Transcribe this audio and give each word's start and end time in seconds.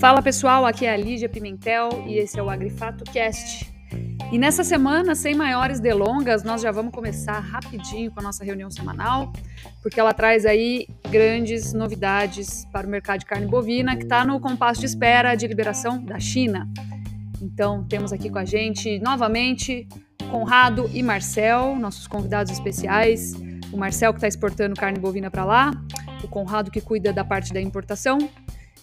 Fala 0.00 0.22
pessoal, 0.22 0.64
aqui 0.64 0.86
é 0.86 0.94
a 0.94 0.96
Lídia 0.96 1.28
Pimentel 1.28 1.90
e 2.06 2.16
esse 2.16 2.38
é 2.38 2.42
o 2.42 2.48
Agrifato 2.48 3.04
Cast. 3.04 3.70
E 4.32 4.38
nessa 4.38 4.64
semana, 4.64 5.14
sem 5.14 5.34
maiores 5.34 5.78
delongas, 5.78 6.42
nós 6.42 6.62
já 6.62 6.70
vamos 6.70 6.92
começar 6.92 7.38
rapidinho 7.40 8.10
com 8.10 8.20
a 8.20 8.22
nossa 8.22 8.42
reunião 8.42 8.70
semanal, 8.70 9.32
porque 9.82 10.00
ela 10.00 10.14
traz 10.14 10.46
aí 10.46 10.86
grandes 11.10 11.74
novidades 11.74 12.64
para 12.72 12.86
o 12.86 12.90
mercado 12.90 13.20
de 13.20 13.26
carne 13.26 13.46
bovina, 13.46 13.96
que 13.96 14.04
está 14.04 14.24
no 14.24 14.40
compasso 14.40 14.80
de 14.80 14.86
espera 14.86 15.34
de 15.34 15.46
liberação 15.46 16.02
da 16.02 16.18
China. 16.18 16.66
Então, 17.42 17.84
temos 17.84 18.12
aqui 18.12 18.30
com 18.30 18.38
a 18.38 18.44
gente 18.44 18.98
novamente 19.00 19.86
Conrado 20.30 20.88
e 20.94 21.02
Marcel, 21.02 21.76
nossos 21.76 22.06
convidados 22.06 22.52
especiais. 22.52 23.34
O 23.72 23.76
Marcel 23.76 24.12
que 24.12 24.18
está 24.18 24.28
exportando 24.28 24.74
carne 24.74 24.98
bovina 24.98 25.30
para 25.30 25.44
lá, 25.44 25.70
o 26.22 26.28
Conrado 26.28 26.70
que 26.70 26.80
cuida 26.80 27.12
da 27.12 27.24
parte 27.24 27.52
da 27.52 27.60
importação 27.60 28.18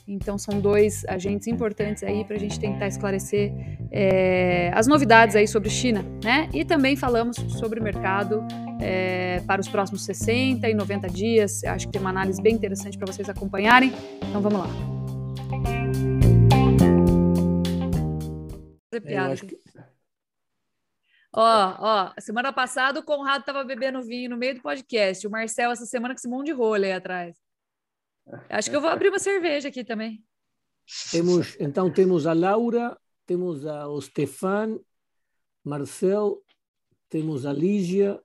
então 0.08 0.38
são 0.38 0.62
dois 0.62 1.04
agentes 1.06 1.48
importantes 1.48 2.02
aí 2.02 2.24
para 2.24 2.38
a 2.38 2.40
gente 2.40 2.58
tentar 2.58 2.88
esclarecer 2.88 3.52
é, 3.92 4.72
as 4.74 4.88
novidades 4.88 5.36
aí 5.36 5.46
sobre 5.46 5.70
China, 5.70 6.02
né? 6.24 6.50
E 6.54 6.64
também 6.64 6.96
falamos 6.96 7.36
sobre 7.60 7.82
o 7.82 7.84
mercado 7.84 8.42
é, 8.80 9.42
para 9.46 9.60
os 9.60 9.68
próximos 9.68 10.06
60 10.06 10.70
e 10.70 10.74
90 10.74 11.10
dias. 11.10 11.62
Eu 11.62 11.72
acho 11.72 11.88
que 11.88 11.92
tem 11.92 12.00
uma 12.00 12.10
análise 12.10 12.42
bem 12.42 12.56
interessante 12.56 12.98
para 12.98 13.12
vocês 13.12 13.28
acompanharem. 13.28 13.92
Então 14.30 14.42
vamos 14.42 14.60
lá. 14.60 14.70
Fazer 18.90 19.02
piada. 19.06 19.36
Que... 19.36 19.58
Ó, 21.40 21.76
ó, 21.80 22.14
semana 22.20 22.52
passada 22.52 23.00
o 23.00 23.04
Conrado 23.04 23.42
estava 23.42 23.64
bebendo 23.64 24.02
vinho 24.02 24.28
no 24.28 24.38
meio 24.38 24.56
do 24.56 24.62
podcast. 24.64 25.28
O 25.28 25.30
Marcel, 25.30 25.70
essa 25.70 25.86
semana, 25.86 26.16
com 26.16 26.18
esse 26.18 26.28
monte 26.28 26.48
de 26.48 26.52
rolê 26.52 26.88
aí 26.88 26.94
atrás. 26.94 27.38
Acho 28.50 28.72
que 28.72 28.76
eu 28.76 28.82
vou 28.82 28.90
abrir 28.90 29.10
uma 29.10 29.20
cerveja 29.20 29.68
aqui 29.68 29.84
também. 29.84 30.26
Temos, 31.12 31.56
então 31.60 31.94
temos 31.94 32.26
a 32.26 32.34
Laura, 32.34 32.98
temos 33.28 33.68
a, 33.68 33.88
o 33.88 34.02
Stefan, 34.02 34.80
Marcel, 35.64 36.42
temos 37.08 37.46
a 37.46 37.54
Lígia 37.54 38.20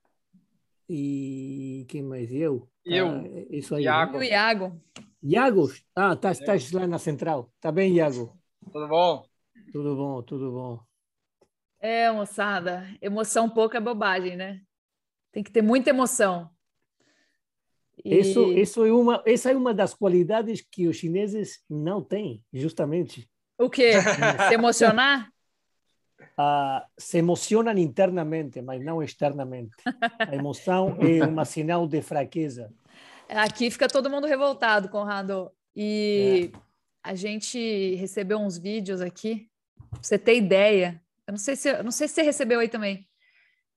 e 0.89 1.84
quem 1.91 2.03
mais? 2.03 2.33
Eu. 2.33 2.67
Eu. 2.83 3.09
Ah, 3.09 3.25
isso 3.50 3.75
aí. 3.75 3.84
Iago. 3.84 4.17
O 4.17 4.22
Iago. 4.22 4.83
Iago? 5.22 5.70
Ah, 5.94 6.15
estás 6.15 6.39
tá, 6.41 6.78
lá 6.78 6.87
na 6.87 6.98
central. 6.98 7.53
Está 7.56 7.70
bem, 7.70 7.92
Iago? 7.92 8.34
Tudo 8.72 8.89
bom? 8.89 9.27
Tudo 9.70 9.97
bom, 9.97 10.22
tudo 10.22 10.50
bom. 10.50 10.92
É, 11.83 12.08
moçada, 12.12 12.86
emoção 13.02 13.50
pouca 13.50 13.78
é 13.78 13.80
bobagem, 13.80 14.36
né? 14.36 14.61
Tem 15.33 15.42
que 15.42 15.50
ter 15.50 15.62
muita 15.62 15.91
emoção. 15.91 16.48
E... 18.05 18.20
Isso, 18.20 18.52
isso 18.52 18.86
é 18.86 18.92
uma, 18.92 19.20
essa 19.27 19.50
é 19.50 19.56
uma 19.56 19.75
das 19.75 19.92
qualidades 19.92 20.64
que 20.70 20.86
os 20.86 20.97
chineses 20.97 21.60
não 21.69 22.00
têm, 22.00 22.41
justamente. 22.53 23.28
O 23.58 23.69
quê? 23.69 23.94
Se 24.48 24.55
emocionar? 24.55 25.28
Uh, 26.38 26.86
se 26.97 27.19
emocionam 27.19 27.77
internamente, 27.77 28.62
mas 28.62 28.83
não 28.83 29.03
externamente. 29.03 29.75
A 30.19 30.34
emoção 30.36 30.97
é 31.00 31.27
um 31.27 31.44
sinal 31.44 31.86
de 31.88 32.00
fraqueza. 32.00 32.72
Aqui 33.28 33.72
fica 33.72 33.88
todo 33.88 34.08
mundo 34.08 34.28
revoltado, 34.28 34.88
Conrado. 34.88 35.50
E 35.75 36.53
é. 36.55 36.58
a 37.03 37.14
gente 37.16 37.97
recebeu 37.97 38.38
uns 38.38 38.56
vídeos 38.56 39.00
aqui, 39.00 39.50
pra 39.91 39.98
você 40.00 40.16
ter 40.16 40.36
ideia. 40.36 41.02
Eu 41.27 41.33
não 41.33 41.39
sei 41.39 41.56
se, 41.56 41.83
não 41.83 41.91
sei 41.91 42.09
se 42.09 42.15
você 42.15 42.23
recebeu 42.23 42.61
aí 42.61 42.69
também 42.69 43.09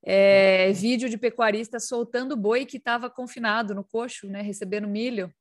é, 0.05 0.71
vídeo 0.71 1.09
de 1.09 1.17
pecuarista 1.17 1.79
soltando 1.79 2.37
boi 2.37 2.65
que 2.65 2.77
estava 2.77 3.09
confinado 3.09 3.73
no 3.73 3.83
coxo, 3.83 4.27
né, 4.27 4.41
recebendo 4.41 4.87
milho. 4.87 5.33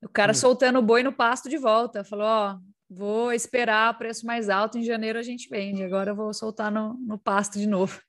O 0.00 0.08
cara 0.08 0.30
hum. 0.30 0.36
soltando 0.36 0.78
o 0.78 0.82
boi 0.82 1.02
no 1.02 1.12
pasto 1.12 1.48
de 1.48 1.58
volta. 1.58 2.04
Falou: 2.04 2.26
Ó, 2.26 2.58
vou 2.88 3.32
esperar 3.32 3.98
preço 3.98 4.24
mais 4.24 4.48
alto, 4.48 4.78
em 4.78 4.84
janeiro 4.84 5.18
a 5.18 5.22
gente 5.22 5.48
vende, 5.48 5.82
agora 5.82 6.12
eu 6.12 6.16
vou 6.16 6.32
soltar 6.32 6.70
no, 6.70 6.94
no 6.94 7.18
pasto 7.18 7.58
de 7.58 7.66
novo. 7.66 8.00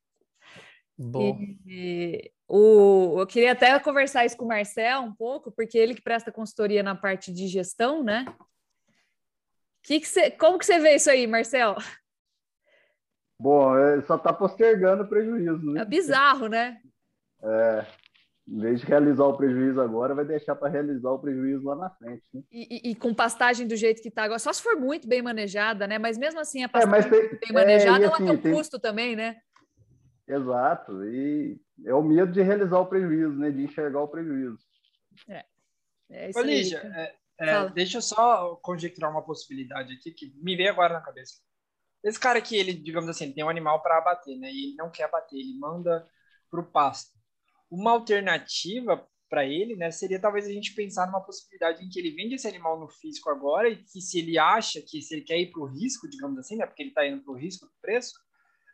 Bom. 0.96 1.40
E, 1.66 2.32
o, 2.48 3.20
eu 3.20 3.26
queria 3.26 3.54
até 3.54 3.78
conversar 3.80 4.26
isso 4.26 4.38
com 4.38 4.46
o 4.46 4.48
Marcel 4.48 5.02
um 5.02 5.14
pouco, 5.14 5.52
porque 5.52 5.76
ele 5.78 5.96
que 5.96 6.04
presta 6.04 6.32
consultoria 6.32 6.84
na 6.84 6.94
parte 6.94 7.34
de 7.34 7.48
gestão, 7.48 8.04
né? 8.04 8.26
Que 9.82 10.00
que 10.00 10.08
cê, 10.08 10.30
como 10.32 10.60
que 10.60 10.66
você 10.66 10.80
vê 10.80 10.96
isso 10.96 11.10
aí, 11.10 11.26
Marcel? 11.26 11.76
Bom, 13.44 13.78
é, 13.78 14.02
só 14.04 14.16
está 14.16 14.32
postergando 14.32 15.04
o 15.04 15.08
prejuízo, 15.08 15.70
né? 15.74 15.82
É 15.82 15.86
bizarro, 15.86 16.48
né? 16.48 16.80
É, 17.44 17.86
em 18.48 18.58
vez 18.58 18.80
de 18.80 18.86
realizar 18.86 19.26
o 19.26 19.36
prejuízo 19.36 19.82
agora, 19.82 20.16
vai 20.16 20.24
deixar 20.24 20.56
para 20.56 20.70
realizar 20.70 21.12
o 21.12 21.20
prejuízo 21.20 21.66
lá 21.66 21.76
na 21.76 21.90
frente. 21.90 22.24
Né? 22.34 22.42
E, 22.50 22.90
e, 22.90 22.92
e, 22.92 22.96
com 22.96 23.14
pastagem 23.14 23.68
do 23.68 23.76
jeito 23.76 24.02
que 24.02 24.08
está 24.08 24.24
agora, 24.24 24.40
só 24.40 24.54
se 24.54 24.64
for 24.64 24.78
muito 24.78 25.10
bem 25.10 25.22
manejada, 25.22 25.86
né? 25.86 26.00
Mas 26.00 26.18
mesmo 26.18 26.40
assim, 26.40 26.64
a 26.64 26.70
pastagem 26.70 27.12
é, 27.12 27.28
tem, 27.28 27.40
bem 27.40 27.52
manejada, 27.52 28.06
é, 28.06 28.08
ela 28.08 28.16
assim, 28.16 28.26
tem 28.26 28.34
um 28.34 28.38
tem... 28.38 28.54
custo 28.54 28.80
também, 28.80 29.14
né? 29.14 29.36
Exato, 30.26 31.04
e 31.04 31.60
é 31.86 31.94
o 31.94 32.02
medo 32.02 32.32
de 32.32 32.42
realizar 32.42 32.80
o 32.80 32.86
prejuízo, 32.86 33.36
né? 33.38 33.52
De 33.52 33.62
enxergar 33.62 34.04
o 34.04 34.08
prejuízo. 34.08 34.58
É. 35.28 35.44
é 36.10 36.30
isso 36.30 36.40
Ô, 36.40 36.44
Lígia, 36.44 36.78
é, 36.78 37.14
é, 37.42 37.70
deixa 37.72 37.98
eu 37.98 38.02
só 38.02 38.56
conjecturar 38.62 39.12
uma 39.12 39.22
possibilidade 39.22 39.96
aqui 39.96 40.12
que 40.12 40.34
me 40.42 40.56
veio 40.56 40.70
agora 40.70 40.94
na 40.94 41.02
cabeça. 41.02 41.42
Esse 42.04 42.20
cara 42.20 42.40
aqui, 42.40 42.56
ele, 42.56 42.74
digamos 42.74 43.10
assim, 43.10 43.26
ele 43.26 43.34
tem 43.34 43.44
um 43.44 43.50
animal 43.50 43.82
para 43.82 43.98
abater, 43.98 44.38
né? 44.38 44.52
E 44.52 44.66
ele 44.66 44.76
não 44.76 44.92
quer 44.92 45.04
abater, 45.04 45.40
ele 45.40 45.58
manda 45.58 46.08
para 46.50 46.60
o 46.60 46.66
pasto. 46.66 47.12
Uma 47.72 47.92
alternativa 47.92 49.08
para 49.30 49.46
ele, 49.46 49.76
né, 49.76 49.90
seria 49.90 50.20
talvez 50.20 50.46
a 50.46 50.52
gente 50.52 50.76
pensar 50.76 51.08
numa 51.08 51.24
possibilidade 51.24 51.84
em 51.84 51.90
que 51.90 52.00
ele 52.00 52.12
vende 52.12 52.36
esse 52.36 52.48
animal 52.48 52.80
no 52.80 52.88
físico 52.88 53.32
agora 53.32 53.68
e 53.68 53.78
que 53.78 54.00
se 54.00 54.20
ele 54.20 54.38
acha 54.38 54.80
que 54.80 55.02
se 55.02 55.16
ele 55.16 55.24
quer 55.24 55.40
ir 55.40 55.52
para 55.52 55.60
o 55.60 55.66
risco, 55.66 56.08
digamos 56.08 56.38
assim, 56.38 56.56
né, 56.56 56.68
porque 56.68 56.84
ele 56.84 56.90
está 56.90 57.08
indo 57.08 57.24
para 57.24 57.34
o 57.34 57.36
risco 57.36 57.66
do 57.66 57.72
preço, 57.82 58.14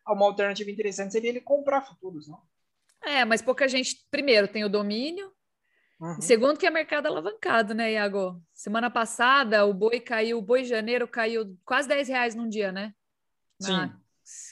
uma 0.06 0.26
alternativa 0.26 0.70
interessante 0.70 1.14
seria 1.14 1.30
ele 1.30 1.40
comprar 1.40 1.82
futuros, 1.82 2.28
não? 2.28 2.42
É, 3.02 3.24
mas 3.24 3.42
pouca 3.42 3.70
gente, 3.70 4.06
primeiro, 4.12 4.50
tem 4.50 4.66
o 4.66 4.70
domínio, 4.70 5.32
Uhum. 6.00 6.22
Segundo 6.22 6.58
que 6.58 6.66
é 6.66 6.70
mercado 6.70 7.08
alavancado, 7.08 7.74
né, 7.74 7.94
Iago? 7.94 8.42
Semana 8.54 8.90
passada 8.90 9.66
o 9.66 9.74
boi 9.74 10.00
caiu, 10.00 10.38
o 10.38 10.42
boi 10.42 10.64
janeiro 10.64 11.06
caiu 11.08 11.58
quase 11.66 11.90
10 11.90 12.08
reais 12.08 12.34
num 12.36 12.48
dia, 12.48 12.72
né? 12.72 12.94
Na 13.60 14.00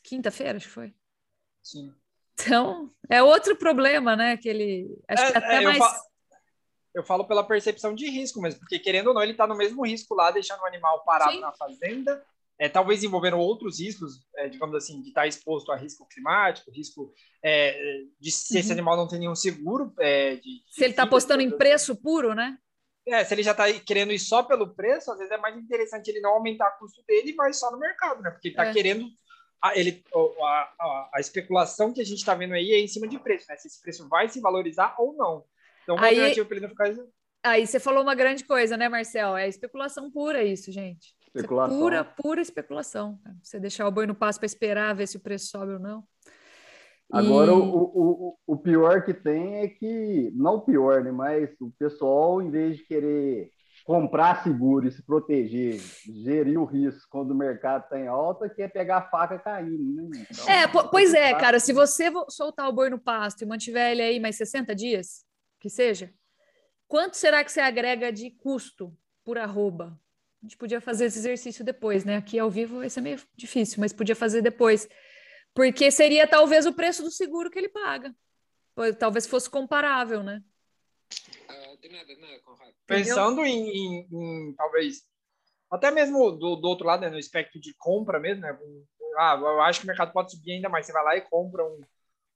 quinta-feira, 0.03 0.57
acho 0.57 0.67
que 0.67 0.73
foi. 0.73 0.93
Sim. 1.63 1.93
Então, 2.33 2.91
é 3.09 3.21
outro 3.21 3.55
problema, 3.55 4.15
né? 4.15 4.37
Que 4.37 4.49
ele. 4.49 4.97
Acho 5.07 5.23
é, 5.23 5.31
que 5.31 5.37
até 5.37 5.55
é, 5.55 5.61
mais. 5.61 5.77
Eu 5.77 5.83
falo, 5.83 6.03
eu 6.95 7.03
falo, 7.03 7.27
pela 7.27 7.47
percepção 7.47 7.95
de 7.95 8.09
risco 8.09 8.41
mesmo, 8.41 8.59
porque 8.59 8.79
querendo 8.79 9.07
ou 9.07 9.13
não, 9.13 9.23
ele 9.23 9.31
está 9.31 9.47
no 9.47 9.57
mesmo 9.57 9.85
risco 9.85 10.15
lá, 10.15 10.31
deixando 10.31 10.61
o 10.61 10.65
animal 10.65 11.03
parado 11.03 11.31
Sim. 11.31 11.41
na 11.41 11.51
fazenda, 11.53 12.23
é, 12.59 12.69
talvez 12.69 13.03
envolvendo 13.03 13.37
outros 13.37 13.79
riscos, 13.79 14.25
é, 14.35 14.49
digamos 14.49 14.75
assim, 14.75 15.01
de 15.01 15.09
estar 15.09 15.21
tá 15.21 15.27
exposto 15.27 15.71
a 15.71 15.75
risco 15.75 16.07
climático, 16.07 16.71
risco 16.71 17.13
é, 17.43 18.03
de 18.19 18.31
se 18.31 18.53
uhum. 18.53 18.59
esse 18.59 18.71
animal 18.71 18.97
não 18.97 19.07
tem 19.07 19.19
nenhum 19.19 19.35
seguro. 19.35 19.93
É, 19.99 20.35
de, 20.35 20.41
de 20.41 20.63
se 20.69 20.83
ele 20.83 20.91
está 20.91 21.03
apostando 21.03 21.41
em 21.41 21.55
preço 21.55 21.95
puro, 21.95 22.33
né? 22.33 22.57
É, 23.07 23.23
se 23.23 23.33
ele 23.33 23.43
já 23.43 23.51
está 23.51 23.71
querendo 23.73 24.11
ir 24.11 24.19
só 24.19 24.43
pelo 24.43 24.73
preço, 24.73 25.11
às 25.11 25.17
vezes 25.17 25.31
é 25.31 25.37
mais 25.37 25.57
interessante 25.57 26.09
ele 26.09 26.19
não 26.19 26.31
aumentar 26.31 26.67
o 26.75 26.79
custo 26.79 27.01
dele 27.07 27.31
e 27.31 27.35
vai 27.35 27.53
só 27.53 27.71
no 27.71 27.79
mercado, 27.79 28.21
né? 28.21 28.29
Porque 28.31 28.49
ele 28.49 28.53
está 28.53 28.65
é. 28.65 28.73
querendo. 28.73 29.07
A, 29.63 29.77
ele, 29.77 30.03
a, 30.13 30.73
a, 30.79 31.09
a, 31.15 31.19
especulação 31.19 31.91
que 31.93 32.01
a 32.01 32.05
gente 32.05 32.19
está 32.19 32.35
vendo 32.35 32.53
aí 32.53 32.71
é 32.73 32.79
em 32.79 32.87
cima 32.87 33.07
de 33.07 33.17
preço, 33.17 33.45
né? 33.49 33.55
Se 33.55 33.67
esse 33.67 33.81
preço 33.81 34.07
vai 34.09 34.27
se 34.27 34.41
valorizar 34.41 34.93
ou 34.99 35.13
não. 35.13 35.45
Então, 35.83 35.95
uma 35.95 36.05
aí, 36.05 36.15
alternativa 36.15 36.45
para 36.45 36.57
ele 36.57 36.67
não 36.67 36.69
ficar. 36.69 36.93
Aí 37.43 37.65
você 37.65 37.79
falou 37.79 38.03
uma 38.03 38.13
grande 38.13 38.43
coisa, 38.43 38.75
né, 38.75 38.89
Marcel? 38.89 39.37
É 39.37 39.47
especulação 39.47 40.11
pura 40.11 40.43
isso, 40.43 40.71
gente. 40.71 41.15
Especulação. 41.27 41.79
Pura, 41.79 42.03
pura 42.03 42.41
especulação. 42.41 43.19
Você 43.41 43.59
deixar 43.59 43.87
o 43.87 43.91
boi 43.91 44.05
no 44.05 44.13
passo 44.13 44.37
para 44.37 44.45
esperar 44.45 44.93
ver 44.93 45.07
se 45.07 45.17
o 45.17 45.21
preço 45.21 45.47
sobe 45.47 45.73
ou 45.73 45.79
não. 45.79 46.05
Agora, 47.11 47.51
e... 47.51 47.53
o, 47.53 47.59
o, 47.63 48.37
o 48.45 48.57
pior 48.57 49.03
que 49.03 49.13
tem 49.13 49.61
é 49.61 49.67
que, 49.67 50.31
não 50.35 50.55
o 50.55 50.61
pior, 50.61 51.03
né? 51.03 51.11
Mas 51.11 51.49
o 51.61 51.71
pessoal, 51.79 52.41
em 52.41 52.49
vez 52.49 52.77
de 52.77 52.83
querer 52.83 53.51
comprar 53.85 54.43
seguro 54.43 54.85
e 54.85 54.91
se 54.91 55.01
proteger, 55.01 55.79
gerir 56.05 56.59
o 56.59 56.65
risco 56.65 57.07
quando 57.09 57.31
o 57.31 57.35
mercado 57.35 57.83
está 57.83 57.97
em 57.97 58.07
alta, 58.07 58.49
quer 58.49 58.67
pegar 58.67 58.97
a 58.97 59.09
faca 59.09 59.39
caindo, 59.39 60.09
né? 60.09 60.25
Então, 60.29 60.49
é, 60.49 60.67
pois 60.91 61.13
é, 61.13 61.33
cara, 61.33 61.57
se 61.57 61.71
você 61.71 62.11
soltar 62.27 62.67
o 62.67 62.73
boi 62.73 62.89
no 62.89 62.99
pasto 62.99 63.43
e 63.43 63.45
mantiver 63.45 63.91
ele 63.91 64.01
aí 64.01 64.19
mais 64.19 64.35
60 64.35 64.75
dias, 64.75 65.23
que 65.59 65.69
seja, 65.69 66.11
quanto 66.85 67.15
será 67.15 67.43
que 67.45 67.51
você 67.51 67.61
agrega 67.61 68.11
de 68.11 68.29
custo 68.31 68.93
por 69.23 69.37
arroba? 69.37 69.97
A 70.43 70.45
gente 70.45 70.57
podia 70.57 70.81
fazer 70.81 71.05
esse 71.05 71.19
exercício 71.19 71.63
depois, 71.63 72.03
né? 72.03 72.17
Aqui 72.17 72.37
ao 72.37 72.49
vivo 72.49 72.79
vai 72.79 72.89
ser 72.89 73.01
meio 73.01 73.19
difícil, 73.35 73.79
mas 73.79 73.93
podia 73.93 74.15
fazer 74.15 74.41
depois. 74.41 74.87
Porque 75.57 75.89
seria 75.89 76.27
talvez 76.27 76.67
o 76.67 76.73
preço 76.73 77.01
do 77.01 77.09
seguro 77.09 77.49
que 77.49 77.57
ele 77.57 77.67
paga. 77.67 78.15
Talvez 78.99 79.25
fosse 79.25 79.49
comparável, 79.49 80.21
né? 80.21 80.43
Pensando 82.85 83.43
em, 83.43 83.67
em, 83.67 84.07
em, 84.11 84.53
talvez 84.55 85.01
até 85.67 85.89
mesmo 85.89 86.31
do, 86.31 86.57
do 86.57 86.67
outro 86.67 86.85
lado, 86.85 87.01
né, 87.01 87.09
no 87.09 87.17
espectro 87.17 87.59
de 87.59 87.73
compra 87.75 88.19
mesmo, 88.19 88.43
né? 88.43 88.55
ah, 89.17 89.35
eu 89.35 89.61
acho 89.61 89.79
que 89.79 89.85
o 89.85 89.87
mercado 89.87 90.13
pode 90.13 90.29
subir 90.29 90.51
ainda 90.51 90.69
mais. 90.69 90.85
Você 90.85 90.93
vai 90.93 91.03
lá 91.03 91.17
e 91.17 91.21
compra 91.21 91.65
um, 91.65 91.81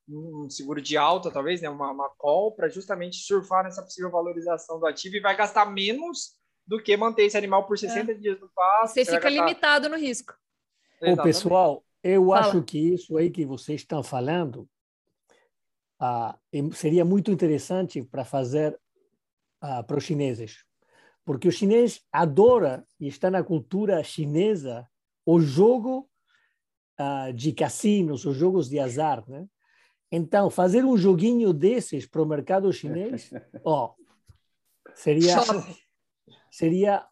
um 0.10 0.50
seguro 0.50 0.82
de 0.82 0.98
alta, 0.98 1.30
talvez, 1.30 1.62
né? 1.62 1.70
uma, 1.70 1.92
uma 1.92 2.10
call, 2.18 2.56
para 2.56 2.70
justamente 2.70 3.18
surfar 3.18 3.64
nessa 3.64 3.84
possível 3.84 4.10
valorização 4.10 4.80
do 4.80 4.88
ativo 4.88 5.18
e 5.18 5.22
vai 5.22 5.38
gastar 5.38 5.68
menos 5.68 6.36
do 6.66 6.82
que 6.82 6.98
manter 6.98 7.26
esse 7.26 7.38
animal 7.38 7.68
por 7.68 7.78
60 7.78 8.12
é. 8.12 8.16
dias 8.16 8.42
no 8.42 8.50
pasto. 8.50 8.96
Você, 8.96 9.06
você 9.06 9.12
fica 9.12 9.30
gastar... 9.30 9.46
limitado 9.46 9.90
no 9.90 9.96
risco. 9.96 10.34
Ô, 11.00 11.16
pessoal, 11.22 11.84
eu 12.04 12.28
Fala. 12.28 12.40
acho 12.40 12.64
que 12.64 12.78
isso 12.78 13.18
aí 13.18 13.30
que 13.30 13.46
vocês 13.46 13.82
estão 13.82 14.02
falando 14.04 14.68
ah, 16.00 16.38
seria 16.74 17.06
muito 17.06 17.32
interessante 17.32 18.02
para 18.04 18.26
fazer 18.26 18.80
ah, 19.62 19.84
para 19.84 19.98
os 19.98 20.04
chineses. 20.04 20.66
Porque 21.24 21.48
o 21.48 21.52
chinês 21.52 22.02
adora, 22.12 22.86
e 23.00 23.08
está 23.08 23.30
na 23.30 23.44
cultura 23.44 24.04
chinesa, 24.04 24.88
o 25.26 25.40
jogo 25.40 26.10
uh, 27.00 27.32
de 27.34 27.54
cassinos, 27.54 28.26
os 28.26 28.36
jogos 28.36 28.68
de 28.68 28.80
azar. 28.80 29.24
Né? 29.30 29.46
Então, 30.12 30.50
fazer 30.50 30.84
um 30.84 30.98
joguinho 30.98 31.54
desses 31.54 32.08
para 32.08 32.22
o 32.22 32.26
mercado 32.26 32.74
chinês, 32.74 33.30
ó, 33.64 33.94
seria, 34.96 35.36
seria 36.50 37.08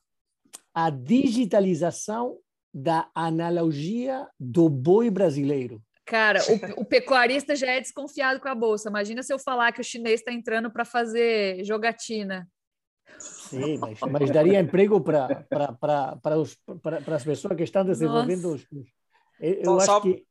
a 0.74 0.89
digitalização 0.89 2.39
da 2.74 3.10
analogia 3.13 4.27
do 4.39 4.69
boi 4.69 5.10
brasileiro. 5.10 5.81
Cara, 6.06 6.39
o, 6.75 6.81
o, 6.81 6.86
pecuarista 6.86 7.56
já 7.56 7.68
é 7.68 7.80
desconfiado 7.80 8.39
com 8.39 8.48
a 8.48 8.56
bolsa. 8.56 8.89
Imagina 8.89 9.21
se 9.21 9.31
eu 9.31 9.38
falar 9.38 9.71
que 9.71 9.81
o 9.81 9.83
chinês 9.83 10.21
está 10.21 10.31
entrando 10.31 10.71
para 10.71 10.83
fazer 10.83 11.63
jogatina. 11.63 12.50
Sim, 13.19 13.77
mas, 13.77 14.00
mas 14.00 14.31
daria 14.31 14.60
emprego 14.60 15.01
para 15.01 15.45
as 17.16 17.24
pessoas 17.24 17.56
que 17.56 17.63
estão 17.63 17.86
desenvolvendo 17.86 18.54
os. 18.54 18.66
Eu, 19.39 19.54
eu 19.63 19.77
acho 19.77 19.86
só... 19.86 20.01
que 20.01 20.25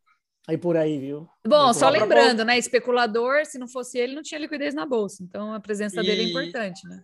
é 0.49 0.57
por 0.57 0.75
aí, 0.75 0.99
viu? 0.99 1.29
Bom, 1.47 1.73
só 1.73 1.89
lembrando, 1.89 2.43
né? 2.43 2.57
Especulador, 2.57 3.45
se 3.45 3.57
não 3.57 3.67
fosse 3.67 3.97
ele, 3.97 4.15
não 4.15 4.21
tinha 4.21 4.39
liquidez 4.39 4.73
na 4.73 4.85
bolsa. 4.85 5.23
Então 5.23 5.53
a 5.53 5.59
presença 5.59 6.01
e... 6.01 6.05
dele 6.05 6.23
é 6.23 6.25
importante, 6.25 6.87
né? 6.87 7.03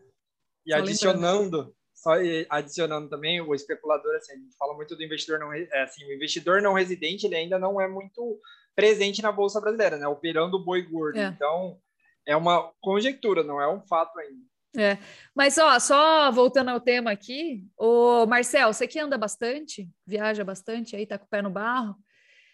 E 0.65 0.71
só 0.71 0.77
adicionando, 0.79 1.57
lembrando. 1.57 1.74
Só 2.05 2.11
adicionando 2.51 3.09
também, 3.09 3.41
o 3.41 3.55
especulador, 3.55 4.15
assim, 4.15 4.33
a 4.33 4.35
gente 4.35 4.55
fala 4.57 4.75
muito 4.75 4.95
do 4.95 5.03
investidor 5.03 5.39
não, 5.39 5.51
é, 5.51 5.81
assim, 5.81 6.05
o 6.05 6.13
investidor 6.13 6.61
não 6.61 6.73
residente, 6.73 7.25
ele 7.25 7.35
ainda 7.35 7.57
não 7.57 7.81
é 7.81 7.87
muito 7.87 8.39
presente 8.75 9.23
na 9.23 9.31
bolsa 9.31 9.59
brasileira, 9.59 9.97
né? 9.97 10.07
Operando 10.07 10.57
o 10.57 10.63
boi 10.63 10.83
gordo. 10.83 11.17
É. 11.17 11.25
Então 11.25 11.79
é 12.27 12.35
uma 12.35 12.71
conjectura, 12.79 13.43
não 13.43 13.59
é 13.59 13.67
um 13.67 13.81
fato 13.87 14.19
ainda. 14.19 14.45
É. 14.77 14.99
Mas, 15.33 15.57
ó, 15.57 15.79
só 15.79 16.31
voltando 16.31 16.69
ao 16.69 16.79
tema 16.79 17.09
aqui, 17.09 17.65
o 17.75 18.27
Marcel, 18.27 18.71
você 18.71 18.87
que 18.87 18.99
anda 18.99 19.17
bastante, 19.17 19.89
viaja 20.05 20.43
bastante 20.43 20.95
aí, 20.95 21.07
tá 21.07 21.17
com 21.17 21.25
o 21.25 21.29
pé 21.29 21.41
no 21.41 21.49
barro, 21.49 21.95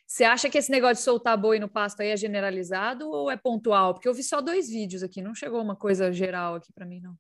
você 0.08 0.24
acha 0.24 0.50
que 0.50 0.58
esse 0.58 0.72
negócio 0.72 0.96
de 0.96 1.02
soltar 1.02 1.38
boi 1.38 1.60
no 1.60 1.68
pasto 1.68 2.02
aí 2.02 2.10
é 2.10 2.18
generalizado 2.18 3.10
ou 3.10 3.30
é 3.30 3.36
pontual? 3.36 3.94
Porque 3.94 4.08
eu 4.08 4.14
vi 4.14 4.24
só 4.24 4.40
dois 4.40 4.70
vídeos 4.70 5.04
aqui, 5.04 5.22
não 5.22 5.36
chegou 5.36 5.62
uma 5.62 5.76
coisa 5.76 6.12
geral 6.12 6.56
aqui 6.56 6.72
para 6.72 6.86
mim, 6.86 7.02
não. 7.02 7.18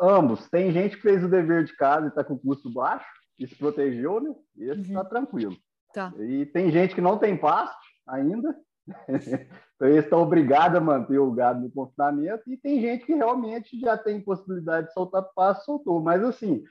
Ambos. 0.00 0.48
Tem 0.48 0.70
gente 0.72 0.96
que 0.96 1.02
fez 1.02 1.24
o 1.24 1.28
dever 1.28 1.64
de 1.64 1.76
casa 1.76 2.06
e 2.06 2.08
está 2.08 2.22
com 2.22 2.38
custo 2.38 2.72
baixo 2.72 3.06
e 3.38 3.46
se 3.46 3.54
protegeu, 3.54 4.20
né? 4.20 4.34
Esse 4.58 4.82
está 4.82 5.00
uhum. 5.00 5.08
tranquilo. 5.08 5.56
Tá. 5.92 6.12
E 6.18 6.46
tem 6.46 6.70
gente 6.70 6.94
que 6.94 7.00
não 7.00 7.18
tem 7.18 7.36
pasto 7.36 7.76
ainda 8.06 8.54
então, 9.08 9.88
eles 9.88 10.04
estão 10.04 10.22
obrigados 10.22 10.76
a 10.78 10.80
manter 10.80 11.18
o 11.18 11.30
gado 11.32 11.60
no 11.60 11.70
confinamento 11.70 12.42
e 12.46 12.56
tem 12.56 12.80
gente 12.80 13.04
que 13.04 13.14
realmente 13.14 13.78
já 13.80 13.96
tem 13.96 14.20
possibilidade 14.20 14.88
de 14.88 14.92
soltar 14.92 15.24
passo, 15.34 15.64
soltou. 15.64 16.00
Mas, 16.00 16.22
assim, 16.22 16.62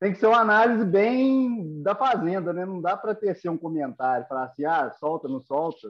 tem 0.00 0.12
que 0.12 0.18
ser 0.18 0.26
uma 0.26 0.40
análise 0.40 0.84
bem 0.84 1.82
da 1.82 1.94
fazenda, 1.94 2.52
né? 2.52 2.64
Não 2.64 2.80
dá 2.80 2.96
para 2.96 3.14
ter 3.14 3.36
um 3.48 3.58
comentário, 3.58 4.26
falar 4.28 4.44
assim, 4.44 4.64
ah, 4.64 4.90
solta, 4.98 5.28
não 5.28 5.40
solta, 5.40 5.88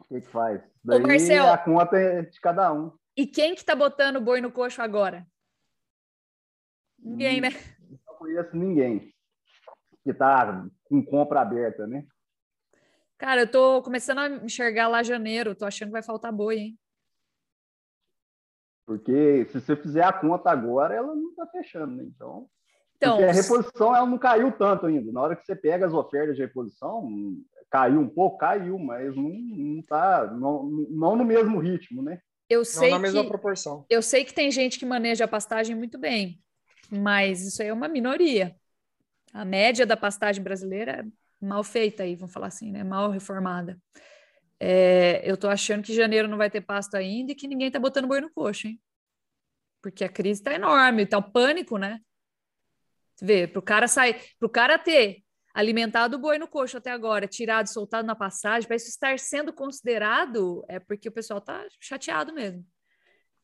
o 0.00 0.04
que, 0.08 0.20
que 0.20 0.28
faz? 0.28 0.62
Daí 0.82 1.02
Ô, 1.02 1.06
Marcel, 1.06 1.52
a 1.52 1.58
conta 1.58 1.98
é 1.98 2.22
de 2.22 2.40
cada 2.40 2.72
um. 2.72 2.92
E 3.16 3.26
quem 3.26 3.54
que 3.54 3.64
tá 3.64 3.74
botando 3.74 4.20
boi 4.20 4.40
no 4.40 4.50
coxo 4.50 4.80
agora? 4.80 5.26
Ninguém, 7.02 7.38
hum, 7.38 7.42
né? 7.42 7.50
Não 8.06 8.14
conheço 8.16 8.56
ninguém 8.56 9.12
que 10.02 10.14
tá 10.14 10.66
com 10.84 11.04
compra 11.04 11.40
aberta, 11.40 11.86
né? 11.86 12.04
Cara, 13.18 13.42
eu 13.42 13.50
tô 13.50 13.82
começando 13.82 14.18
a 14.18 14.28
enxergar 14.28 14.88
lá 14.88 15.02
janeiro, 15.02 15.54
tô 15.54 15.66
achando 15.66 15.88
que 15.88 15.92
vai 15.92 16.02
faltar 16.02 16.32
boi, 16.32 16.58
hein? 16.58 16.78
Porque 18.86 19.46
se 19.50 19.60
você 19.60 19.76
fizer 19.76 20.04
a 20.04 20.12
conta 20.12 20.50
agora, 20.50 20.94
ela 20.94 21.14
não 21.14 21.34
tá 21.34 21.46
fechando, 21.46 21.94
né? 21.96 22.04
Então. 22.04 22.48
Então, 22.96 23.16
Porque 23.16 23.30
a 23.30 23.32
reposição 23.32 23.94
ela 23.94 24.06
não 24.06 24.18
caiu 24.18 24.52
tanto 24.52 24.86
ainda. 24.86 25.10
Na 25.12 25.22
hora 25.22 25.36
que 25.36 25.44
você 25.44 25.54
pega 25.54 25.86
as 25.86 25.92
ofertas 25.92 26.36
de 26.36 26.42
reposição, 26.42 27.08
caiu 27.70 28.00
um 28.00 28.08
pouco, 28.08 28.38
caiu, 28.38 28.78
mas 28.78 29.14
não, 29.16 29.30
não 29.30 29.82
tá 29.82 30.26
não, 30.26 30.64
não 30.90 31.16
no 31.16 31.24
mesmo 31.24 31.58
ritmo, 31.58 32.02
né? 32.02 32.20
Eu 32.48 32.64
sei 32.64 32.90
não 32.90 32.98
na 32.98 33.02
mesma 33.02 33.22
que, 33.22 33.28
proporção. 33.28 33.86
Eu 33.88 34.02
sei 34.02 34.24
que 34.24 34.34
tem 34.34 34.50
gente 34.50 34.78
que 34.78 34.84
maneja 34.84 35.24
a 35.24 35.28
pastagem 35.28 35.76
muito 35.76 35.98
bem, 35.98 36.42
mas 36.90 37.42
isso 37.42 37.62
aí 37.62 37.68
é 37.68 37.72
uma 37.72 37.88
minoria. 37.88 38.56
A 39.32 39.44
média 39.44 39.86
da 39.86 39.96
pastagem 39.96 40.42
brasileira 40.42 41.06
mal 41.40 41.64
feita 41.64 42.02
aí, 42.02 42.14
vamos 42.16 42.32
falar 42.32 42.48
assim, 42.48 42.70
né? 42.70 42.84
Mal 42.84 43.10
reformada. 43.10 43.80
É, 44.58 45.22
eu 45.24 45.36
tô 45.36 45.48
achando 45.48 45.82
que 45.82 45.94
janeiro 45.94 46.28
não 46.28 46.36
vai 46.36 46.50
ter 46.50 46.60
pasto 46.60 46.94
ainda 46.96 47.32
e 47.32 47.34
que 47.34 47.48
ninguém 47.48 47.70
tá 47.70 47.78
botando 47.78 48.06
boi 48.06 48.20
no 48.20 48.30
coxo, 48.30 48.66
hein? 48.66 48.80
Porque 49.80 50.04
a 50.04 50.08
crise 50.08 50.42
tá 50.42 50.52
enorme, 50.52 51.06
tá 51.06 51.16
um 51.16 51.22
pânico, 51.22 51.78
né? 51.78 52.00
Vê, 53.22 53.46
pro 53.46 53.62
cara 53.62 53.88
sair, 53.88 54.20
pro 54.38 54.48
cara 54.48 54.78
ter 54.78 55.24
alimentado 55.54 56.16
o 56.16 56.18
boi 56.18 56.38
no 56.38 56.46
coxo 56.46 56.76
até 56.76 56.90
agora, 56.90 57.26
tirado, 57.26 57.66
soltado 57.68 58.06
na 58.06 58.14
passagem, 58.14 58.66
para 58.66 58.76
isso 58.76 58.88
estar 58.88 59.18
sendo 59.18 59.52
considerado, 59.52 60.64
é 60.68 60.78
porque 60.78 61.08
o 61.08 61.12
pessoal 61.12 61.40
tá 61.40 61.66
chateado 61.80 62.32
mesmo. 62.32 62.64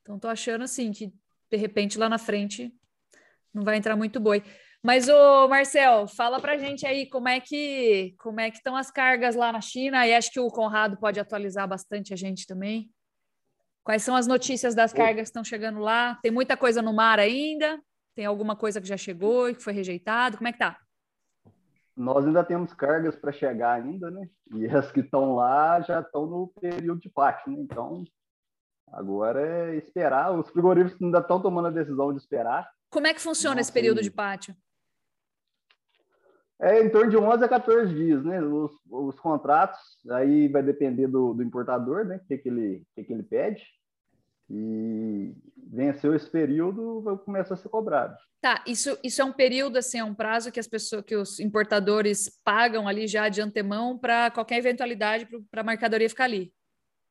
Então 0.02 0.18
tô 0.18 0.28
achando 0.28 0.64
assim 0.64 0.92
que 0.92 1.12
de 1.50 1.56
repente 1.56 1.98
lá 1.98 2.08
na 2.08 2.18
frente 2.18 2.72
não 3.56 3.64
vai 3.64 3.76
entrar 3.76 3.96
muito 3.96 4.20
boi. 4.20 4.42
Mas 4.82 5.08
o 5.08 5.48
Marcel, 5.48 6.06
fala 6.06 6.38
para 6.38 6.58
gente 6.58 6.86
aí 6.86 7.08
como 7.08 7.28
é 7.28 7.40
que 7.40 8.14
como 8.18 8.38
é 8.38 8.50
que 8.50 8.58
estão 8.58 8.76
as 8.76 8.90
cargas 8.90 9.34
lá 9.34 9.50
na 9.50 9.60
China 9.60 10.06
e 10.06 10.14
acho 10.14 10.30
que 10.30 10.38
o 10.38 10.48
Conrado 10.48 10.96
pode 10.98 11.18
atualizar 11.18 11.66
bastante 11.66 12.12
a 12.12 12.16
gente 12.16 12.46
também. 12.46 12.88
Quais 13.82 14.02
são 14.02 14.14
as 14.14 14.26
notícias 14.26 14.74
das 14.74 14.92
cargas 14.92 15.22
que 15.22 15.28
estão 15.28 15.44
chegando 15.44 15.78
lá? 15.78 16.18
Tem 16.22 16.30
muita 16.30 16.56
coisa 16.56 16.82
no 16.82 16.92
mar 16.92 17.18
ainda? 17.18 17.80
Tem 18.14 18.26
alguma 18.26 18.54
coisa 18.56 18.80
que 18.80 18.86
já 18.86 18.96
chegou 18.96 19.48
e 19.48 19.54
que 19.54 19.62
foi 19.62 19.72
rejeitado? 19.72 20.36
Como 20.36 20.48
é 20.48 20.52
que 20.52 20.58
tá? 20.58 20.76
Nós 21.96 22.26
ainda 22.26 22.44
temos 22.44 22.74
cargas 22.74 23.16
para 23.16 23.32
chegar 23.32 23.72
ainda, 23.72 24.10
né? 24.10 24.28
E 24.52 24.66
as 24.66 24.92
que 24.92 25.00
estão 25.00 25.34
lá 25.34 25.80
já 25.80 26.00
estão 26.00 26.26
no 26.26 26.48
período 26.60 27.00
de 27.00 27.08
pátio, 27.08 27.52
né? 27.52 27.58
Então, 27.60 28.04
agora 28.92 29.40
é 29.40 29.76
esperar. 29.76 30.32
Os 30.32 30.50
frigoríficos 30.50 31.00
ainda 31.00 31.20
estão 31.20 31.40
tomando 31.40 31.68
a 31.68 31.70
decisão 31.70 32.12
de 32.12 32.18
esperar. 32.18 32.68
Como 32.90 33.06
é 33.06 33.14
que 33.14 33.20
funciona 33.20 33.56
Nossa, 33.56 33.62
esse 33.62 33.72
período 33.72 34.02
de 34.02 34.10
pátio? 34.10 34.56
É 36.58 36.82
em 36.82 36.88
torno 36.88 37.10
de 37.10 37.16
11 37.16 37.44
a 37.44 37.48
14 37.48 37.94
dias, 37.94 38.24
né? 38.24 38.40
Os, 38.40 38.72
os 38.90 39.20
contratos, 39.20 39.78
aí 40.10 40.48
vai 40.48 40.62
depender 40.62 41.06
do, 41.06 41.34
do 41.34 41.42
importador, 41.42 42.04
né? 42.04 42.16
O 42.16 42.26
que, 42.26 42.38
que, 42.38 42.48
ele, 42.48 42.82
que, 42.94 43.04
que 43.04 43.12
ele 43.12 43.22
pede. 43.22 43.62
E 44.48 45.34
venceu 45.56 46.14
esse 46.14 46.30
período, 46.30 47.20
começa 47.24 47.54
a 47.54 47.56
ser 47.56 47.68
cobrado. 47.68 48.16
Tá, 48.40 48.62
isso, 48.66 48.96
isso 49.02 49.20
é 49.20 49.24
um 49.24 49.32
período, 49.32 49.76
assim, 49.76 49.98
é 49.98 50.04
um 50.04 50.14
prazo 50.14 50.52
que 50.52 50.60
as 50.60 50.68
pessoas, 50.68 51.04
que 51.04 51.16
os 51.16 51.40
importadores 51.40 52.40
pagam 52.44 52.86
ali 52.86 53.08
já 53.08 53.28
de 53.28 53.40
antemão 53.40 53.98
para 53.98 54.30
qualquer 54.30 54.58
eventualidade 54.58 55.26
para 55.50 55.62
a 55.62 55.64
mercadoria 55.64 56.08
ficar 56.08 56.24
ali. 56.24 56.52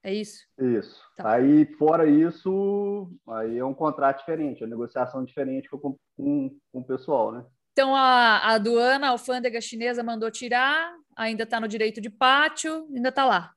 É 0.05 0.13
isso? 0.13 0.45
Isso. 0.59 1.01
Tá. 1.17 1.33
Aí, 1.33 1.65
fora 1.79 2.07
isso, 2.07 3.11
aí 3.27 3.57
é 3.57 3.65
um 3.65 3.73
contrato 3.73 4.19
diferente, 4.19 4.61
é 4.61 4.65
uma 4.67 4.75
negociação 4.75 5.25
diferente 5.25 5.67
com, 5.67 5.79
com, 6.15 6.55
com 6.71 6.79
o 6.79 6.85
pessoal, 6.85 7.31
né? 7.31 7.43
Então, 7.71 7.95
a, 7.95 8.37
a 8.37 8.53
aduana, 8.53 9.07
a 9.07 9.09
alfândega 9.09 9.59
chinesa 9.59 10.03
mandou 10.03 10.29
tirar, 10.29 10.95
ainda 11.17 11.41
está 11.41 11.59
no 11.59 11.67
direito 11.67 11.99
de 11.99 12.11
pátio, 12.11 12.87
ainda 12.95 13.09
está 13.09 13.25
lá. 13.25 13.51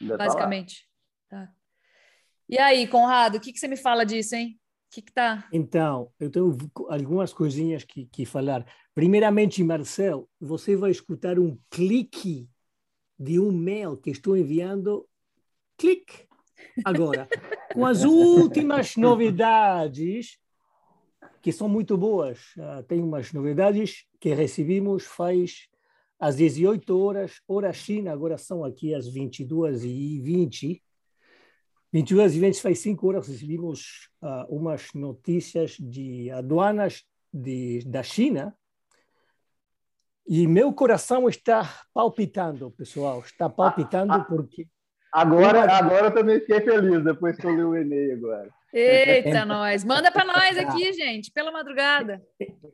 Ainda 0.00 0.16
basicamente. 0.16 0.88
Tá 1.30 1.36
lá. 1.38 1.46
Tá. 1.46 1.52
E 2.48 2.58
aí, 2.58 2.88
Conrado, 2.88 3.36
o 3.36 3.40
que, 3.40 3.52
que 3.52 3.60
você 3.60 3.68
me 3.68 3.76
fala 3.76 4.04
disso, 4.04 4.34
hein? 4.34 4.58
O 4.90 4.94
que, 4.96 5.02
que 5.02 5.12
tá? 5.12 5.46
Então, 5.52 6.10
eu 6.18 6.32
tenho 6.32 6.56
algumas 6.88 7.32
coisinhas 7.32 7.84
que, 7.84 8.06
que 8.06 8.26
falar. 8.26 8.66
Primeiramente, 8.92 9.62
Marcel, 9.62 10.28
você 10.40 10.74
vai 10.74 10.90
escutar 10.90 11.38
um 11.38 11.56
clique 11.70 12.50
de 13.18 13.40
um 13.40 13.50
mail 13.50 13.96
que 13.96 14.10
estou 14.10 14.36
enviando. 14.36 15.07
Clique! 15.78 16.26
Agora, 16.84 17.28
com 17.72 17.86
as 17.86 18.04
últimas 18.04 18.96
novidades 18.96 20.38
que 21.40 21.52
são 21.52 21.68
muito 21.68 21.96
boas. 21.96 22.38
Uh, 22.56 22.82
tem 22.86 23.02
umas 23.02 23.32
novidades 23.32 24.04
que 24.20 24.34
recebemos 24.34 25.04
faz 25.04 25.68
às 26.18 26.36
18 26.36 26.98
horas, 26.98 27.40
hora 27.46 27.72
China, 27.72 28.12
agora 28.12 28.36
são 28.36 28.64
aqui 28.64 28.94
às 28.94 29.08
22 29.08 29.84
e 29.84 30.20
20. 30.20 30.82
22 31.92 32.34
e 32.34 32.40
20 32.40 32.60
faz 32.60 32.78
5 32.80 33.08
horas 33.08 33.28
recebemos 33.28 34.10
uh, 34.20 34.54
umas 34.54 34.92
notícias 34.92 35.76
de 35.78 36.30
aduanas 36.30 37.04
de, 37.32 37.82
da 37.86 38.02
China 38.02 38.54
e 40.26 40.46
meu 40.46 40.72
coração 40.74 41.28
está 41.28 41.82
palpitando, 41.94 42.70
pessoal, 42.72 43.20
está 43.20 43.48
palpitando 43.48 44.22
porque 44.26 44.68
Agora, 45.12 45.72
agora 45.72 46.06
eu 46.06 46.14
também 46.14 46.40
fiquei 46.40 46.60
feliz 46.60 47.02
depois 47.02 47.36
que 47.36 47.46
eu 47.46 47.54
li 47.54 47.62
o 47.62 47.76
e-mail 47.76 48.14
agora. 48.14 48.48
Eita, 48.72 49.46
nós. 49.46 49.82
Manda 49.82 50.12
para 50.12 50.26
nós 50.26 50.58
aqui, 50.58 50.92
gente, 50.92 51.30
pela 51.32 51.50
madrugada. 51.50 52.22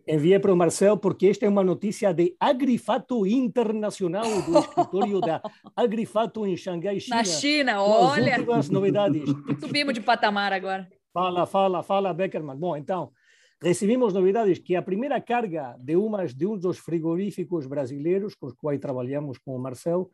Envia 0.06 0.40
para 0.40 0.52
o 0.52 0.56
Marcel, 0.56 0.96
porque 0.96 1.28
esta 1.28 1.46
é 1.46 1.48
uma 1.48 1.62
notícia 1.62 2.12
de 2.12 2.34
Agrifato 2.40 3.24
Internacional, 3.24 4.24
do 4.42 4.58
escritório 4.58 5.20
da 5.20 5.40
Agrifato 5.76 6.44
em 6.46 6.56
Xangai, 6.56 6.98
China. 6.98 7.16
Na 7.16 7.24
China, 7.24 7.82
olha. 7.82 8.36
As 8.56 8.68
novidades. 8.68 9.22
Subimos 9.60 9.94
de 9.94 10.00
patamar 10.00 10.52
agora. 10.52 10.88
Fala, 11.12 11.46
fala, 11.46 11.82
fala, 11.84 12.12
Beckerman. 12.12 12.56
Bom, 12.56 12.76
então, 12.76 13.12
recebimos 13.62 14.12
novidades 14.12 14.58
que 14.58 14.74
a 14.74 14.82
primeira 14.82 15.20
carga 15.20 15.76
de, 15.78 15.94
umas, 15.94 16.34
de 16.34 16.44
um 16.44 16.58
dos 16.58 16.78
frigoríficos 16.78 17.66
brasileiros, 17.68 18.34
com 18.34 18.46
os 18.46 18.52
quais 18.54 18.80
trabalhamos 18.80 19.38
com 19.38 19.54
o 19.54 19.60
Marcel, 19.60 20.10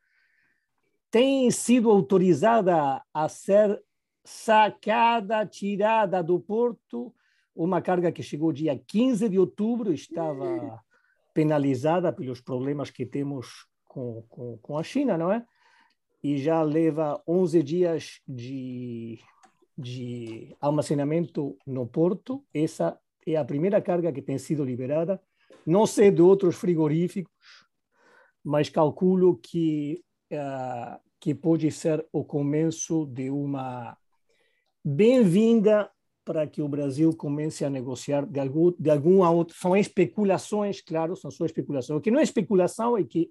tem 1.11 1.51
sido 1.51 1.91
autorizada 1.91 3.03
a 3.13 3.29
ser 3.29 3.83
sacada, 4.25 5.45
tirada 5.47 6.23
do 6.23 6.39
porto, 6.39 7.13
uma 7.55 7.83
carga 7.83 8.13
que 8.13 8.23
chegou 8.23 8.53
dia 8.53 8.79
15 8.79 9.29
de 9.29 9.39
outubro, 9.39 9.93
estava 9.93 10.81
penalizada 11.35 12.13
pelos 12.13 12.41
problemas 12.41 12.91
que 12.91 13.05
temos 13.05 13.67
com, 13.87 14.23
com, 14.29 14.59
com 14.59 14.79
a 14.79 14.83
China, 14.83 15.19
não 15.19 15.33
é? 15.33 15.45
E 16.23 16.39
já 16.39 16.63
leva 16.63 17.21
11 17.27 17.63
dias 17.63 18.21
de, 18.29 19.19
de 19.77 20.55
armazenamento 20.61 21.57
no 21.67 21.87
porto. 21.87 22.45
Essa 22.53 22.99
é 23.27 23.37
a 23.37 23.45
primeira 23.45 23.81
carga 23.81 24.13
que 24.13 24.23
tem 24.23 24.39
sido 24.39 24.65
liberada. 24.65 25.21
Não 25.67 25.87
sei 25.87 26.11
de 26.11 26.23
outros 26.23 26.57
frigoríficos, 26.57 27.67
mas 28.45 28.69
calculo 28.69 29.39
que, 29.39 30.03
que 31.19 31.35
pode 31.35 31.71
ser 31.71 32.07
o 32.13 32.25
começo 32.25 33.07
de 33.07 33.31
uma 33.31 33.97
bem-vinda 34.85 35.91
para 36.25 36.47
que 36.47 36.63
o 36.63 36.69
Brasil 36.69 37.15
comece 37.17 37.65
a 37.65 37.71
negociar 37.71 38.25
de, 38.25 38.39
algum, 38.39 38.73
de 38.79 38.91
alguma 38.91 39.31
outra. 39.31 39.57
São 39.59 39.77
especulações, 39.77 40.81
claro, 40.81 41.17
são 41.17 41.31
só 41.31 41.45
especulações. 41.45 41.99
O 41.99 42.01
que 42.01 42.11
não 42.11 42.21
é 42.21 42.23
especulação 42.23 42.97
é 42.97 43.05
que 43.05 43.31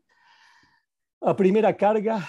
a 1.22 1.34
primeira 1.34 1.74
carga 1.74 2.20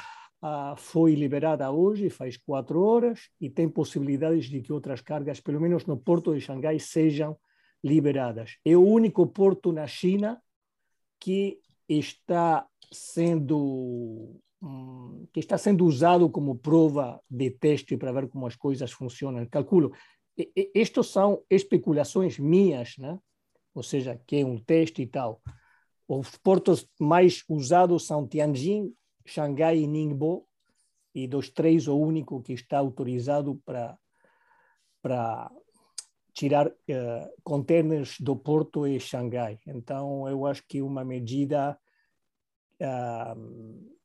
ah, 0.42 0.74
foi 0.76 1.14
liberada 1.14 1.70
hoje, 1.70 2.08
faz 2.08 2.36
quatro 2.36 2.82
horas, 2.82 3.30
e 3.40 3.50
tem 3.50 3.68
possibilidades 3.68 4.46
de 4.46 4.60
que 4.60 4.72
outras 4.72 5.00
cargas, 5.00 5.40
pelo 5.40 5.60
menos 5.60 5.86
no 5.86 5.96
porto 5.96 6.34
de 6.34 6.40
Xangai, 6.40 6.78
sejam 6.78 7.36
liberadas. 7.82 8.56
É 8.64 8.76
o 8.76 8.82
único 8.84 9.26
porto 9.26 9.72
na 9.72 9.86
China 9.86 10.40
que 11.18 11.60
está 11.88 12.66
sendo 12.92 14.40
Hum, 14.62 15.26
que 15.32 15.40
está 15.40 15.56
sendo 15.56 15.86
usado 15.86 16.28
como 16.28 16.58
prova 16.58 17.18
de 17.30 17.50
teste 17.50 17.96
para 17.96 18.12
ver 18.12 18.28
como 18.28 18.46
as 18.46 18.56
coisas 18.56 18.92
funcionam. 18.92 19.46
Calculo, 19.46 19.92
estas 20.74 21.06
são 21.06 21.42
especulações 21.48 22.38
minhas, 22.38 22.96
né? 22.98 23.18
ou 23.74 23.82
seja, 23.82 24.20
que 24.26 24.36
é 24.36 24.44
um 24.44 24.58
teste 24.58 25.00
e 25.00 25.06
tal. 25.06 25.40
Os 26.06 26.36
portos 26.36 26.86
mais 26.98 27.42
usados 27.48 28.06
são 28.06 28.26
Tianjin, 28.26 28.92
Xangai 29.24 29.78
e 29.78 29.86
Ningbo, 29.86 30.46
e 31.14 31.26
dos 31.26 31.48
três, 31.48 31.88
o 31.88 31.96
único 31.96 32.42
que 32.42 32.52
está 32.52 32.78
autorizado 32.78 33.60
para, 33.64 33.98
para 35.00 35.50
tirar 36.34 36.68
uh, 36.68 36.72
containers 37.42 38.20
do 38.20 38.36
porto 38.36 38.84
é 38.84 38.98
Xangai. 38.98 39.58
Então, 39.66 40.28
eu 40.28 40.46
acho 40.46 40.62
que 40.68 40.82
uma 40.82 41.04
medida 41.04 41.78
uh, 42.80 43.99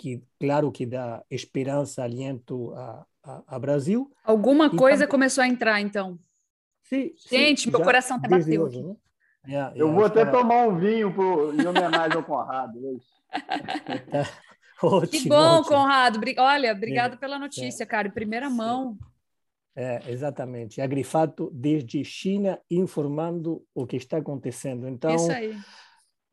que 0.00 0.22
claro 0.40 0.72
que 0.72 0.86
dá 0.86 1.22
esperança, 1.30 2.02
aliento 2.02 2.72
a, 2.72 3.06
a, 3.22 3.42
a 3.46 3.58
Brasil. 3.58 4.10
Alguma 4.24 4.70
coisa 4.74 5.06
começou 5.06 5.44
a 5.44 5.46
entrar, 5.46 5.78
então. 5.78 6.18
Sim, 6.84 7.12
Gente, 7.28 7.64
sim, 7.64 7.70
meu 7.70 7.82
coração 7.82 8.16
até 8.16 8.26
bateu 8.26 8.62
hoje, 8.62 8.82
né? 8.82 8.96
é, 9.46 9.72
eu 9.76 9.92
vou 9.92 10.06
até 10.06 10.24
tomar 10.24 10.66
um 10.66 10.78
vinho 10.78 11.12
pro, 11.12 11.52
em 11.52 11.66
homenagem 11.66 12.16
ao 12.16 12.24
Conrado 12.24 12.78
hoje. 12.82 13.04
ótimo, 14.82 15.22
que 15.22 15.28
bom, 15.28 15.58
ótimo. 15.58 15.68
Conrado. 15.68 16.20
Olha, 16.38 16.72
obrigado 16.72 17.14
é, 17.14 17.16
pela 17.18 17.38
notícia, 17.38 17.84
é, 17.84 17.86
cara. 17.86 18.08
Em 18.08 18.12
primeira 18.12 18.48
sim. 18.48 18.56
mão. 18.56 18.96
É, 19.76 20.00
exatamente. 20.10 20.80
A 20.80 20.86
Grifato 20.86 21.50
desde 21.52 22.02
China 22.04 22.58
informando 22.70 23.62
o 23.74 23.86
que 23.86 23.96
está 23.96 24.16
acontecendo. 24.16 24.88
Então, 24.88 25.14
Isso 25.14 25.30
aí 25.30 25.54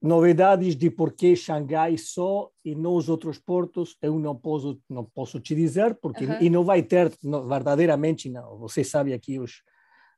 novidades 0.01 0.75
de 0.75 0.89
por 0.89 1.13
que 1.13 1.35
Xangai 1.35 1.97
só 1.97 2.49
e 2.63 2.75
não 2.75 2.95
os 2.95 3.09
outros 3.09 3.39
portos, 3.39 3.97
eu 4.01 4.19
não 4.19 4.35
posso, 4.35 4.79
não 4.89 5.03
posso 5.03 5.39
te 5.39 5.55
dizer, 5.55 5.95
porque 5.95 6.25
uhum. 6.25 6.41
e 6.41 6.49
não 6.49 6.63
vai 6.63 6.83
ter, 6.83 7.11
não, 7.23 7.47
verdadeiramente 7.47 8.29
não. 8.29 8.57
Você 8.59 8.83
sabe 8.83 9.13
aqui, 9.13 9.39
os, 9.39 9.63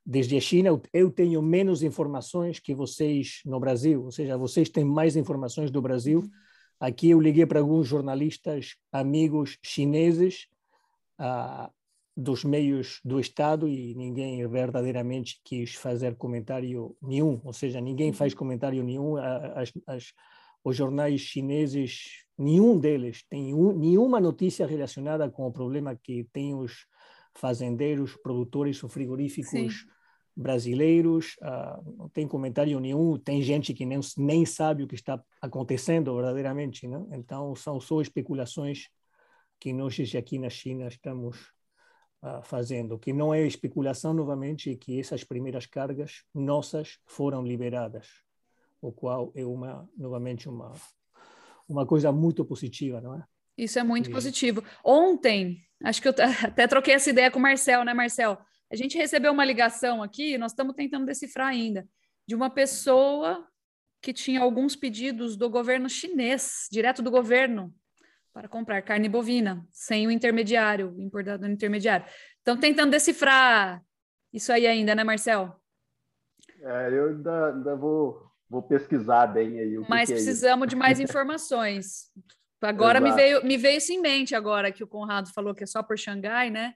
desde 0.04 0.36
a 0.36 0.40
China, 0.40 0.80
eu 0.92 1.10
tenho 1.10 1.40
menos 1.40 1.82
informações 1.82 2.58
que 2.58 2.74
vocês 2.74 3.40
no 3.44 3.58
Brasil, 3.58 4.04
ou 4.04 4.10
seja, 4.10 4.36
vocês 4.36 4.68
têm 4.68 4.84
mais 4.84 5.16
informações 5.16 5.70
do 5.70 5.80
Brasil. 5.80 6.20
Uhum. 6.20 6.30
Aqui 6.78 7.10
eu 7.10 7.20
liguei 7.20 7.44
para 7.44 7.60
alguns 7.60 7.86
jornalistas, 7.86 8.76
amigos 8.90 9.58
chineses, 9.62 10.46
uh, 11.18 11.70
dos 12.16 12.44
meios 12.44 13.00
do 13.04 13.20
Estado 13.20 13.68
e 13.68 13.94
ninguém 13.94 14.46
verdadeiramente 14.46 15.40
quis 15.44 15.74
fazer 15.74 16.16
comentário 16.16 16.96
nenhum, 17.00 17.40
ou 17.44 17.52
seja, 17.52 17.80
ninguém 17.80 18.12
faz 18.12 18.32
uhum. 18.32 18.38
comentário 18.38 18.82
nenhum. 18.82 19.16
As, 19.16 19.72
as, 19.86 20.12
os 20.62 20.76
jornais 20.76 21.20
chineses, 21.20 22.24
nenhum 22.36 22.78
deles 22.78 23.24
tem 23.28 23.54
um, 23.54 23.72
nenhuma 23.72 24.20
notícia 24.20 24.66
relacionada 24.66 25.30
com 25.30 25.46
o 25.46 25.52
problema 25.52 25.96
que 25.96 26.24
tem 26.32 26.54
os 26.54 26.86
fazendeiros, 27.34 28.16
produtores 28.16 28.82
ou 28.82 28.88
frigoríficos 28.88 29.50
Sim. 29.50 29.86
brasileiros. 30.36 31.36
Uh, 31.40 31.96
não 31.96 32.08
tem 32.08 32.26
comentário 32.26 32.78
nenhum. 32.80 33.18
Tem 33.18 33.40
gente 33.40 33.72
que 33.72 33.86
nem, 33.86 34.00
nem 34.18 34.44
sabe 34.44 34.82
o 34.82 34.88
que 34.88 34.94
está 34.94 35.22
acontecendo 35.40 36.14
verdadeiramente. 36.14 36.86
Né? 36.86 37.02
Então, 37.12 37.54
são 37.54 37.80
só 37.80 38.00
especulações 38.00 38.88
que 39.58 39.72
nós 39.72 39.96
aqui 40.14 40.38
na 40.38 40.50
China 40.50 40.88
estamos 40.88 41.38
fazendo, 42.42 42.98
que 42.98 43.12
não 43.12 43.32
é 43.32 43.46
especulação 43.46 44.12
novamente, 44.12 44.76
que 44.76 45.00
essas 45.00 45.24
primeiras 45.24 45.66
cargas 45.66 46.22
nossas 46.34 46.98
foram 47.06 47.42
liberadas, 47.42 48.08
o 48.80 48.92
qual 48.92 49.32
é 49.34 49.44
uma 49.44 49.88
novamente 49.96 50.48
uma 50.48 50.72
uma 51.68 51.86
coisa 51.86 52.10
muito 52.10 52.44
positiva, 52.44 53.00
não 53.00 53.14
é? 53.14 53.24
Isso 53.56 53.78
é 53.78 53.82
muito 53.82 54.10
e... 54.10 54.12
positivo. 54.12 54.62
Ontem, 54.84 55.62
acho 55.84 56.02
que 56.02 56.08
eu 56.08 56.14
até 56.44 56.66
troquei 56.66 56.94
essa 56.94 57.10
ideia 57.10 57.30
com 57.30 57.38
o 57.38 57.42
Marcel, 57.42 57.84
né, 57.84 57.94
Marcel? 57.94 58.38
A 58.70 58.76
gente 58.76 58.98
recebeu 58.98 59.32
uma 59.32 59.44
ligação 59.44 60.02
aqui, 60.02 60.36
nós 60.36 60.52
estamos 60.52 60.74
tentando 60.74 61.06
decifrar 61.06 61.48
ainda, 61.48 61.88
de 62.26 62.34
uma 62.34 62.50
pessoa 62.50 63.46
que 64.02 64.12
tinha 64.12 64.40
alguns 64.40 64.74
pedidos 64.74 65.36
do 65.36 65.48
governo 65.48 65.88
chinês, 65.88 66.66
direto 66.70 67.02
do 67.02 67.10
governo, 67.10 67.72
para 68.32 68.48
comprar 68.48 68.82
carne 68.82 69.08
bovina, 69.08 69.66
sem 69.70 70.06
o 70.06 70.10
intermediário, 70.10 70.94
o 70.96 71.00
importador 71.00 71.48
intermediário. 71.48 72.06
Estão 72.38 72.56
tentando 72.56 72.90
decifrar 72.90 73.82
isso 74.32 74.52
aí 74.52 74.66
ainda, 74.66 74.94
né, 74.94 75.02
Marcel? 75.02 75.54
É, 76.60 76.88
eu 76.92 77.08
ainda, 77.08 77.52
ainda 77.52 77.76
vou, 77.76 78.30
vou 78.48 78.62
pesquisar 78.62 79.26
bem 79.26 79.58
aí. 79.58 79.78
O 79.78 79.86
Mas 79.88 80.08
que 80.08 80.14
precisamos 80.14 80.66
é 80.66 80.68
de 80.70 80.76
mais 80.76 81.00
informações. 81.00 82.10
Agora 82.62 83.00
me 83.00 83.10
veio, 83.12 83.44
me 83.44 83.56
veio 83.56 83.78
isso 83.78 83.92
em 83.92 84.00
mente 84.00 84.34
agora 84.34 84.70
que 84.70 84.84
o 84.84 84.86
Conrado 84.86 85.32
falou 85.32 85.54
que 85.54 85.64
é 85.64 85.66
só 85.66 85.82
por 85.82 85.98
Xangai, 85.98 86.50
né? 86.50 86.74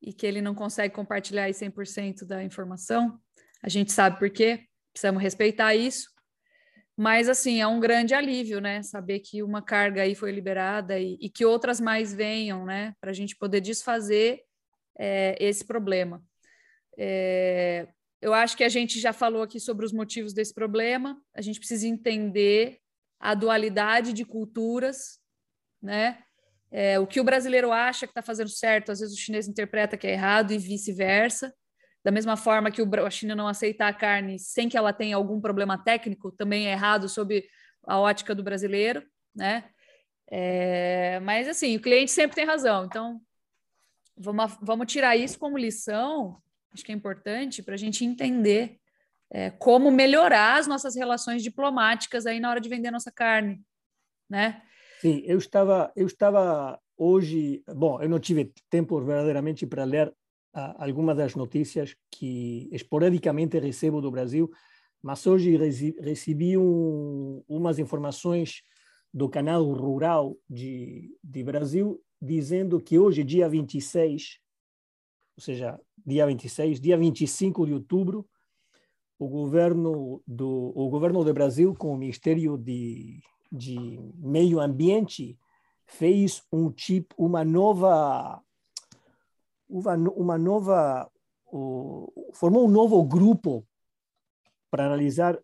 E 0.00 0.12
que 0.12 0.24
ele 0.24 0.40
não 0.40 0.54
consegue 0.54 0.94
compartilhar 0.94 1.44
aí 1.44 1.52
100% 1.52 2.24
da 2.24 2.44
informação. 2.44 3.18
A 3.62 3.68
gente 3.68 3.92
sabe 3.92 4.18
por 4.18 4.30
quê, 4.30 4.66
precisamos 4.92 5.20
respeitar 5.20 5.74
isso. 5.74 6.08
Mas, 7.02 7.30
assim, 7.30 7.62
é 7.62 7.66
um 7.66 7.80
grande 7.80 8.12
alívio, 8.12 8.60
né? 8.60 8.82
Saber 8.82 9.20
que 9.20 9.42
uma 9.42 9.62
carga 9.62 10.02
aí 10.02 10.14
foi 10.14 10.30
liberada 10.30 10.98
e, 10.98 11.16
e 11.18 11.30
que 11.30 11.46
outras 11.46 11.80
mais 11.80 12.12
venham, 12.12 12.66
né? 12.66 12.92
Para 13.00 13.08
a 13.08 13.14
gente 13.14 13.34
poder 13.34 13.62
desfazer 13.62 14.42
é, 14.98 15.34
esse 15.40 15.64
problema. 15.64 16.22
É, 16.98 17.88
eu 18.20 18.34
acho 18.34 18.54
que 18.54 18.62
a 18.62 18.68
gente 18.68 19.00
já 19.00 19.14
falou 19.14 19.40
aqui 19.42 19.58
sobre 19.58 19.86
os 19.86 19.94
motivos 19.94 20.34
desse 20.34 20.52
problema. 20.52 21.18
A 21.34 21.40
gente 21.40 21.58
precisa 21.58 21.88
entender 21.88 22.76
a 23.18 23.32
dualidade 23.32 24.12
de 24.12 24.26
culturas, 24.26 25.18
né? 25.82 26.22
É, 26.70 26.98
o 26.98 27.06
que 27.06 27.18
o 27.18 27.24
brasileiro 27.24 27.72
acha 27.72 28.06
que 28.06 28.10
está 28.10 28.20
fazendo 28.20 28.50
certo, 28.50 28.92
às 28.92 29.00
vezes 29.00 29.16
o 29.16 29.18
chinês 29.18 29.48
interpreta 29.48 29.96
que 29.96 30.06
é 30.06 30.12
errado 30.12 30.52
e 30.52 30.58
vice-versa. 30.58 31.50
Da 32.02 32.10
mesma 32.10 32.36
forma 32.36 32.70
que 32.70 32.80
a 32.80 33.10
China 33.10 33.34
não 33.34 33.46
aceita 33.46 33.86
a 33.86 33.92
carne 33.92 34.38
sem 34.38 34.68
que 34.68 34.76
ela 34.76 34.92
tenha 34.92 35.16
algum 35.16 35.40
problema 35.40 35.76
técnico, 35.76 36.32
também 36.32 36.66
é 36.66 36.72
errado 36.72 37.08
sob 37.08 37.44
a 37.86 37.98
ótica 37.98 38.34
do 38.34 38.42
brasileiro, 38.42 39.02
né? 39.34 39.64
É, 40.30 41.20
mas 41.20 41.48
assim, 41.48 41.76
o 41.76 41.80
cliente 41.80 42.10
sempre 42.10 42.36
tem 42.36 42.46
razão. 42.46 42.84
Então, 42.84 43.20
vamos, 44.16 44.56
vamos 44.62 44.90
tirar 44.90 45.16
isso 45.16 45.38
como 45.38 45.58
lição, 45.58 46.40
acho 46.72 46.84
que 46.84 46.92
é 46.92 46.94
importante 46.94 47.62
para 47.62 47.74
a 47.74 47.78
gente 47.78 48.04
entender 48.04 48.78
é, 49.30 49.50
como 49.50 49.90
melhorar 49.90 50.58
as 50.58 50.66
nossas 50.66 50.96
relações 50.96 51.42
diplomáticas 51.42 52.26
aí 52.26 52.40
na 52.40 52.50
hora 52.50 52.60
de 52.60 52.68
vender 52.68 52.90
nossa 52.90 53.12
carne, 53.12 53.60
né? 54.28 54.62
Sim, 55.00 55.22
eu 55.24 55.38
estava, 55.38 55.92
eu 55.96 56.06
estava 56.06 56.78
hoje, 56.96 57.62
bom, 57.66 58.00
eu 58.02 58.08
não 58.08 58.18
tive 58.18 58.52
tempo 58.68 59.00
verdadeiramente 59.00 59.66
para 59.66 59.84
ler 59.84 60.12
algumas 60.52 61.16
das 61.16 61.34
notícias 61.34 61.96
que 62.10 62.68
esporadicamente 62.72 63.58
recebo 63.58 64.00
do 64.00 64.10
Brasil, 64.10 64.50
mas 65.02 65.26
hoje 65.26 65.56
recebi 66.00 66.56
um, 66.58 67.42
umas 67.48 67.78
informações 67.78 68.62
do 69.12 69.28
canal 69.28 69.64
rural 69.72 70.36
de, 70.48 71.16
de 71.22 71.42
Brasil 71.42 72.00
dizendo 72.20 72.80
que 72.80 72.98
hoje, 72.98 73.24
dia 73.24 73.48
26, 73.48 74.38
ou 75.36 75.42
seja, 75.42 75.80
dia 76.04 76.26
26, 76.26 76.80
dia 76.80 76.98
25 76.98 77.66
de 77.66 77.72
outubro, 77.72 78.28
o 79.18 79.28
governo 79.28 80.22
do 80.26 80.72
o 80.74 80.88
governo 80.88 81.24
do 81.24 81.32
Brasil 81.32 81.74
com 81.74 81.92
o 81.92 81.96
Ministério 81.96 82.56
de, 82.56 83.20
de 83.50 84.00
Meio 84.16 84.60
Ambiente 84.60 85.38
fez 85.86 86.42
um 86.52 86.70
tipo 86.70 87.14
uma 87.18 87.44
nova 87.44 88.42
uma, 89.70 90.36
nova 90.36 91.10
formou 92.32 92.66
um 92.66 92.70
novo 92.70 93.02
grupo 93.04 93.66
para 94.70 94.86
analisar 94.86 95.38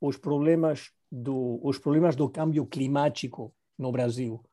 os 0.00 0.16
problemas 0.16 0.90
do 1.10 1.60
os 1.62 1.78
problemas 1.78 2.16
do 2.16 2.28
câmbio 2.28 2.66
climático 2.66 3.54
no 3.78 3.92
Brasil. 3.92 4.44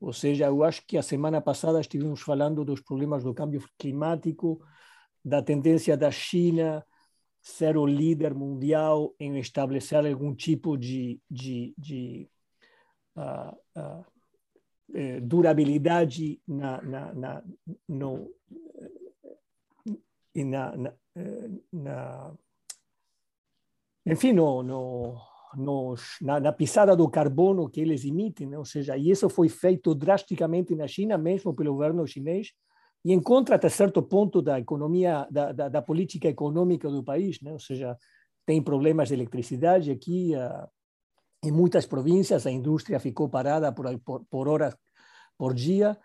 Ou 0.00 0.12
seja, 0.12 0.46
eu 0.46 0.64
acho 0.64 0.82
que 0.86 0.96
a 0.96 1.02
semana 1.02 1.40
passada 1.40 1.80
estivemos 1.80 2.22
falando 2.22 2.64
dos 2.64 2.80
problemas 2.80 3.22
do 3.22 3.34
câmbio 3.34 3.62
climático, 3.78 4.60
da 5.24 5.42
tendência 5.42 5.96
da 5.96 6.10
China 6.10 6.84
ser 7.42 7.76
o 7.76 7.86
líder 7.86 8.34
mundial 8.34 9.14
em 9.18 9.38
estabelecer 9.38 10.06
algum 10.06 10.34
tipo 10.34 10.76
de, 10.76 11.20
de, 11.30 11.74
de 11.76 12.28
uh, 13.16 13.80
uh, 13.80 14.04
durabilidade 15.22 16.40
na, 16.46 16.82
na, 16.82 17.14
na, 17.14 17.42
no, 17.88 18.30
na, 20.34 20.76
na, 20.76 20.92
na 21.72 22.32
enfim, 24.06 24.32
no, 24.32 24.62
no, 24.62 25.16
nos, 25.56 26.16
na, 26.20 26.40
na, 26.40 26.52
pisada 26.52 26.96
do 26.96 27.08
carbono 27.08 27.68
que 27.68 27.80
eles 27.80 28.04
emitem, 28.04 28.48
né? 28.48 28.58
ou 28.58 28.64
seja, 28.64 28.96
e 28.96 29.10
isso 29.10 29.28
foi 29.28 29.48
feito 29.48 29.94
drasticamente 29.94 30.74
na 30.74 30.86
China, 30.86 31.18
mesmo 31.18 31.54
pelo 31.54 31.72
governo 31.72 32.06
chinês, 32.06 32.52
e 33.04 33.12
encontra 33.12 33.56
até 33.56 33.68
certo 33.68 34.02
ponto 34.02 34.42
da 34.42 34.58
economia, 34.58 35.26
da, 35.30 35.52
da, 35.52 35.68
da 35.68 35.82
política 35.82 36.28
econômica 36.28 36.88
do 36.90 37.02
país, 37.02 37.40
né? 37.40 37.52
ou 37.52 37.58
seja, 37.58 37.96
tem 38.46 38.62
problemas 38.62 39.08
de 39.08 39.14
eletricidade 39.14 39.90
aqui, 39.90 40.32
em 41.42 41.50
muitas 41.50 41.86
províncias 41.86 42.46
a 42.46 42.50
indústria 42.50 43.00
ficou 43.00 43.28
parada 43.28 43.72
por, 43.72 43.86
por, 44.00 44.24
por 44.26 44.48
horas 44.48 44.76
por 45.36 45.54
dia, 45.54 45.98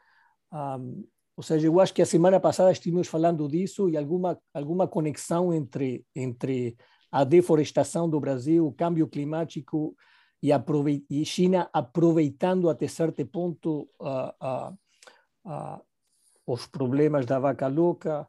um, 0.51 1.05
ou 1.35 1.43
seja, 1.43 1.67
eu 1.67 1.79
acho 1.81 1.93
que 1.93 2.01
a 2.01 2.05
semana 2.05 2.39
passada 2.39 2.71
estivemos 2.71 3.09
falando 3.09 3.47
disso 3.49 3.89
e 3.89 3.97
alguma, 3.97 4.39
alguma 4.53 4.87
conexão 4.87 5.53
entre, 5.53 6.05
entre 6.15 6.77
a 7.11 7.25
deforestação 7.25 8.09
do 8.09 8.19
Brasil, 8.19 8.65
o 8.65 8.73
câmbio 8.73 9.07
climático 9.07 9.95
e, 10.41 10.51
e 11.09 11.25
China 11.25 11.69
aproveitando 11.73 12.69
até 12.69 12.87
certo 12.87 13.25
ponto 13.25 13.89
uh, 13.99 14.31
uh, 14.41 14.77
uh, 15.45 15.81
os 16.47 16.67
problemas 16.67 17.25
da 17.25 17.39
vaca 17.39 17.67
louca, 17.67 18.27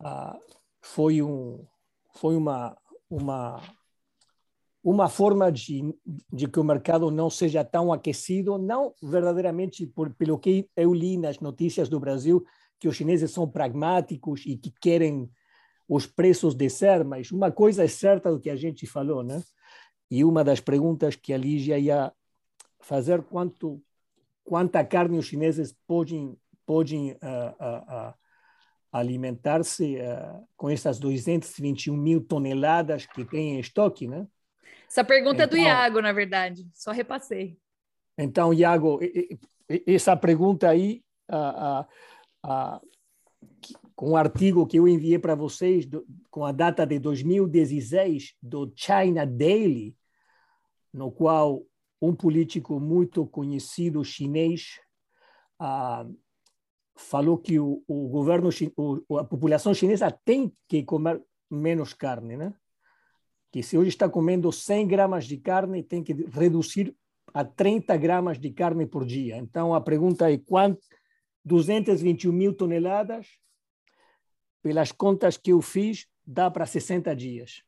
ah, 0.00 0.38
foi, 0.80 1.20
um, 1.22 1.66
foi 2.14 2.36
uma, 2.36 2.76
uma, 3.10 3.60
uma 4.84 5.08
forma 5.08 5.50
de, 5.50 5.82
de 6.30 6.46
que 6.46 6.60
o 6.60 6.64
mercado 6.64 7.10
não 7.10 7.30
seja 7.30 7.64
tão 7.64 7.90
aquecido, 7.90 8.58
não 8.58 8.94
verdadeiramente 9.02 9.86
por, 9.86 10.12
pelo 10.12 10.38
que 10.38 10.68
eu 10.76 10.92
li 10.92 11.16
nas 11.16 11.40
notícias 11.40 11.88
do 11.88 11.98
Brasil, 11.98 12.44
que 12.78 12.86
os 12.86 12.94
chineses 12.94 13.30
são 13.30 13.48
pragmáticos 13.48 14.42
e 14.44 14.58
que 14.58 14.70
querem 14.78 15.30
os 15.88 16.06
preços 16.06 16.54
descer, 16.54 17.02
mas 17.02 17.32
uma 17.32 17.50
coisa 17.50 17.82
é 17.82 17.88
certa 17.88 18.30
do 18.30 18.38
que 18.38 18.50
a 18.50 18.56
gente 18.56 18.86
falou, 18.86 19.22
né? 19.22 19.42
E 20.10 20.22
uma 20.22 20.44
das 20.44 20.60
perguntas 20.60 21.16
que 21.16 21.32
a 21.32 21.38
Lígia 21.38 21.78
ia 21.78 22.12
fazer, 22.80 23.22
quanto, 23.22 23.82
quanta 24.44 24.84
carne 24.84 25.18
os 25.18 25.26
chineses 25.26 25.74
podem 25.86 26.36
podem 26.66 27.12
uh, 27.12 27.16
uh, 27.16 28.10
uh, 28.10 28.14
alimentar-se 28.90 29.98
com 30.56 30.70
essas 30.70 30.98
221 30.98 31.96
mil 31.96 32.24
toneladas 32.24 33.06
que 33.06 33.24
tem 33.24 33.56
em 33.56 33.60
estoque, 33.60 34.06
né? 34.06 34.26
Essa 34.88 35.04
pergunta 35.04 35.44
então, 35.44 35.44
é 35.44 35.46
do 35.48 35.56
então 35.56 35.66
Iago, 35.66 36.00
na 36.00 36.12
verdade, 36.12 36.68
só 36.74 36.92
repassei. 36.92 37.58
Então, 38.16 38.52
Iago, 38.52 39.00
essa 39.86 40.16
pergunta 40.16 40.68
aí, 40.68 41.02
com 43.96 44.10
o 44.10 44.16
artigo 44.16 44.66
que 44.66 44.78
eu 44.78 44.86
enviei 44.86 45.18
para 45.18 45.34
vocês, 45.34 45.86
do, 45.86 46.06
com 46.30 46.44
a 46.44 46.52
data 46.52 46.86
de 46.86 46.98
2016, 46.98 48.34
do 48.42 48.72
China 48.74 49.26
Daily, 49.26 49.96
no 50.92 51.10
qual 51.10 51.62
um 52.00 52.14
político 52.14 52.78
muito 52.78 53.26
conhecido 53.26 54.04
chinês 54.04 54.80
falou 56.96 57.38
que 57.38 57.58
o, 57.58 57.82
o 57.86 58.08
governo, 58.08 58.50
o, 58.76 59.18
a 59.18 59.24
população 59.24 59.74
chinesa 59.74 60.10
tem 60.24 60.52
que 60.68 60.82
comer 60.84 61.22
menos 61.50 61.92
carne, 61.92 62.36
né? 62.36 62.54
Que 63.54 63.62
se 63.62 63.78
hoje 63.78 63.90
está 63.90 64.08
comendo 64.08 64.50
100 64.50 64.88
gramas 64.88 65.26
de 65.26 65.36
carne, 65.36 65.80
tem 65.80 66.02
que 66.02 66.12
reduzir 66.12 66.92
a 67.32 67.44
30 67.44 67.96
gramas 67.98 68.36
de 68.36 68.50
carne 68.50 68.84
por 68.84 69.06
dia. 69.06 69.36
Então, 69.36 69.72
a 69.72 69.80
pergunta 69.80 70.28
é 70.28 70.36
quanto? 70.36 70.84
221 71.44 72.32
mil 72.32 72.52
toneladas, 72.52 73.28
pelas 74.60 74.90
contas 74.90 75.36
que 75.36 75.52
eu 75.52 75.62
fiz, 75.62 76.08
dá 76.26 76.50
para 76.50 76.66
60 76.66 77.14
dias. 77.14 77.62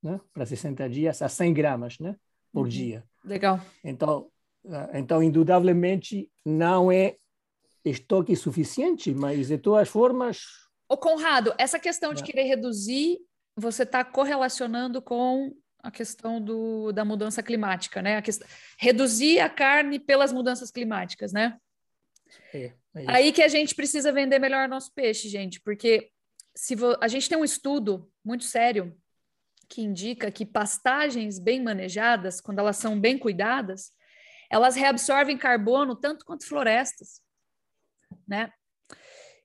Né? 0.00 0.20
Para 0.32 0.46
60 0.46 0.88
dias, 0.88 1.20
a 1.20 1.28
100 1.28 1.52
gramas 1.52 1.98
né? 1.98 2.14
por 2.52 2.62
uhum. 2.62 2.68
dia. 2.68 3.04
Legal. 3.24 3.60
Então, 3.82 4.30
eh, 4.64 5.00
então, 5.00 5.20
indudablemente, 5.20 6.30
não 6.44 6.92
é 6.92 7.16
estoque 7.84 8.36
suficiente, 8.36 9.12
mas 9.12 9.48
de 9.48 9.58
todas 9.58 9.88
formas. 9.88 10.44
Ô, 10.88 10.96
Conrado, 10.96 11.52
essa 11.58 11.80
questão 11.80 12.14
de 12.14 12.22
é. 12.22 12.24
querer 12.24 12.44
reduzir, 12.44 13.18
você 13.56 13.82
está 13.82 14.04
correlacionando 14.04 15.00
com 15.02 15.54
a 15.82 15.90
questão 15.90 16.40
do, 16.40 16.92
da 16.92 17.04
mudança 17.04 17.42
climática, 17.42 18.00
né? 18.00 18.16
A 18.16 18.22
reduzir 18.78 19.40
a 19.40 19.48
carne 19.48 19.98
pelas 19.98 20.32
mudanças 20.32 20.70
climáticas, 20.70 21.32
né? 21.32 21.58
É, 22.54 22.72
é 22.94 23.04
Aí 23.08 23.32
que 23.32 23.42
a 23.42 23.48
gente 23.48 23.74
precisa 23.74 24.12
vender 24.12 24.38
melhor 24.38 24.68
nosso 24.68 24.92
peixe, 24.94 25.28
gente, 25.28 25.60
porque 25.60 26.10
se 26.54 26.74
vo, 26.74 26.96
a 27.00 27.08
gente 27.08 27.28
tem 27.28 27.36
um 27.36 27.44
estudo 27.44 28.10
muito 28.24 28.44
sério 28.44 28.96
que 29.68 29.82
indica 29.82 30.30
que 30.30 30.46
pastagens 30.46 31.38
bem 31.38 31.62
manejadas, 31.62 32.40
quando 32.40 32.58
elas 32.58 32.76
são 32.76 32.98
bem 32.98 33.18
cuidadas, 33.18 33.90
elas 34.50 34.76
reabsorvem 34.76 35.36
carbono 35.36 35.96
tanto 35.96 36.24
quanto 36.24 36.46
florestas 36.46 37.22
né? 38.26 38.52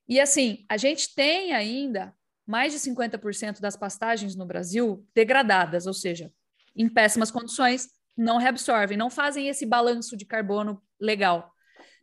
E 0.08 0.20
assim, 0.20 0.66
a 0.70 0.78
gente 0.78 1.14
tem 1.14 1.54
ainda 1.54 2.16
mais 2.48 2.72
de 2.72 2.80
50% 2.80 3.60
das 3.60 3.76
pastagens 3.76 4.36
no 4.36 4.46
Brasil 4.46 5.06
degradadas, 5.14 5.86
ou 5.86 5.94
seja, 5.94 6.32
em 6.76 6.88
péssimas 6.88 7.30
condições, 7.30 7.90
não 8.16 8.38
reabsorvem, 8.38 8.98
não 8.98 9.10
fazem 9.10 9.48
esse 9.50 9.66
balanço 9.66 10.16
de 10.16 10.26
carbono 10.26 10.82
legal. 11.00 11.54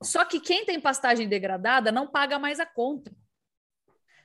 Só 0.03 0.25
que 0.25 0.39
quem 0.39 0.65
tem 0.65 0.81
pastagem 0.81 1.29
degradada 1.29 1.91
não 1.91 2.07
paga 2.07 2.39
mais 2.39 2.61
a 2.61 2.67
conta. 2.67 3.11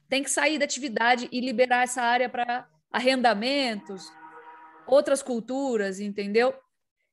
Tem 0.07 0.23
que 0.23 0.29
sair 0.29 0.59
da 0.59 0.65
atividade 0.65 1.29
e 1.31 1.39
liberar 1.39 1.83
essa 1.83 2.01
área 2.01 2.27
para 2.27 2.67
arrendamentos, 2.91 4.11
outras 4.85 5.23
culturas, 5.23 5.99
entendeu? 5.99 6.53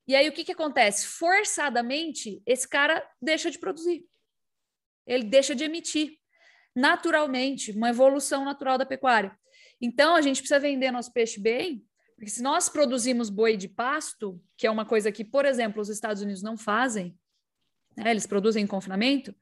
E 0.09 0.15
aí 0.15 0.29
o 0.29 0.33
que, 0.33 0.45
que 0.45 0.53
acontece? 0.53 1.07
Forçadamente, 1.07 2.43
esse 2.45 2.69
cara 2.69 3.03
deixa 3.21 3.51
de 3.51 3.59
produzir 3.59 4.05
ele 5.07 5.25
deixa 5.25 5.55
de 5.55 5.65
emitir 5.65 6.19
naturalmente, 6.77 7.73
uma 7.73 7.89
evolução 7.89 8.45
natural 8.45 8.77
da 8.77 8.85
pecuária. 8.85 9.35
Então, 9.81 10.15
a 10.15 10.21
gente 10.21 10.41
precisa 10.43 10.61
vender 10.61 10.91
nosso 10.91 11.11
peixe 11.11 11.41
bem, 11.41 11.83
porque 12.15 12.31
se 12.31 12.43
nós 12.43 12.69
produzimos 12.69 13.31
boi 13.31 13.57
de 13.57 13.69
pasto, 13.69 14.41
que 14.57 14.67
é 14.67 14.71
uma 14.71 14.85
coisa 14.85 15.11
que, 15.11 15.25
por 15.25 15.47
exemplo, 15.47 15.81
os 15.81 15.89
Estados 15.89 16.23
Unidos 16.23 16.43
não 16.43 16.57
fazem, 16.57 17.19
né, 17.97 18.11
eles 18.11 18.27
produzem 18.27 18.63
em 18.63 18.67
confinamento, 18.67 19.35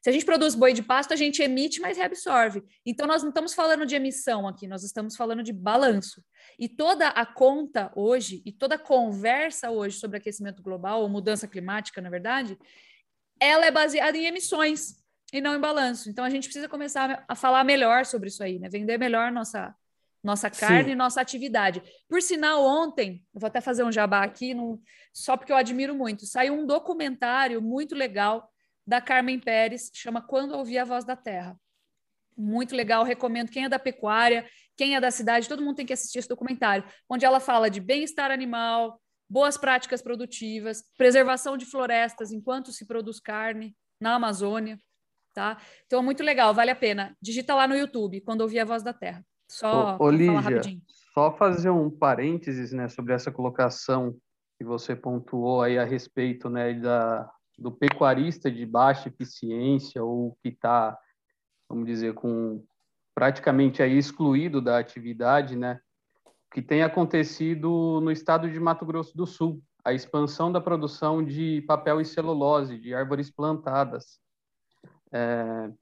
se 0.00 0.10
a 0.10 0.12
gente 0.12 0.24
produz 0.24 0.54
boi 0.54 0.72
de 0.72 0.82
pasto, 0.82 1.12
a 1.12 1.16
gente 1.16 1.42
emite, 1.42 1.80
mas 1.80 1.96
reabsorve. 1.96 2.62
Então, 2.84 3.08
nós 3.08 3.22
não 3.22 3.30
estamos 3.30 3.54
falando 3.54 3.84
de 3.84 3.96
emissão 3.96 4.46
aqui, 4.46 4.68
nós 4.68 4.84
estamos 4.84 5.16
falando 5.16 5.42
de 5.42 5.52
balanço. 5.52 6.22
E 6.56 6.68
toda 6.68 7.08
a 7.08 7.26
conta 7.26 7.90
hoje, 7.96 8.42
e 8.46 8.52
toda 8.52 8.76
a 8.76 8.78
conversa 8.78 9.70
hoje 9.70 9.98
sobre 9.98 10.18
aquecimento 10.18 10.62
global, 10.62 11.02
ou 11.02 11.08
mudança 11.08 11.48
climática, 11.48 12.00
na 12.00 12.10
verdade, 12.10 12.56
ela 13.40 13.66
é 13.66 13.70
baseada 13.72 14.16
em 14.16 14.26
emissões 14.26 15.04
e 15.32 15.40
não 15.40 15.54
em 15.54 15.60
balanço. 15.60 16.08
Então 16.08 16.24
a 16.24 16.30
gente 16.30 16.44
precisa 16.44 16.68
começar 16.68 17.24
a 17.26 17.34
falar 17.34 17.64
melhor 17.64 18.04
sobre 18.04 18.28
isso 18.28 18.42
aí, 18.42 18.58
né? 18.58 18.68
Vender 18.68 18.98
melhor 18.98 19.30
nossa 19.32 19.74
nossa 20.22 20.50
carne 20.50 20.86
Sim. 20.86 20.90
e 20.90 20.94
nossa 20.96 21.20
atividade. 21.20 21.80
Por 22.08 22.20
sinal, 22.20 22.64
ontem, 22.64 23.24
eu 23.32 23.40
vou 23.40 23.46
até 23.46 23.60
fazer 23.60 23.84
um 23.84 23.92
jabá 23.92 24.24
aqui, 24.24 24.56
só 25.12 25.36
porque 25.36 25.52
eu 25.52 25.56
admiro 25.56 25.94
muito, 25.94 26.26
saiu 26.26 26.52
um 26.52 26.66
documentário 26.66 27.62
muito 27.62 27.94
legal 27.94 28.50
da 28.84 29.00
Carmen 29.00 29.38
Pérez, 29.38 29.88
chama 29.94 30.20
Quando 30.20 30.56
Ouvi 30.56 30.78
a 30.78 30.84
Voz 30.84 31.04
da 31.04 31.14
Terra. 31.14 31.56
Muito 32.36 32.74
legal, 32.74 33.04
recomendo. 33.04 33.50
Quem 33.50 33.64
é 33.64 33.68
da 33.68 33.78
pecuária, 33.78 34.44
quem 34.76 34.96
é 34.96 35.00
da 35.00 35.12
cidade, 35.12 35.48
todo 35.48 35.62
mundo 35.62 35.76
tem 35.76 35.86
que 35.86 35.92
assistir 35.92 36.18
esse 36.18 36.28
documentário, 36.28 36.84
onde 37.08 37.24
ela 37.24 37.38
fala 37.38 37.70
de 37.70 37.80
bem-estar 37.80 38.32
animal, 38.32 39.00
boas 39.28 39.56
práticas 39.56 40.02
produtivas, 40.02 40.82
preservação 40.98 41.56
de 41.56 41.66
florestas 41.66 42.32
enquanto 42.32 42.72
se 42.72 42.84
produz 42.84 43.20
carne 43.20 43.76
na 44.00 44.14
Amazônia, 44.14 44.78
tá? 45.36 45.58
Então 45.84 46.00
é 46.00 46.02
muito 46.02 46.22
legal, 46.22 46.54
vale 46.54 46.70
a 46.70 46.76
pena. 46.76 47.14
Digita 47.20 47.54
lá 47.54 47.68
no 47.68 47.76
YouTube, 47.76 48.22
quando 48.22 48.40
ouvir 48.40 48.58
a 48.58 48.64
voz 48.64 48.82
da 48.82 48.94
terra. 48.94 49.22
Só 49.46 49.98
ô, 50.00 50.10
Lígia, 50.10 50.40
rapidinho. 50.40 50.80
Só 51.12 51.30
fazer 51.36 51.68
um 51.68 51.90
parênteses, 51.90 52.72
né, 52.72 52.88
sobre 52.88 53.12
essa 53.12 53.30
colocação 53.30 54.16
que 54.58 54.64
você 54.64 54.96
pontuou 54.96 55.62
aí 55.62 55.78
a 55.78 55.84
respeito, 55.84 56.48
né, 56.48 56.72
da, 56.72 57.30
do 57.58 57.70
pecuarista 57.70 58.50
de 58.50 58.64
baixa 58.64 59.08
eficiência 59.08 60.02
ou 60.02 60.36
que 60.42 60.48
está, 60.48 60.98
vamos 61.68 61.86
dizer, 61.86 62.14
com 62.14 62.64
praticamente 63.14 63.82
aí 63.82 63.96
excluído 63.96 64.60
da 64.60 64.78
atividade, 64.78 65.54
né? 65.54 65.78
Que 66.52 66.62
tem 66.62 66.82
acontecido 66.82 68.00
no 68.02 68.10
estado 68.10 68.50
de 68.50 68.58
Mato 68.58 68.86
Grosso 68.86 69.14
do 69.16 69.26
Sul, 69.26 69.62
a 69.84 69.92
expansão 69.92 70.50
da 70.50 70.60
produção 70.60 71.22
de 71.22 71.62
papel 71.66 72.00
e 72.00 72.04
celulose 72.04 72.78
de 72.78 72.94
árvores 72.94 73.30
plantadas, 73.30 74.18
é, 75.16 75.72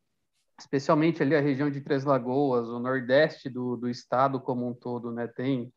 especialmente 0.59 1.23
ali 1.23 1.35
a 1.35 1.41
região 1.41 1.71
de 1.71 1.81
Três 1.81 2.05
Lagoas, 2.05 2.69
o 2.69 2.79
nordeste 2.79 3.51
do, 3.51 3.77
do 3.77 3.89
estado 3.89 4.41
como 4.41 4.69
um 4.69 4.75
todo, 4.75 5.11
né? 5.11 5.27
Tem 5.27 5.73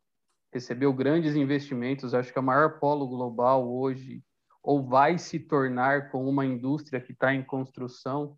recebeu 0.54 0.94
grandes 0.94 1.36
investimentos, 1.36 2.14
acho 2.14 2.32
que 2.32 2.40
é 2.40 2.42
o 2.42 2.46
maior 2.46 2.80
polo 2.80 3.08
global 3.08 3.70
hoje 3.70 4.24
ou 4.64 4.84
vai 4.84 5.18
se 5.18 5.40
tornar 5.40 6.10
com 6.10 6.28
uma 6.28 6.46
indústria 6.46 7.02
que 7.02 7.12
está 7.12 7.34
em 7.34 7.44
construção 7.44 8.38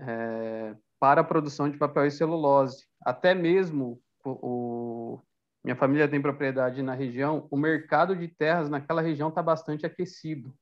é, 0.00 0.74
para 0.98 1.20
a 1.20 1.24
produção 1.24 1.70
de 1.70 1.76
papel 1.76 2.06
e 2.06 2.10
celulose. 2.10 2.86
Até 3.04 3.34
mesmo 3.34 4.00
o, 4.24 4.30
o, 4.30 5.22
minha 5.64 5.76
família 5.76 6.08
tem 6.08 6.20
propriedade 6.20 6.82
na 6.82 6.94
região, 6.94 7.46
o 7.50 7.56
mercado 7.56 8.16
de 8.16 8.28
terras 8.28 8.68
naquela 8.68 9.02
região 9.02 9.28
está 9.28 9.42
bastante 9.42 9.84
aquecido, 9.84 10.54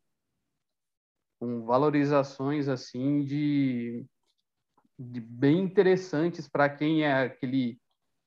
com 1.39 1.65
valorizações 1.65 2.69
assim 2.69 3.25
de, 3.25 4.05
de 4.99 5.21
bem 5.21 5.61
interessantes 5.61 6.49
para 6.49 6.69
quem 6.69 7.05
é 7.05 7.25
aquele 7.25 7.79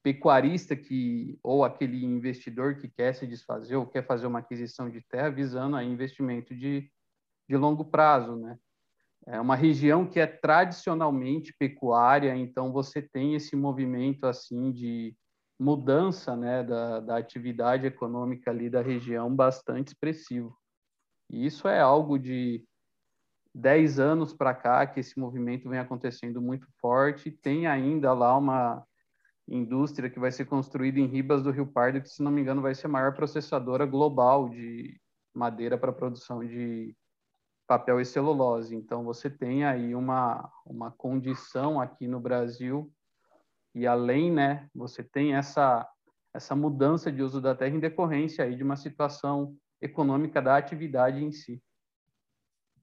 pecuarista 0.03 0.75
que 0.75 1.37
ou 1.43 1.63
aquele 1.63 2.03
investidor 2.05 2.75
que 2.77 2.87
quer 2.87 3.13
se 3.13 3.27
desfazer 3.27 3.75
ou 3.75 3.85
quer 3.85 4.05
fazer 4.05 4.27
uma 4.27 4.39
aquisição 4.39 4.89
de 4.89 5.01
terra 5.01 5.29
visando 5.29 5.75
a 5.75 5.83
investimento 5.83 6.55
de, 6.55 6.89
de 7.47 7.57
longo 7.57 7.85
prazo, 7.85 8.35
né? 8.35 8.57
É 9.27 9.39
uma 9.39 9.55
região 9.55 10.07
que 10.07 10.19
é 10.19 10.25
tradicionalmente 10.25 11.53
pecuária, 11.59 12.35
então 12.35 12.71
você 12.71 13.01
tem 13.01 13.35
esse 13.35 13.55
movimento 13.55 14.25
assim 14.25 14.71
de 14.71 15.15
mudança, 15.59 16.37
né, 16.37 16.63
da, 16.63 17.01
da 17.01 17.17
atividade 17.17 17.85
econômica 17.85 18.49
ali 18.49 18.69
da 18.69 18.81
região 18.81 19.35
bastante 19.35 19.89
expressivo. 19.89 20.57
E 21.29 21.45
isso 21.45 21.67
é 21.67 21.79
algo 21.79 22.17
de 22.17 22.65
10 23.53 23.99
anos 23.99 24.33
para 24.33 24.53
cá 24.53 24.85
que 24.85 24.99
esse 24.99 25.19
movimento 25.19 25.69
vem 25.69 25.79
acontecendo 25.79 26.41
muito 26.41 26.67
forte. 26.79 27.31
Tem 27.31 27.67
ainda 27.67 28.13
lá 28.13 28.37
uma 28.37 28.85
indústria 29.47 30.09
que 30.09 30.19
vai 30.19 30.31
ser 30.31 30.45
construída 30.45 30.99
em 30.99 31.07
Ribas 31.07 31.41
do 31.41 31.51
Rio 31.51 31.67
Pardo, 31.67 32.01
que, 32.01 32.09
se 32.09 32.21
não 32.21 32.31
me 32.31 32.41
engano, 32.41 32.61
vai 32.61 32.75
ser 32.75 32.87
a 32.87 32.89
maior 32.89 33.13
processadora 33.13 33.85
global 33.85 34.49
de 34.49 34.99
madeira 35.33 35.77
para 35.77 35.91
produção 35.91 36.45
de 36.45 36.95
papel 37.67 37.99
e 37.99 38.05
celulose. 38.05 38.75
Então, 38.75 39.03
você 39.03 39.29
tem 39.29 39.65
aí 39.65 39.95
uma, 39.95 40.51
uma 40.65 40.91
condição 40.91 41.79
aqui 41.79 42.07
no 42.07 42.19
Brasil, 42.19 42.91
e 43.73 43.85
além, 43.85 44.31
né, 44.31 44.67
você 44.73 45.03
tem 45.03 45.35
essa, 45.35 45.87
essa 46.33 46.55
mudança 46.55 47.11
de 47.11 47.21
uso 47.21 47.39
da 47.39 47.55
terra 47.55 47.75
em 47.75 47.79
decorrência 47.79 48.43
aí 48.43 48.55
de 48.55 48.63
uma 48.63 48.75
situação 48.75 49.55
econômica 49.81 50.41
da 50.41 50.57
atividade 50.57 51.23
em 51.23 51.31
si. 51.31 51.61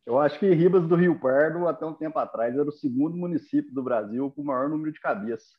Eu 0.06 0.20
acho 0.20 0.38
que 0.38 0.48
Ribas 0.54 0.86
do 0.86 0.94
Rio 0.94 1.18
Pardo, 1.18 1.66
até 1.66 1.84
um 1.84 1.92
tempo 1.92 2.16
atrás, 2.20 2.54
era 2.54 2.68
o 2.68 2.72
segundo 2.72 3.16
município 3.16 3.74
do 3.74 3.82
Brasil 3.82 4.30
com 4.30 4.40
o 4.40 4.44
maior 4.44 4.68
número 4.68 4.92
de 4.92 5.00
cabeças. 5.00 5.50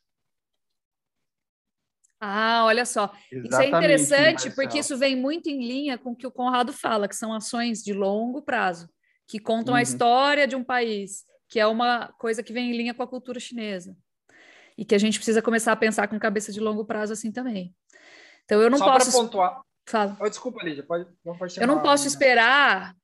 Ah, 2.18 2.64
olha 2.64 2.86
só. 2.86 3.12
Exatamente, 3.30 3.48
isso 3.48 3.60
é 3.60 3.66
interessante 3.68 4.32
Marcelo. 4.32 4.54
porque 4.54 4.78
isso 4.78 4.96
vem 4.96 5.14
muito 5.14 5.50
em 5.50 5.60
linha 5.60 5.98
com 5.98 6.12
o 6.12 6.16
que 6.16 6.26
o 6.26 6.32
Conrado 6.32 6.72
fala, 6.72 7.06
que 7.06 7.14
são 7.14 7.32
ações 7.32 7.82
de 7.82 7.92
longo 7.92 8.40
prazo, 8.40 8.88
que 9.26 9.38
contam 9.38 9.74
uhum. 9.74 9.78
a 9.78 9.82
história 9.82 10.48
de 10.48 10.56
um 10.56 10.64
país, 10.64 11.24
que 11.46 11.60
é 11.60 11.66
uma 11.66 12.08
coisa 12.18 12.42
que 12.42 12.52
vem 12.52 12.70
em 12.70 12.76
linha 12.76 12.94
com 12.94 13.02
a 13.02 13.06
cultura 13.06 13.38
chinesa. 13.38 13.94
E 14.76 14.84
que 14.84 14.94
a 14.94 14.98
gente 14.98 15.18
precisa 15.18 15.42
começar 15.42 15.72
a 15.72 15.76
pensar 15.76 16.08
com 16.08 16.18
cabeça 16.18 16.52
de 16.52 16.60
longo 16.60 16.86
prazo 16.86 17.12
assim 17.12 17.30
também. 17.30 17.74
Então 18.44 18.62
eu 18.62 18.70
não 18.70 18.78
Só 18.78 18.92
posso. 18.92 19.10
Só 19.10 19.18
para 19.18 19.26
pontuar. 19.26 19.60
Fala. 19.86 20.16
Oh, 20.20 20.28
desculpa, 20.28 20.62
Lídia, 20.64 20.82
pode, 20.82 21.06
pode 21.22 21.60
Eu 21.60 21.66
não 21.66 21.82
posso 21.82 22.06
esperar 22.06 22.94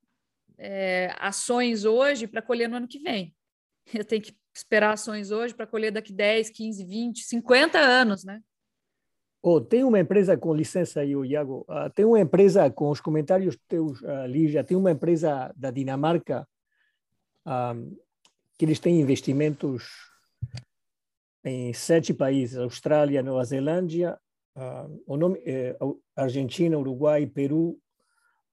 é, 0.59 1.15
ações 1.19 1.85
hoje 1.85 2.27
para 2.27 2.43
colher 2.43 2.69
no 2.69 2.77
ano 2.77 2.89
que 2.89 2.99
vem. 2.99 3.35
Eu 3.93 4.05
tenho 4.05 4.23
que 4.23 4.35
esperar 4.55 4.93
ações 4.93 5.31
hoje 5.31 5.55
para 5.55 5.67
colher 5.67 5.91
daqui 5.91 6.13
10, 6.13 6.51
15, 6.51 6.85
20, 6.85 7.25
50 7.25 7.79
anos, 7.79 8.25
né? 8.25 8.41
Oh, 9.43 9.61
tem 9.61 9.85
uma 9.85 10.01
empresa, 10.01 10.39
com 10.39 10.55
licença 10.55 11.01
aí, 11.01 11.13
Iago, 11.13 11.67
uh, 11.69 11.91
tem 11.95 12.05
uma 12.05 12.19
empresa, 12.19 12.71
com 12.71 12.89
os 12.89 12.99
comentários 12.99 13.59
teus, 13.69 14.01
uh, 14.01 14.27
Lígia, 14.27 14.65
tem 14.65 14.75
uma 14.75 14.91
empresa 14.91 15.53
da 15.55 15.71
Dinamarca 15.71 16.49
um, 17.45 17.95
que 18.57 18.65
eles 18.65 18.81
têm 18.81 18.99
investimentos 18.99 19.85
em 21.45 21.75
sete 21.75 22.15
países, 22.15 22.57
Austrália, 22.57 23.23
Nova 23.23 23.45
Zelândia, 23.45 24.19
uh, 24.57 25.03
o 25.07 25.15
nome, 25.15 25.39
é 25.45 25.77
Argentina, 26.17 26.79
Uruguai, 26.79 27.27
Peru, 27.27 27.79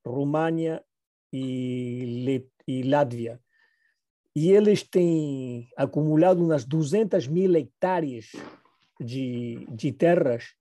România 0.05 0.83
e, 1.31 2.45
e 2.67 2.83
Látvia. 2.83 3.39
E 4.35 4.51
eles 4.51 4.83
têm 4.83 5.69
acumulado 5.75 6.43
umas 6.43 6.63
200 6.65 7.27
mil 7.27 7.55
hectares 7.55 8.31
de, 8.99 9.67
de 9.69 9.91
terras 9.91 10.55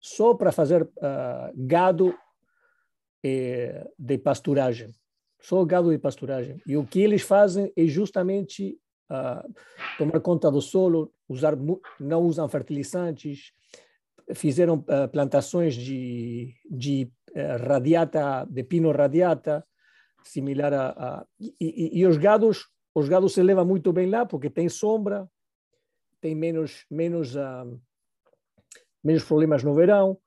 só 0.00 0.34
para 0.34 0.50
fazer 0.50 0.82
uh, 0.82 1.52
gado 1.54 2.14
eh, 3.22 3.86
de 3.98 4.16
pasturagem, 4.16 4.94
só 5.38 5.62
gado 5.62 5.90
de 5.90 5.98
pasturagem. 5.98 6.56
E 6.66 6.74
o 6.74 6.86
que 6.86 7.02
eles 7.02 7.20
fazem 7.20 7.70
é 7.76 7.84
justamente 7.84 8.78
uh, 9.10 9.54
tomar 9.98 10.20
conta 10.20 10.50
do 10.50 10.62
solo, 10.62 11.12
usar 11.28 11.54
não 12.00 12.22
usam 12.22 12.48
fertilizantes, 12.48 13.52
fizeram 14.34 14.76
uh, 14.76 15.06
plantações 15.12 15.74
de, 15.74 16.54
de 16.70 17.12
radiata, 17.68 18.46
de 18.50 18.64
pino 18.64 18.90
radiata, 18.90 19.64
similar 20.22 20.72
a, 20.72 20.88
a 20.90 21.26
e, 21.38 21.54
e, 21.60 22.00
e, 22.00 22.06
os 22.06 22.16
gados 22.16 22.68
os 22.94 23.08
gados 23.08 23.34
se 23.34 23.42
levam 23.42 23.64
muito 23.64 23.92
bem 23.92 24.08
lá 24.08 24.26
porque 24.26 24.50
tem 24.50 24.68
sombra, 24.68 25.28
tem 26.20 26.34
menos 26.34 26.84
menos 26.90 27.36
uh, 27.36 27.80
menos 29.02 29.24
problemas 29.24 29.62
no 29.62 29.74
verão, 29.74 30.18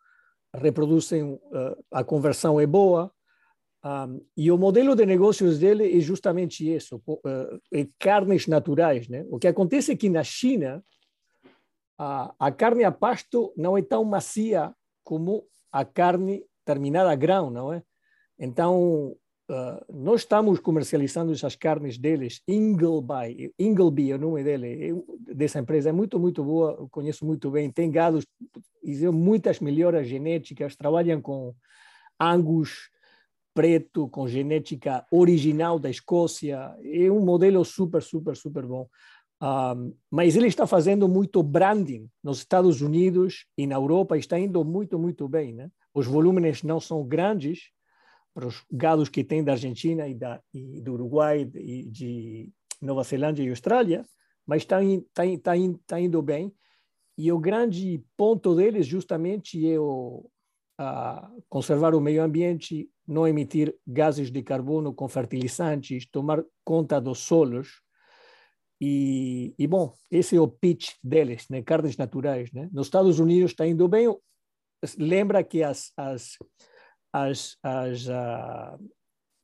reproduzem, 0.53 1.23
uh, 1.23 1.83
a 1.91 2.03
conversão 2.03 2.59
é 2.59 2.65
boa. 2.65 3.11
Um, 3.85 4.25
e 4.37 4.49
o 4.49 4.57
modelo 4.57 4.95
de 4.95 5.05
negócios 5.05 5.59
dele 5.59 5.97
é 5.97 5.99
justamente 5.99 6.73
isso, 6.73 7.03
é 7.73 7.85
carnes 7.99 8.47
naturais. 8.47 9.09
Né? 9.09 9.25
O 9.29 9.37
que 9.37 9.47
acontece 9.47 9.91
é 9.91 9.95
que 9.95 10.07
na 10.07 10.23
China, 10.23 10.83
a, 11.97 12.33
a 12.39 12.51
carne 12.51 12.85
a 12.85 12.91
pasto 12.91 13.53
não 13.57 13.77
é 13.77 13.81
tão 13.81 14.05
macia 14.05 14.73
como 15.03 15.45
a 15.69 15.83
carne 15.83 16.45
terminada 16.63 17.11
a 17.11 17.15
grão, 17.15 17.49
não 17.49 17.73
é? 17.73 17.83
Então, 18.39 19.17
Uh, 19.53 19.93
nós 19.93 20.21
estamos 20.21 20.59
comercializando 20.59 21.31
essas 21.31 21.55
carnes 21.55 21.95
deles, 21.95 22.41
Ingleby, 22.47 23.53
Ingleby 23.59 24.11
é 24.11 24.15
o 24.15 24.17
nome 24.17 24.43
dele, 24.43 24.95
dessa 25.19 25.59
empresa, 25.59 25.89
é 25.89 25.91
muito, 25.91 26.19
muito 26.19 26.43
boa, 26.43 26.87
conheço 26.89 27.23
muito 27.23 27.51
bem, 27.51 27.69
tem 27.69 27.91
gados, 27.91 28.25
muitas 29.13 29.59
melhoras 29.59 30.07
genéticas, 30.07 30.75
trabalham 30.75 31.21
com 31.21 31.53
Angus 32.19 32.89
preto, 33.53 34.07
com 34.09 34.27
genética 34.27 35.05
original 35.11 35.77
da 35.77 35.89
Escócia, 35.89 36.75
é 36.83 37.11
um 37.11 37.23
modelo 37.23 37.63
super, 37.63 38.01
super, 38.01 38.35
super 38.35 38.65
bom. 38.65 38.87
Um, 39.39 39.93
mas 40.09 40.35
ele 40.35 40.47
está 40.47 40.65
fazendo 40.65 41.07
muito 41.07 41.43
branding 41.43 42.09
nos 42.23 42.39
Estados 42.39 42.81
Unidos 42.81 43.45
e 43.55 43.67
na 43.67 43.75
Europa, 43.75 44.17
está 44.17 44.39
indo 44.39 44.65
muito, 44.65 44.97
muito 44.97 45.27
bem. 45.27 45.53
Né? 45.53 45.69
Os 45.93 46.07
volumes 46.07 46.63
não 46.63 46.79
são 46.79 47.03
grandes, 47.05 47.72
para 48.33 48.47
os 48.47 48.63
gados 48.71 49.09
que 49.09 49.23
tem 49.23 49.43
da 49.43 49.51
Argentina 49.53 50.07
e, 50.07 50.15
da, 50.15 50.41
e 50.53 50.81
do 50.81 50.93
Uruguai 50.93 51.49
e 51.55 51.83
de 51.83 52.51
Nova 52.81 53.03
Zelândia 53.03 53.43
e 53.43 53.49
Austrália, 53.49 54.05
mas 54.45 54.63
está 54.63 54.79
tá, 55.13 55.23
tá, 55.41 55.51
tá 55.85 55.99
indo 55.99 56.21
bem. 56.21 56.53
E 57.17 57.31
o 57.31 57.39
grande 57.39 58.03
ponto 58.17 58.55
deles 58.55 58.87
justamente 58.87 59.69
é 59.69 59.79
o, 59.79 60.29
a 60.77 61.29
conservar 61.47 61.93
o 61.93 62.01
meio 62.01 62.23
ambiente, 62.23 62.89
não 63.07 63.27
emitir 63.27 63.75
gases 63.85 64.31
de 64.31 64.41
carbono 64.41 64.93
com 64.93 65.07
fertilizantes, 65.07 66.07
tomar 66.09 66.43
conta 66.63 66.99
dos 66.99 67.19
solos. 67.19 67.81
E, 68.81 69.53
e 69.57 69.67
bom, 69.67 69.93
esse 70.09 70.35
é 70.35 70.41
o 70.41 70.47
pitch 70.47 70.93
deles, 71.03 71.47
né? 71.49 71.61
carnes 71.61 71.95
naturais. 71.95 72.51
Né? 72.51 72.67
Nos 72.73 72.87
Estados 72.87 73.19
Unidos 73.19 73.51
está 73.51 73.67
indo 73.67 73.87
bem. 73.87 74.07
Lembra 74.97 75.43
que 75.43 75.63
as, 75.63 75.93
as, 75.95 76.37
as, 77.13 77.55
as 77.61 78.07
uh, 78.07 78.83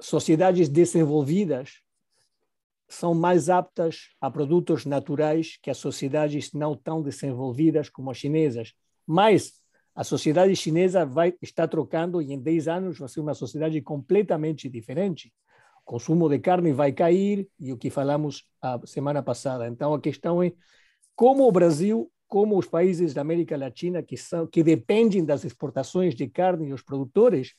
sociedades 0.02 0.68
desenvolvidas 0.68 1.84
são 2.88 3.14
mais 3.14 3.50
aptas 3.50 4.10
a 4.20 4.32
produtos 4.32 4.84
naturais 4.84 5.60
que 5.62 5.70
as 5.70 5.78
sociedades 5.78 6.52
não 6.54 6.76
tão 6.76 7.04
desenvolvidas 7.04 7.88
como 7.88 8.10
as 8.10 8.18
chinesas. 8.18 8.74
Mas 9.06 9.54
a 9.94 10.04
sociedade 10.04 10.56
chinesa 10.56 11.06
vai 11.06 11.36
estar 11.42 11.68
trocando 11.68 12.20
e 12.20 12.34
em 12.34 12.40
10 12.40 12.68
anos 12.68 12.98
vai 12.98 13.08
ser 13.08 13.20
uma 13.20 13.36
sociedade 13.36 13.80
completamente 13.82 14.68
diferente. 14.68 15.32
O 15.84 15.86
consumo 15.86 16.28
de 16.28 16.40
carne 16.40 16.74
vai 16.74 16.92
cair 16.92 17.48
e 17.60 17.72
o 17.72 17.78
que 17.78 17.92
falamos 17.92 18.46
a 18.60 18.80
semana 18.88 19.22
passada. 19.22 19.68
Então 19.68 19.94
a 19.94 20.02
questão 20.02 20.42
é 20.42 20.52
como 21.16 21.48
o 21.48 21.52
Brasil, 21.52 22.12
como 22.30 22.58
os 22.58 22.68
países 22.68 23.13
da 23.13 23.22
América 23.22 23.58
Latina 23.58 24.02
que 24.02 24.15
são 24.15 24.48
que 24.48 24.63
dependem 24.63 25.26
das 25.26 25.44
exportações 25.44 26.15
de 26.15 26.30
carne 26.30 26.70
e 26.70 26.74
os 26.74 26.84
produtores, 26.84 27.56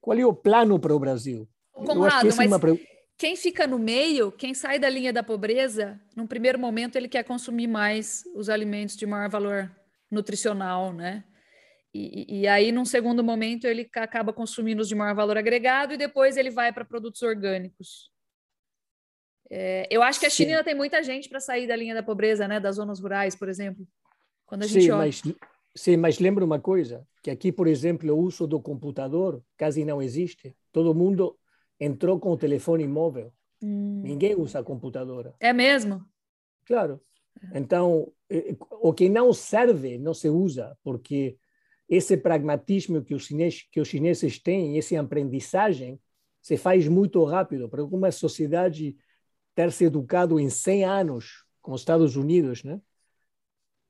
qual 0.00 0.16
é 0.16 0.24
o 0.24 0.32
plano 0.32 0.78
para 0.78 0.94
o 0.94 0.98
Brasil? 0.98 1.48
Conrado, 1.72 2.28
mas 2.36 2.38
uma 2.38 2.58
quem 3.18 3.36
fica 3.36 3.66
no 3.66 3.78
meio, 3.78 4.32
quem 4.32 4.54
sai 4.54 4.78
da 4.78 4.88
linha 4.88 5.12
da 5.12 5.22
pobreza, 5.22 6.00
num 6.16 6.26
primeiro 6.26 6.58
momento 6.58 6.96
ele 6.96 7.08
quer 7.08 7.22
consumir 7.24 7.66
mais 7.66 8.24
os 8.34 8.48
alimentos 8.48 8.96
de 8.96 9.06
maior 9.06 9.28
valor 9.28 9.70
nutricional, 10.10 10.92
né? 10.92 11.24
E, 11.94 12.40
e 12.40 12.48
aí, 12.48 12.72
num 12.72 12.84
segundo 12.84 13.22
momento, 13.22 13.66
ele 13.66 13.88
acaba 13.96 14.32
consumindo 14.32 14.80
os 14.80 14.88
de 14.88 14.94
maior 14.94 15.14
valor 15.14 15.36
agregado 15.36 15.92
e 15.92 15.98
depois 15.98 16.36
ele 16.36 16.50
vai 16.50 16.72
para 16.72 16.84
produtos 16.84 17.20
orgânicos. 17.22 18.11
É, 19.54 19.86
eu 19.90 20.02
acho 20.02 20.18
que 20.18 20.24
a 20.24 20.30
China 20.30 20.52
ainda 20.52 20.64
tem 20.64 20.74
muita 20.74 21.02
gente 21.02 21.28
para 21.28 21.38
sair 21.38 21.66
da 21.66 21.76
linha 21.76 21.94
da 21.94 22.02
pobreza, 22.02 22.48
né? 22.48 22.58
Das 22.58 22.76
zonas 22.76 22.98
rurais, 23.00 23.36
por 23.36 23.50
exemplo. 23.50 23.86
Quando 24.46 24.62
a 24.62 24.66
gente 24.66 24.84
sim, 24.84 24.90
olha... 24.90 25.04
mas, 25.04 25.22
sim, 25.74 25.96
mas 25.98 26.18
lembra 26.18 26.42
uma 26.42 26.58
coisa, 26.58 27.06
que 27.22 27.30
aqui, 27.30 27.52
por 27.52 27.66
exemplo, 27.66 28.10
o 28.14 28.18
uso 28.18 28.46
do 28.46 28.58
computador 28.58 29.44
quase 29.58 29.84
não 29.84 30.00
existe. 30.00 30.56
Todo 30.72 30.94
mundo 30.94 31.38
entrou 31.78 32.18
com 32.18 32.30
o 32.30 32.36
telefone 32.36 32.88
móvel. 32.88 33.30
Hum. 33.62 34.00
Ninguém 34.02 34.34
usa 34.34 34.62
computadora. 34.62 35.34
É 35.38 35.52
mesmo? 35.52 36.02
Claro. 36.64 36.98
Então, 37.54 38.10
o 38.70 38.90
que 38.94 39.10
não 39.10 39.34
serve 39.34 39.98
não 39.98 40.14
se 40.14 40.30
usa, 40.30 40.74
porque 40.82 41.36
esse 41.86 42.16
pragmatismo 42.16 43.02
que 43.02 43.14
os 43.14 43.26
chineses, 43.26 43.68
que 43.70 43.82
os 43.82 43.88
chineses 43.88 44.38
têm, 44.38 44.78
essa 44.78 44.98
aprendizagem, 44.98 46.00
se 46.40 46.56
faz 46.56 46.88
muito 46.88 47.22
rápido. 47.24 47.68
Para 47.68 47.84
uma 47.84 48.10
sociedade 48.10 48.96
ter 49.54 49.72
se 49.72 49.84
educado 49.84 50.38
em 50.38 50.48
100 50.48 50.84
anos, 50.84 51.44
como 51.60 51.74
os 51.74 51.82
Estados 51.82 52.16
Unidos, 52.16 52.64
né? 52.64 52.80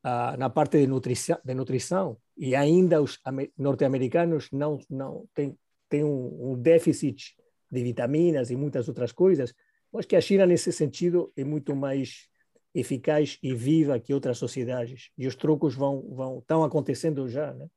Ah, 0.03 0.37
na 0.37 0.51
parte 0.51 0.79
de 0.79 0.87
nutrição, 0.87 1.39
de 1.45 1.55
nutrição, 1.55 2.19
e 2.37 2.57
ainda 2.57 3.01
os 3.01 3.21
norte-americanos 3.57 4.51
não, 4.51 4.79
não 4.91 5.29
têm, 5.33 5.57
têm 5.89 6.03
um, 6.03 6.53
um 6.53 6.61
déficit 6.61 7.37
de 7.71 7.83
vitaminas 7.83 8.51
e 8.51 8.57
muitas 8.57 8.89
outras 8.89 9.13
coisas. 9.13 9.55
Acho 9.95 10.09
que 10.09 10.17
a 10.17 10.21
China, 10.21 10.45
nesse 10.45 10.73
sentido, 10.73 11.33
é 11.37 11.45
muito 11.45 11.77
mais 11.77 12.29
eficaz 12.75 13.39
e 13.43 13.55
viva 13.55 14.01
que 14.01 14.15
outras 14.15 14.39
sociedades. 14.39 15.11
E 15.17 15.27
os 15.27 15.37
trocos 15.37 15.75
vão, 15.75 16.03
vão 16.11 16.39
estão 16.39 16.65
acontecendo 16.65 17.29
já, 17.29 17.53
né? 17.53 17.69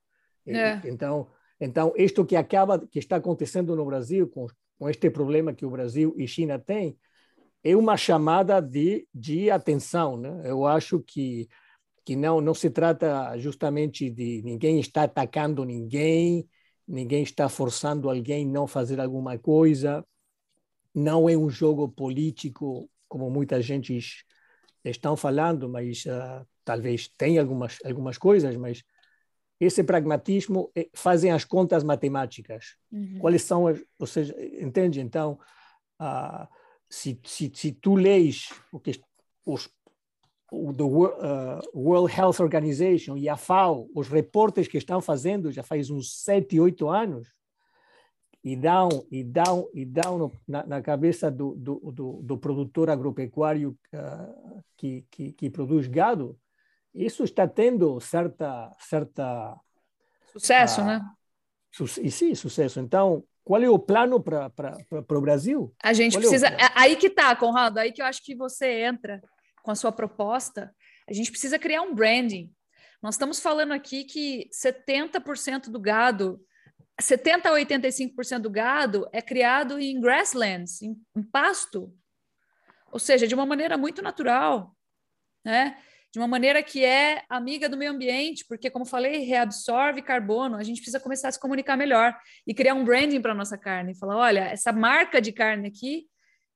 É. 0.48 0.82
Então, 0.86 1.28
então 1.60 1.94
isto 1.98 2.26
que 2.26 2.36
acaba 2.36 2.80
que 2.88 3.00
está 3.00 3.18
acontecendo 3.18 3.76
no 3.76 3.86
Brasil 3.86 4.28
com, 4.28 4.48
com 4.78 4.90
este 4.90 5.10
problema 5.10 5.54
que 5.54 5.66
o 5.66 5.70
Brasil 5.70 6.14
e 6.18 6.28
China 6.28 6.60
têm 6.60 6.98
é 7.66 7.76
uma 7.76 7.98
chamada 7.98 8.62
de, 8.62 9.08
de 9.12 9.50
atenção, 9.50 10.16
né? 10.16 10.44
Eu 10.46 10.68
acho 10.68 11.00
que 11.00 11.50
que 12.06 12.16
não 12.16 12.40
não 12.40 12.54
se 12.54 12.70
trata 12.70 13.36
justamente 13.40 14.12
de 14.12 14.44
ninguém 14.44 14.80
está 14.80 15.06
atacando 15.06 15.66
ninguém, 15.66 16.48
ninguém 16.88 17.24
está 17.24 17.50
forçando 17.50 18.08
alguém 18.08 18.46
a 18.46 18.52
não 18.52 18.68
fazer 18.68 19.02
alguma 19.02 19.40
coisa. 19.40 20.06
Não 20.94 21.28
é 21.28 21.36
um 21.36 21.50
jogo 21.50 21.90
político, 21.90 22.88
como 23.10 23.32
muita 23.32 23.60
gente 23.60 23.98
estão 24.84 25.18
falando, 25.18 25.68
mas 25.68 26.06
uh, 26.06 26.46
talvez 26.64 27.08
tenha 27.18 27.42
algumas, 27.42 27.80
algumas 27.84 28.20
coisas, 28.20 28.56
mas 28.56 28.84
esse 29.60 29.84
pragmatismo 29.84 30.72
eh, 30.76 30.90
fazem 30.94 31.32
as 31.32 31.44
contas 31.44 31.84
matemáticas. 31.84 32.76
Uhum. 32.92 33.18
Quais 33.20 33.42
são 33.42 33.66
as, 33.66 33.84
ou 33.98 34.06
seja, 34.06 34.36
entende? 34.62 35.02
Então, 35.02 35.40
uh, 36.00 36.48
se, 36.90 37.20
se, 37.24 37.52
se 37.54 37.72
tu 37.72 37.96
leis 37.96 38.50
o 38.72 38.80
que 38.80 39.02
os 39.46 39.70
o 40.52 40.72
do 40.72 40.88
uh, 40.88 41.60
World 41.74 42.14
Health 42.16 42.40
Organization 42.40 43.18
e 43.18 43.28
a 43.28 43.36
FAO, 43.36 43.90
os 43.94 44.08
reportes 44.08 44.68
que 44.68 44.78
estão 44.78 45.02
fazendo 45.02 45.52
já 45.52 45.64
faz 45.64 45.90
uns 45.90 46.24
sete, 46.24 46.60
oito 46.60 46.88
anos, 46.88 47.34
e 48.44 48.56
dão 48.56 48.90
e 49.10 49.24
dão 49.24 49.68
e 49.74 49.84
dão 49.84 50.18
no, 50.20 50.32
na, 50.48 50.66
na, 50.66 50.82
cabeça 50.82 51.32
do, 51.32 51.56
do, 51.56 51.92
do, 51.92 52.22
do 52.22 52.38
produtor 52.38 52.92
agropecuário 52.92 53.76
uh, 53.92 54.64
que, 54.78 55.04
que, 55.10 55.32
que, 55.32 55.50
produz 55.50 55.88
gado, 55.88 56.38
isso 56.94 57.24
está 57.24 57.48
tendo 57.48 58.00
certa 58.00 58.72
certa 58.80 59.60
sucesso, 60.32 60.82
uh, 60.82 60.86
né? 60.86 61.02
Su 61.72 61.86
e 62.00 62.12
sim, 62.12 62.36
sucesso. 62.36 62.80
Então, 62.80 63.24
qual 63.46 63.62
é 63.62 63.70
o 63.70 63.78
plano 63.78 64.20
para 64.20 64.52
o 65.12 65.22
Brasil? 65.22 65.72
A 65.84 65.94
gente 65.94 66.14
qual 66.14 66.22
precisa. 66.22 66.48
É 66.48 66.72
aí 66.74 66.96
que 66.96 67.08
está, 67.08 67.34
Conrado. 67.36 67.78
Aí 67.78 67.92
que 67.92 68.02
eu 68.02 68.06
acho 68.06 68.24
que 68.24 68.36
você 68.36 68.82
entra 68.82 69.22
com 69.62 69.70
a 69.70 69.76
sua 69.76 69.92
proposta, 69.92 70.74
a 71.08 71.14
gente 71.14 71.30
precisa 71.30 71.60
criar 71.60 71.84
um 71.84 71.94
branding. 71.94 72.52
Nós 73.04 73.14
estamos 73.14 73.40
falando 73.40 73.72
aqui 73.72 74.04
que 74.04 74.50
70% 74.52 75.70
do 75.70 75.80
gado, 75.80 76.44
70 77.00 77.48
a 77.48 77.52
85% 77.54 78.40
do 78.40 78.50
gado 78.50 79.08
é 79.14 79.22
criado 79.22 79.78
em 79.80 80.02
grasslands, 80.02 80.82
em, 80.82 81.00
em 81.16 81.22
pasto. 81.22 81.94
Ou 82.92 82.98
seja, 82.98 83.28
de 83.28 83.36
uma 83.36 83.46
maneira 83.46 83.78
muito 83.78 84.02
natural, 84.02 84.76
né? 85.44 85.78
De 86.16 86.20
uma 86.20 86.30
maneira 86.30 86.64
que 86.64 86.82
é 86.82 87.24
amiga 87.28 87.68
do 87.68 87.76
meio 87.76 87.92
ambiente, 87.92 88.46
porque, 88.48 88.70
como 88.70 88.86
falei, 88.86 89.26
reabsorve 89.26 90.02
carbono. 90.02 90.56
A 90.56 90.64
gente 90.64 90.78
precisa 90.78 90.98
começar 90.98 91.28
a 91.28 91.32
se 91.34 91.38
comunicar 91.38 91.76
melhor 91.76 92.16
e 92.48 92.54
criar 92.54 92.74
um 92.74 92.86
branding 92.86 93.20
para 93.20 93.34
a 93.34 93.36
nossa 93.36 93.58
carne. 93.58 93.94
Falar: 93.94 94.16
olha, 94.16 94.46
essa 94.46 94.72
marca 94.72 95.20
de 95.20 95.34
carne 95.34 95.68
aqui 95.68 96.06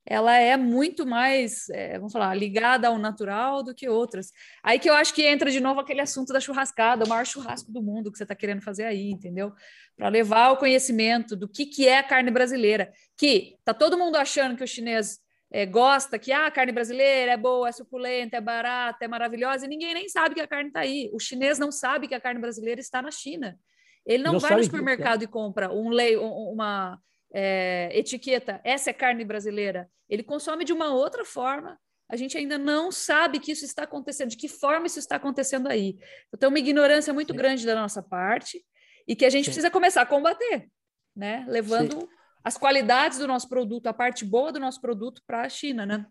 ela 0.05 0.33
é 0.37 0.55
muito 0.55 1.05
mais, 1.05 1.67
é, 1.71 1.97
vamos 1.97 2.13
falar, 2.13 2.33
ligada 2.33 2.87
ao 2.87 2.97
natural 2.97 3.61
do 3.61 3.75
que 3.75 3.89
outras. 3.89 4.31
Aí 4.63 4.79
que 4.79 4.89
eu 4.89 4.93
acho 4.93 5.13
que 5.13 5.27
entra 5.27 5.51
de 5.51 5.59
novo 5.59 5.81
aquele 5.81 5.99
assunto 5.99 6.31
da 6.31 6.39
churrascada, 6.39 7.03
o 7.03 7.09
maior 7.09 7.25
churrasco 7.25 7.69
do 7.69 7.81
mundo 7.81 8.09
que 8.09 8.17
você 8.17 8.23
está 8.23 8.33
querendo 8.33 8.61
fazer 8.61 8.85
aí, 8.85 9.11
entendeu? 9.11 9.51
Para 9.97 10.07
levar 10.07 10.51
o 10.51 10.57
conhecimento 10.57 11.35
do 11.35 11.49
que, 11.49 11.65
que 11.65 11.85
é 11.85 11.99
a 11.99 12.03
carne 12.03 12.31
brasileira. 12.31 12.93
Que 13.17 13.57
tá 13.65 13.73
todo 13.73 13.97
mundo 13.97 14.15
achando 14.15 14.55
que 14.55 14.63
o 14.63 14.67
chinês 14.67 15.19
é, 15.51 15.65
gosta, 15.65 16.19
que 16.19 16.31
ah, 16.31 16.45
a 16.45 16.51
carne 16.51 16.71
brasileira 16.71 17.31
é 17.31 17.37
boa, 17.37 17.69
é 17.69 17.71
suculenta, 17.71 18.37
é 18.37 18.41
barata, 18.41 19.03
é 19.03 19.07
maravilhosa, 19.07 19.65
e 19.65 19.69
ninguém 19.69 19.93
nem 19.93 20.07
sabe 20.07 20.35
que 20.35 20.41
a 20.41 20.47
carne 20.47 20.69
está 20.69 20.81
aí. 20.81 21.09
O 21.11 21.19
chinês 21.19 21.57
não 21.57 21.71
sabe 21.71 22.07
que 22.07 22.15
a 22.15 22.21
carne 22.21 22.39
brasileira 22.39 22.79
está 22.79 23.01
na 23.01 23.11
China. 23.11 23.57
Ele 24.05 24.23
não, 24.23 24.33
não 24.33 24.39
vai 24.39 24.55
no 24.55 24.63
supermercado 24.63 25.19
que... 25.19 25.25
e 25.25 25.27
compra 25.27 25.71
um 25.71 25.89
lei, 25.89 26.15
uma 26.17 26.99
é, 27.33 27.89
etiqueta, 27.93 28.61
essa 28.63 28.89
é 28.89 28.93
carne 28.93 29.25
brasileira, 29.25 29.89
ele 30.07 30.23
consome 30.23 30.63
de 30.63 30.73
uma 30.73 30.93
outra 30.93 31.25
forma. 31.25 31.79
A 32.09 32.15
gente 32.15 32.35
ainda 32.35 32.57
não 32.57 32.91
sabe 32.91 33.39
que 33.39 33.51
isso 33.51 33.63
está 33.63 33.83
acontecendo, 33.83 34.29
de 34.29 34.37
que 34.37 34.47
forma 34.47 34.87
isso 34.87 34.97
está 34.97 35.17
acontecendo 35.17 35.67
aí. 35.67 35.97
Então, 36.33 36.49
uma 36.49 36.57
ignorância 36.57 37.13
muito 37.13 37.33
Sim. 37.33 37.37
grande 37.37 37.65
da 37.67 37.75
nossa 37.75 38.01
parte 38.01 38.65
e 39.07 39.15
que 39.15 39.25
a 39.25 39.29
gente 39.29 39.45
Sim. 39.45 39.51
precisa 39.51 39.69
começar 39.69 40.01
a 40.01 40.05
combater, 40.07 40.67
né? 41.15 41.45
Levando 41.47 42.01
Sim. 42.01 42.07
As 42.43 42.57
qualidades 42.57 43.17
do 43.17 43.27
nosso 43.27 43.47
produto, 43.49 43.87
a 43.87 43.93
parte 43.93 44.23
boa 44.25 44.51
do 44.51 44.59
nosso 44.59 44.79
produto 44.79 45.21
para 45.25 45.41
a 45.41 45.49
China, 45.49 45.85
né? 45.85 46.05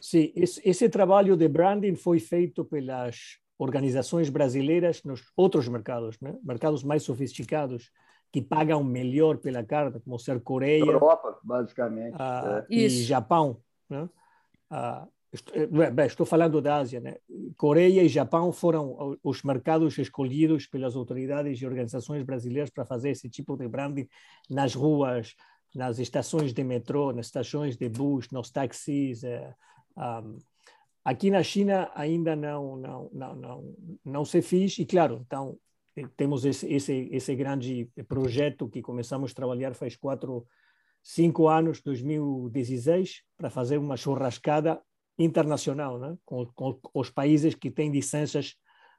Sim, 0.00 0.32
esse, 0.34 0.60
esse 0.68 0.88
trabalho 0.88 1.36
de 1.36 1.48
branding 1.48 1.94
foi 1.94 2.18
feito 2.18 2.64
pelas 2.64 3.38
organizações 3.58 4.28
brasileiras 4.28 5.02
nos 5.02 5.22
outros 5.36 5.68
mercados, 5.68 6.20
né? 6.20 6.36
mercados 6.42 6.82
mais 6.82 7.02
sofisticados 7.02 7.90
que 8.32 8.42
pagam 8.42 8.82
melhor 8.82 9.38
pela 9.38 9.62
carne, 9.62 10.00
como 10.00 10.18
ser 10.18 10.42
Coreia, 10.42 10.80
Europa, 10.80 11.38
basicamente, 11.42 12.16
uh, 12.16 12.66
e 12.68 12.86
Isso. 12.86 13.06
Japão. 13.06 13.62
Né? 13.88 14.08
Uh, 14.70 15.08
estou, 15.08 15.13
bem, 15.92 16.06
estou 16.06 16.24
falando 16.24 16.60
da 16.60 16.76
Ásia, 16.76 17.00
né? 17.00 17.16
Coreia 17.56 18.02
e 18.02 18.08
Japão 18.08 18.52
foram 18.52 19.18
os 19.22 19.42
mercados 19.42 19.98
escolhidos 19.98 20.66
pelas 20.66 20.94
autoridades 20.94 21.60
e 21.60 21.66
organizações 21.66 22.22
brasileiras 22.22 22.70
para 22.70 22.84
fazer 22.84 23.10
esse 23.10 23.28
tipo 23.28 23.56
de 23.56 23.66
branding 23.66 24.08
nas 24.48 24.74
ruas, 24.74 25.34
nas 25.74 25.98
estações 25.98 26.52
de 26.52 26.62
metrô, 26.62 27.12
nas 27.12 27.26
estações 27.26 27.76
de 27.76 27.88
bus, 27.88 28.30
nos 28.30 28.50
táxis. 28.50 29.24
um, 29.24 29.26
eh, 29.26 29.54
aqui 31.04 31.30
na 31.30 31.42
China 31.42 31.90
ainda 31.94 32.36
não 32.36 32.76
não 32.76 33.10
não 33.12 33.34
não 33.34 33.74
não 34.04 34.24
se 34.24 34.40
fez 34.40 34.78
e 34.78 34.86
claro, 34.86 35.20
então 35.26 35.58
temos 36.16 36.44
esse, 36.44 36.66
esse, 36.72 37.08
esse 37.12 37.34
grande 37.36 37.88
projeto 38.08 38.68
que 38.68 38.82
começamos 38.82 39.30
a 39.30 39.34
trabalhar 39.34 39.74
faz 39.74 39.94
quatro, 39.96 40.46
cinco 41.02 41.48
anos, 41.48 41.80
2016, 41.80 43.22
para 43.36 43.48
fazer 43.48 43.78
uma 43.78 43.96
churrascada 43.96 44.82
internacional, 45.18 45.98
né? 45.98 46.16
com, 46.24 46.46
com 46.46 46.80
os 46.92 47.10
países 47.10 47.54
que 47.54 47.70
têm 47.70 47.90
licenças 47.90 48.56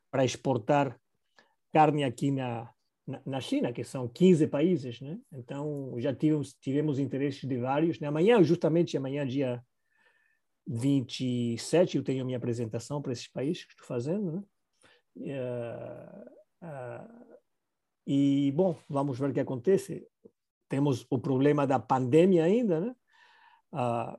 para 0.10 0.24
exportar 0.24 1.00
carne 1.74 2.04
aqui 2.04 2.32
na, 2.32 2.70
na, 3.06 3.22
na, 3.26 3.42
China, 3.42 3.74
que 3.74 3.84
são 3.84 4.08
15 4.08 4.48
países. 4.48 5.02
Né? 5.02 5.20
Então, 5.34 5.94
já 5.98 6.14
tivemos, 6.14 6.54
tivemos 6.54 7.00
interesses 7.00 7.44
de 7.44 7.58
vários. 7.58 8.00
Né? 8.00 8.08
Amanhã, 8.08 8.42
justamente 8.42 8.96
amanhã, 8.96 9.26
dia 9.26 9.62
27, 10.68 11.98
eu 11.98 12.04
tenho 12.04 12.26
minha 12.26 12.38
apresentação 12.38 13.02
para 13.02 13.12
esses 13.12 13.28
países 13.28 13.66
que 13.66 13.74
estou 13.74 13.86
fazendo. 13.86 14.32
Né? 14.32 14.44
Uh, 15.18 16.66
uh, 16.66 17.36
e, 18.08 18.52
bom, 18.52 18.78
vamos 18.88 19.20
ver 19.20 19.30
o 19.30 19.34
que 19.34 19.40
acontece. 19.40 20.08
Temos 20.70 21.06
o 21.10 21.20
problema 21.20 21.68
da 21.68 21.80
pandemia 21.80 22.44
ainda, 22.44 22.80
né? 22.80 22.96
Uh, 23.74 24.18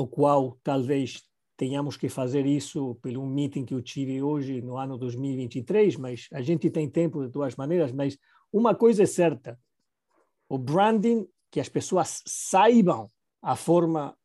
o 0.00 0.06
qual 0.06 0.58
talvez 0.62 1.22
tenhamos 1.58 1.94
que 1.94 2.08
fazer 2.08 2.46
isso 2.46 2.94
pelo 3.02 3.26
meeting 3.26 3.66
que 3.66 3.74
eu 3.74 3.82
tive 3.82 4.22
hoje 4.22 4.62
no 4.62 4.78
ano 4.78 4.96
2023, 4.96 5.96
mas 5.96 6.26
a 6.32 6.40
gente 6.40 6.70
tem 6.70 6.88
tempo 6.88 7.22
de 7.22 7.30
todas 7.30 7.54
maneiras. 7.54 7.92
Mas 7.92 8.16
uma 8.50 8.74
coisa 8.74 9.02
é 9.02 9.06
certa: 9.06 9.58
o 10.48 10.56
branding, 10.56 11.28
que 11.50 11.60
as 11.60 11.68
pessoas 11.68 12.22
saibam 12.24 13.10
a 13.42 13.54
forma 13.54 14.16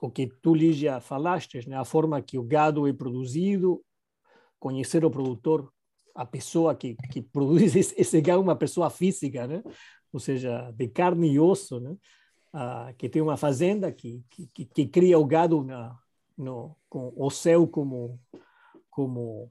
o 0.00 0.10
que 0.10 0.28
tu, 0.40 0.54
Lígia, 0.54 1.00
falaste, 1.00 1.68
né? 1.68 1.76
a 1.76 1.84
forma 1.84 2.20
que 2.22 2.38
o 2.38 2.42
gado 2.42 2.86
é 2.86 2.92
produzido, 2.92 3.84
conhecer 4.58 5.04
o 5.04 5.10
produtor, 5.10 5.72
a 6.14 6.26
pessoa 6.26 6.74
que, 6.74 6.96
que 7.10 7.22
produz 7.22 7.74
esse, 7.76 7.94
esse 7.96 8.20
gado, 8.20 8.40
uma 8.40 8.56
pessoa 8.56 8.90
física, 8.90 9.46
né? 9.46 9.62
ou 10.12 10.20
seja, 10.20 10.70
de 10.72 10.88
carne 10.88 11.32
e 11.32 11.40
osso, 11.40 11.80
né? 11.80 11.96
Ah, 12.52 12.92
que 12.98 13.08
tem 13.08 13.22
uma 13.22 13.36
fazenda 13.36 13.90
que, 13.90 14.22
que, 14.28 14.66
que 14.66 14.86
cria 14.86 15.18
o 15.18 15.24
gado 15.24 15.64
na, 15.64 15.98
no, 16.36 16.76
com 16.88 17.12
o 17.16 17.30
céu 17.30 17.66
como, 17.66 18.20
como 18.90 19.50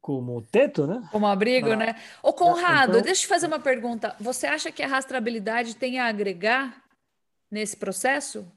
como 0.00 0.40
teto, 0.40 0.86
né? 0.86 1.06
Como 1.12 1.26
abrigo, 1.26 1.74
né? 1.74 1.94
Ô 2.22 2.32
Conrado, 2.32 2.92
então... 2.92 3.02
deixa 3.02 3.20
eu 3.20 3.24
te 3.24 3.28
fazer 3.28 3.46
uma 3.46 3.60
pergunta. 3.60 4.16
Você 4.18 4.46
acha 4.46 4.72
que 4.72 4.82
a 4.82 4.88
rastreabilidade 4.88 5.76
tem 5.76 5.98
a 5.98 6.06
agregar 6.06 6.82
nesse 7.50 7.76
processo? 7.76 8.50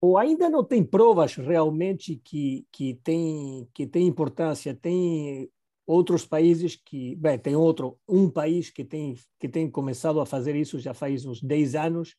ou 0.00 0.16
ainda 0.16 0.48
não 0.48 0.62
tem 0.62 0.84
provas 0.84 1.34
realmente 1.34 2.16
que, 2.22 2.66
que, 2.70 2.94
tem, 3.02 3.68
que 3.74 3.86
tem 3.86 4.06
importância. 4.06 4.74
Tem 4.74 5.50
outros 5.86 6.26
países 6.26 6.76
que, 6.76 7.14
bem, 7.16 7.38
tem 7.38 7.54
outro, 7.54 7.98
um 8.08 8.28
país 8.28 8.70
que 8.70 8.84
tem, 8.84 9.14
que 9.38 9.48
tem 9.48 9.70
começado 9.70 10.20
a 10.20 10.26
fazer 10.26 10.56
isso 10.56 10.78
já 10.80 10.92
faz 10.92 11.24
uns 11.24 11.40
10 11.40 11.74
anos 11.76 12.16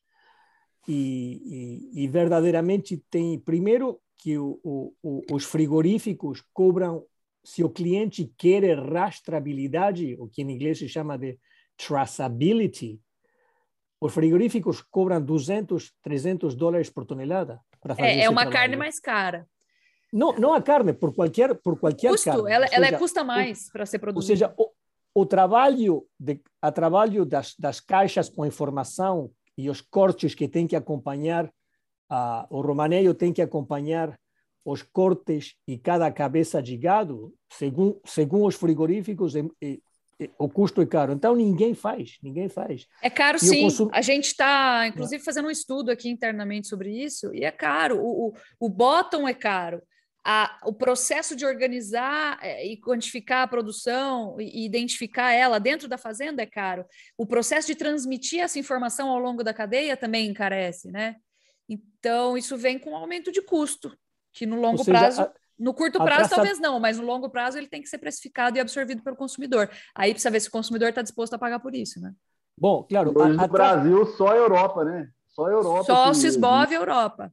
e, 0.86 1.90
e, 1.94 2.04
e 2.04 2.08
verdadeiramente 2.08 2.96
tem, 3.10 3.38
primeiro, 3.38 4.00
que 4.16 4.38
o, 4.38 4.58
o, 4.64 5.22
os 5.30 5.44
frigoríficos 5.44 6.42
cobram, 6.52 7.04
se 7.44 7.62
o 7.62 7.70
cliente 7.70 8.32
quer 8.36 8.76
rastreabilidade, 8.78 10.16
o 10.18 10.26
que 10.28 10.42
em 10.42 10.50
inglês 10.50 10.78
se 10.78 10.88
chama 10.88 11.16
de 11.16 11.38
traceability, 11.76 13.00
os 14.00 14.12
frigoríficos 14.12 14.80
cobram 14.80 15.20
200, 15.22 15.92
300 16.02 16.54
dólares 16.54 16.88
por 16.88 17.04
tonelada 17.04 17.60
para 17.80 17.94
fazer 17.94 18.08
É, 18.08 18.24
é 18.24 18.28
uma 18.28 18.42
trabalho. 18.42 18.52
carne 18.52 18.76
mais 18.76 18.98
cara. 18.98 19.46
Não, 20.12 20.32
não 20.38 20.54
a 20.54 20.62
carne, 20.62 20.92
por 20.92 21.14
qualquer, 21.14 21.54
por 21.54 21.78
qualquer 21.78 22.10
Custo, 22.10 22.30
carne. 22.30 22.50
Ela, 22.50 22.66
seja, 22.66 22.76
ela 22.76 22.86
é 22.86 22.98
custa 22.98 23.22
mais 23.22 23.70
para 23.70 23.84
ser 23.84 23.98
produzida. 23.98 24.32
Ou 24.32 24.36
seja, 24.36 24.54
o, 24.56 24.70
o 25.22 25.26
trabalho, 25.26 26.06
de, 26.18 26.40
a 26.62 26.72
trabalho 26.72 27.24
das, 27.24 27.54
das 27.58 27.80
caixas 27.80 28.28
com 28.28 28.46
informação 28.46 29.30
e 29.56 29.68
os 29.68 29.80
cortes 29.80 30.34
que 30.34 30.48
tem 30.48 30.66
que 30.66 30.76
acompanhar, 30.76 31.50
o 32.48 32.60
romaneio 32.60 33.12
tem 33.12 33.32
que 33.32 33.42
acompanhar 33.42 34.18
os 34.64 34.82
cortes 34.82 35.54
e 35.66 35.78
cada 35.78 36.10
cabeça 36.12 36.62
de 36.62 36.76
gado, 36.76 37.34
segundo, 37.50 38.00
segundo 38.04 38.46
os 38.46 38.54
frigoríficos, 38.54 39.34
é, 39.34 39.42
é, 39.62 40.30
o 40.38 40.48
custo 40.48 40.82
é 40.82 40.86
caro. 40.86 41.12
Então 41.12 41.34
ninguém 41.34 41.74
faz, 41.74 42.18
ninguém 42.22 42.48
faz. 42.48 42.86
É 43.02 43.08
caro 43.08 43.38
e 43.38 43.40
sim. 43.40 43.62
Consumo... 43.62 43.90
A 43.94 44.02
gente 44.02 44.26
está, 44.26 44.86
inclusive, 44.86 45.22
fazendo 45.24 45.48
um 45.48 45.50
estudo 45.50 45.90
aqui 45.90 46.08
internamente 46.08 46.68
sobre 46.68 46.90
isso, 46.90 47.34
e 47.34 47.44
é 47.44 47.50
caro. 47.50 47.98
O, 48.00 48.28
o, 48.28 48.34
o 48.60 48.68
bottom 48.68 49.26
é 49.26 49.34
caro. 49.34 49.82
A, 50.30 50.60
o 50.66 50.74
processo 50.74 51.34
de 51.34 51.46
organizar 51.46 52.38
é, 52.42 52.66
e 52.66 52.76
quantificar 52.76 53.44
a 53.44 53.48
produção 53.48 54.38
e 54.38 54.66
identificar 54.66 55.32
ela 55.32 55.58
dentro 55.58 55.88
da 55.88 55.96
fazenda 55.96 56.42
é 56.42 56.46
caro. 56.46 56.84
O 57.16 57.24
processo 57.24 57.66
de 57.68 57.74
transmitir 57.74 58.40
essa 58.40 58.58
informação 58.58 59.08
ao 59.08 59.18
longo 59.18 59.42
da 59.42 59.54
cadeia 59.54 59.96
também 59.96 60.28
encarece, 60.28 60.90
né? 60.90 61.16
Então, 61.66 62.36
isso 62.36 62.58
vem 62.58 62.78
com 62.78 62.94
aumento 62.94 63.32
de 63.32 63.40
custo, 63.40 63.96
que 64.32 64.44
no 64.44 64.60
longo 64.60 64.84
seja, 64.84 64.90
prazo. 64.90 65.22
A 65.22 65.32
no 65.58 65.74
curto 65.74 65.98
prazo, 65.98 66.30
talvez 66.30 66.60
não, 66.60 66.78
mas 66.78 66.98
no 66.98 67.04
longo 67.04 67.28
prazo 67.28 67.58
ele 67.58 67.66
tem 67.66 67.82
que 67.82 67.88
ser 67.88 67.98
precificado 67.98 68.56
e 68.56 68.60
absorvido 68.60 69.02
pelo 69.02 69.16
consumidor. 69.16 69.68
Aí 69.94 70.12
precisa 70.12 70.30
ver 70.30 70.40
se 70.40 70.48
o 70.48 70.52
consumidor 70.52 70.90
está 70.90 71.02
disposto 71.02 71.34
a 71.34 71.38
pagar 71.38 71.58
por 71.58 71.74
isso, 71.74 72.00
né? 72.00 72.12
Bom, 72.56 72.84
claro. 72.84 73.12
Hoje 73.16 73.36
no 73.36 73.48
Brasil, 73.48 74.06
só 74.06 74.28
a 74.28 74.36
Europa, 74.36 74.84
né? 74.84 75.08
Só 75.26 75.46
a 75.46 75.50
Europa. 75.50 75.84
Só 75.84 76.10
o 76.10 76.14
Sisbov 76.14 76.70
e 76.70 76.74
Europa. 76.74 77.32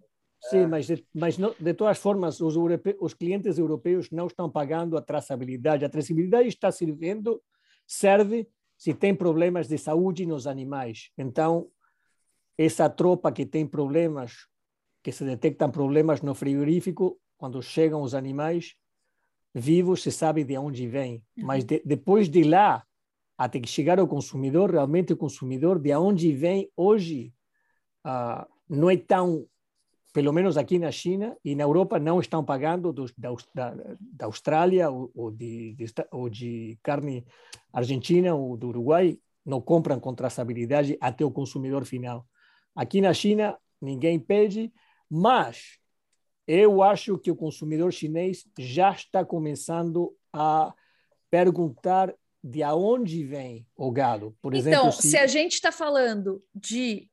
Sim, 0.50 0.68
mas, 0.68 0.86
de, 0.86 1.06
mas 1.14 1.38
não, 1.38 1.56
de 1.60 1.74
todas 1.74 1.98
formas, 1.98 2.40
os, 2.40 2.56
europe, 2.56 2.96
os 3.00 3.14
clientes 3.14 3.58
europeus 3.58 4.12
não 4.12 4.28
estão 4.28 4.50
pagando 4.50 4.98
a 4.98 5.02
traçabilidade. 5.02 5.84
A 5.84 5.90
traçabilidade 5.90 6.48
está 6.48 6.72
servindo, 6.72 7.42
serve 7.88 8.48
se 8.78 8.94
tem 8.94 9.16
problemas 9.16 9.68
de 9.68 9.78
saúde 9.78 10.26
nos 10.26 10.46
animais. 10.46 11.10
Então, 11.18 11.68
essa 12.58 12.90
tropa 12.90 13.32
que 13.32 13.46
tem 13.46 13.66
problemas, 13.66 14.48
que 15.04 15.12
se 15.12 15.24
detectam 15.24 15.72
problemas 15.72 16.22
no 16.22 16.36
frigorífico, 16.36 17.20
quando 17.38 17.62
chegam 17.62 18.02
os 18.02 18.14
animais 18.14 18.76
vivos, 19.54 20.04
se 20.04 20.12
sabe 20.12 20.44
de 20.44 20.58
onde 20.58 20.88
vêm. 20.88 21.24
Uhum. 21.38 21.46
Mas 21.46 21.64
de, 21.64 21.82
depois 21.86 22.30
de 22.30 22.44
lá, 22.44 22.84
até 23.38 23.60
que 23.60 23.70
chegar 23.70 24.00
ao 24.00 24.08
consumidor, 24.08 24.72
realmente 24.72 25.14
o 25.14 25.18
consumidor, 25.18 25.80
de 25.80 25.96
onde 25.96 26.32
vem 26.34 26.70
hoje, 26.76 27.34
uh, 28.06 28.46
não 28.70 28.90
é 28.90 28.98
tão, 28.98 29.46
pelo 30.16 30.32
menos 30.32 30.56
aqui 30.56 30.80
na 30.80 30.90
China 30.94 31.36
e 31.44 31.54
na 31.56 31.66
Europa, 31.66 32.00
não 32.00 32.22
estão 32.22 32.42
pagando 32.42 32.94
da, 33.18 33.76
da, 34.00 34.26
Austrália 34.26 34.90
ou, 34.90 35.12
ou, 35.14 35.30
de, 35.30 35.74
de, 35.74 35.86
ou 36.10 36.30
de 36.30 36.80
carne 36.82 37.28
argentina 37.74 38.34
ou 38.34 38.56
do 38.56 38.70
Uruguai, 38.70 39.20
não 39.46 39.60
compram 39.60 40.00
com 40.00 40.16
traçabilidade 40.16 40.98
até 41.02 41.26
o 41.26 41.30
consumidor 41.30 41.84
final. 41.84 42.26
Aqui 42.74 43.02
na 43.02 43.14
China, 43.14 43.58
ninguém 43.82 44.18
pede, 44.18 44.72
mas 45.10 45.80
eu 46.48 46.82
acho 46.82 47.18
que 47.18 47.30
o 47.30 47.36
consumidor 47.36 47.92
chinês 47.92 48.46
já 48.58 48.92
está 48.94 49.26
começando 49.26 50.16
a 50.32 50.74
perguntar 51.30 52.16
de 52.42 52.64
onde 52.64 53.26
vem 53.26 53.68
o 53.76 53.92
gado. 53.92 54.34
Por 54.42 54.54
então, 54.56 54.72
exemplo, 54.72 54.92
se... 54.94 55.10
se 55.10 55.18
a 55.18 55.28
gente 55.28 55.56
está 55.56 55.74
falando 55.74 56.42
de 56.56 57.10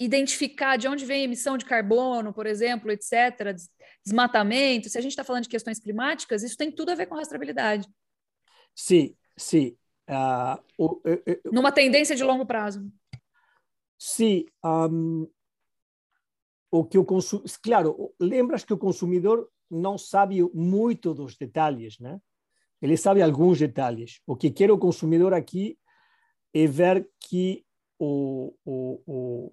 identificar 0.00 0.78
de 0.78 0.88
onde 0.88 1.04
vem 1.04 1.20
a 1.20 1.24
emissão 1.24 1.58
de 1.58 1.66
carbono, 1.66 2.32
por 2.32 2.46
exemplo, 2.46 2.90
etc., 2.90 3.54
desmatamento, 4.02 4.88
se 4.88 4.96
a 4.96 5.00
gente 5.02 5.12
está 5.12 5.22
falando 5.22 5.42
de 5.42 5.50
questões 5.50 5.78
climáticas, 5.78 6.42
isso 6.42 6.56
tem 6.56 6.72
tudo 6.72 6.90
a 6.90 6.94
ver 6.94 7.06
com 7.06 7.16
rastreabilidade. 7.16 7.86
Sim, 8.74 9.14
sim. 9.36 9.76
Uh, 10.08 10.84
uh, 10.84 11.00
uh, 11.06 11.52
Numa 11.52 11.70
tendência 11.70 12.16
de 12.16 12.24
longo 12.24 12.46
prazo. 12.46 12.90
Sim. 13.98 14.46
Um, 14.64 15.28
o 16.70 16.84
que 16.84 16.96
o 16.96 17.04
consumidor, 17.04 17.58
claro, 17.62 18.14
lembras 18.18 18.64
que 18.64 18.72
o 18.72 18.78
consumidor 18.78 19.50
não 19.70 19.98
sabe 19.98 20.42
muito 20.54 21.12
dos 21.12 21.36
detalhes, 21.36 21.98
né? 21.98 22.18
Ele 22.80 22.96
sabe 22.96 23.20
alguns 23.20 23.58
detalhes. 23.58 24.20
O 24.26 24.34
que 24.34 24.50
quer 24.50 24.70
o 24.70 24.78
consumidor 24.78 25.34
aqui 25.34 25.78
é 26.54 26.66
ver 26.66 27.06
que 27.20 27.64
o, 27.98 28.54
o, 28.64 29.02
o, 29.06 29.52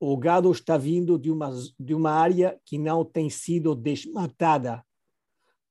o 0.00 0.16
gado 0.16 0.50
está 0.50 0.76
vindo 0.76 1.18
de 1.18 1.30
uma, 1.30 1.50
de 1.78 1.94
uma 1.94 2.10
área 2.10 2.60
que 2.64 2.78
não 2.78 3.04
tem 3.04 3.30
sido 3.30 3.74
desmatada, 3.74 4.84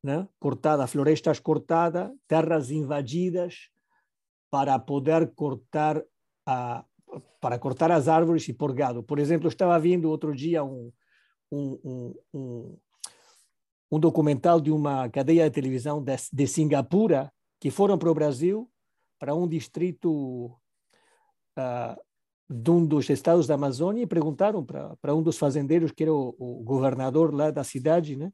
né? 0.03 0.27
cortada, 0.39 0.87
florestas 0.87 1.39
cortadas, 1.39 2.11
terras 2.27 2.71
invadidas, 2.71 3.69
para 4.49 4.77
poder 4.77 5.33
cortar 5.33 6.03
a, 6.45 6.85
para 7.39 7.59
cortar 7.59 7.91
as 7.91 8.07
árvores 8.07 8.47
e 8.47 8.53
pôr 8.53 8.73
gado. 8.73 9.03
Por 9.03 9.19
exemplo, 9.19 9.47
estava 9.47 9.77
vendo 9.79 10.09
outro 10.09 10.35
dia 10.35 10.63
um, 10.63 10.91
um, 11.51 12.13
um, 12.33 12.77
um, 13.91 13.99
documental 13.99 14.59
de 14.59 14.71
uma 14.71 15.09
cadeia 15.09 15.49
de 15.49 15.53
televisão 15.53 16.01
de, 16.01 16.15
de 16.31 16.47
Singapura 16.47 17.31
que 17.59 17.69
foram 17.69 17.97
para 17.97 18.11
o 18.11 18.13
Brasil, 18.13 18.69
para 19.19 19.33
um 19.35 19.47
distrito 19.47 20.47
uh, 21.57 22.01
de 22.49 22.71
um 22.71 22.85
dos 22.85 23.09
estados 23.09 23.47
da 23.47 23.55
Amazônia 23.55 24.03
e 24.03 24.07
perguntaram 24.07 24.63
para, 24.63 25.15
um 25.15 25.23
dos 25.23 25.37
fazendeiros, 25.37 25.91
que 25.91 26.03
era 26.03 26.13
o, 26.13 26.35
o 26.37 26.63
governador 26.63 27.33
lá 27.33 27.51
da 27.51 27.63
cidade, 27.63 28.15
né? 28.15 28.31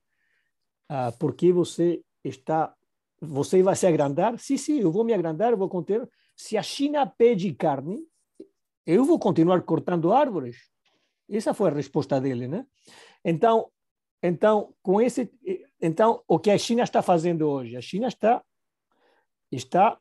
Uh, 0.92 1.16
por 1.20 1.36
que 1.36 1.52
você 1.52 2.04
está 2.24 2.74
você 3.22 3.62
vai 3.62 3.76
se 3.76 3.86
agrandar? 3.86 4.40
Sim, 4.40 4.58
sim, 4.58 4.80
eu 4.80 4.92
vou 4.92 5.04
me 5.04 5.14
agrandar, 5.14 5.52
eu 5.52 5.58
vou 5.58 5.70
conter. 5.70 6.08
Se 6.36 6.58
a 6.58 6.64
China 6.64 7.06
pede 7.06 7.54
carne, 7.54 8.00
eu 8.86 9.04
vou 9.04 9.20
continuar 9.20 9.62
cortando 9.64 10.12
árvores. 10.12 10.70
Essa 11.30 11.54
foi 11.54 11.70
a 11.70 11.74
resposta 11.74 12.20
dele, 12.20 12.48
né? 12.48 12.66
Então, 13.24 13.70
então, 14.24 14.74
com 14.82 15.02
esse, 15.02 15.32
então 15.82 16.24
o 16.28 16.40
que 16.40 16.50
a 16.50 16.58
China 16.58 16.84
está 16.84 17.02
fazendo 17.02 17.48
hoje? 17.48 17.76
A 17.76 17.82
China 17.82 18.08
está 18.08 18.44
está 19.52 20.00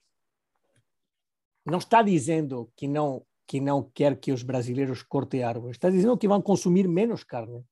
não 1.64 1.78
está 1.78 2.02
dizendo 2.02 2.72
que 2.74 2.88
não 2.88 3.24
que 3.48 3.60
não 3.60 3.82
quer 3.82 4.20
que 4.20 4.30
os 4.30 4.42
brasileiros 4.42 5.02
cortem 5.02 5.42
árvores, 5.42 5.76
está 5.76 5.88
dizendo 5.88 6.18
que 6.18 6.28
vão 6.28 6.42
consumir 6.42 6.86
menos 6.86 7.24
carne 7.24 7.64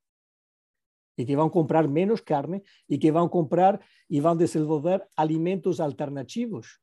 e 1.19 1.25
que 1.25 1.37
vão 1.37 1.51
comprar 1.51 1.87
menos 1.87 2.21
carne 2.21 2.63
e 2.89 2.97
que 2.97 3.13
vão 3.13 3.29
comprar 3.29 3.79
e 4.09 4.19
vão 4.19 4.35
desenvolver 4.35 5.07
alimentos 5.15 5.79
alternativos. 5.79 6.79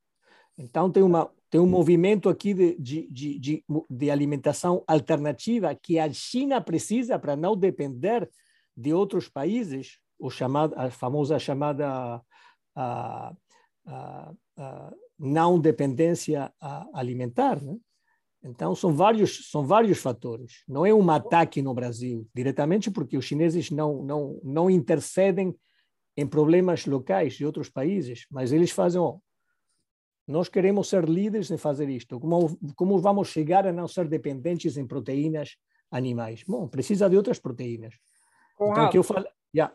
Então 0.56 0.90
tem 0.90 1.02
uma 1.02 1.28
tem 1.50 1.60
um 1.60 1.68
movimento 1.68 2.28
aqui 2.28 2.52
de, 2.52 2.76
de, 2.80 3.08
de, 3.38 3.64
de, 3.88 4.10
alimentação 4.10 4.82
alternativa 4.88 5.72
que 5.72 6.00
a 6.00 6.12
China 6.12 6.60
precisa 6.60 7.16
para 7.16 7.36
não 7.36 7.56
depender 7.56 8.28
de 8.76 8.92
outros 8.92 9.28
países, 9.28 10.00
o 10.18 10.30
chamado, 10.30 10.74
a 10.76 10.90
famosa 10.90 11.38
chamada 11.38 12.20
a, 12.74 13.32
a, 13.86 14.32
a 14.56 14.94
não 15.16 15.60
dependência 15.60 16.52
alimentar. 16.92 17.62
Né? 17.62 17.76
Então, 18.44 18.74
são 18.74 18.92
vários, 18.94 19.50
são 19.50 19.64
vários 19.64 19.98
fatores. 19.98 20.62
Não 20.68 20.84
é 20.84 20.92
um 20.92 21.10
ataque 21.10 21.62
no 21.62 21.72
Brasil, 21.72 22.28
diretamente 22.34 22.90
porque 22.90 23.16
os 23.16 23.24
chineses 23.24 23.70
não, 23.70 24.02
não, 24.02 24.40
não 24.44 24.70
intercedem 24.70 25.56
em 26.14 26.26
problemas 26.26 26.84
locais 26.84 27.34
de 27.34 27.46
outros 27.46 27.70
países, 27.70 28.26
mas 28.30 28.52
eles 28.52 28.70
fazem, 28.70 29.00
oh, 29.00 29.18
nós 30.28 30.48
queremos 30.48 30.88
ser 30.88 31.08
líderes 31.08 31.50
em 31.50 31.56
fazer 31.56 31.88
isto. 31.88 32.20
Como, 32.20 32.58
como 32.76 32.98
vamos 32.98 33.28
chegar 33.28 33.66
a 33.66 33.72
não 33.72 33.88
ser 33.88 34.06
dependentes 34.08 34.76
em 34.76 34.86
proteínas 34.86 35.56
animais? 35.90 36.44
Bom, 36.46 36.68
precisa 36.68 37.08
de 37.08 37.16
outras 37.16 37.38
proteínas. 37.38 37.94
Conrado, 38.56 38.78
então, 38.78 38.90
que 38.90 38.98
eu 38.98 39.02
falo... 39.02 39.26
Yeah. 39.54 39.74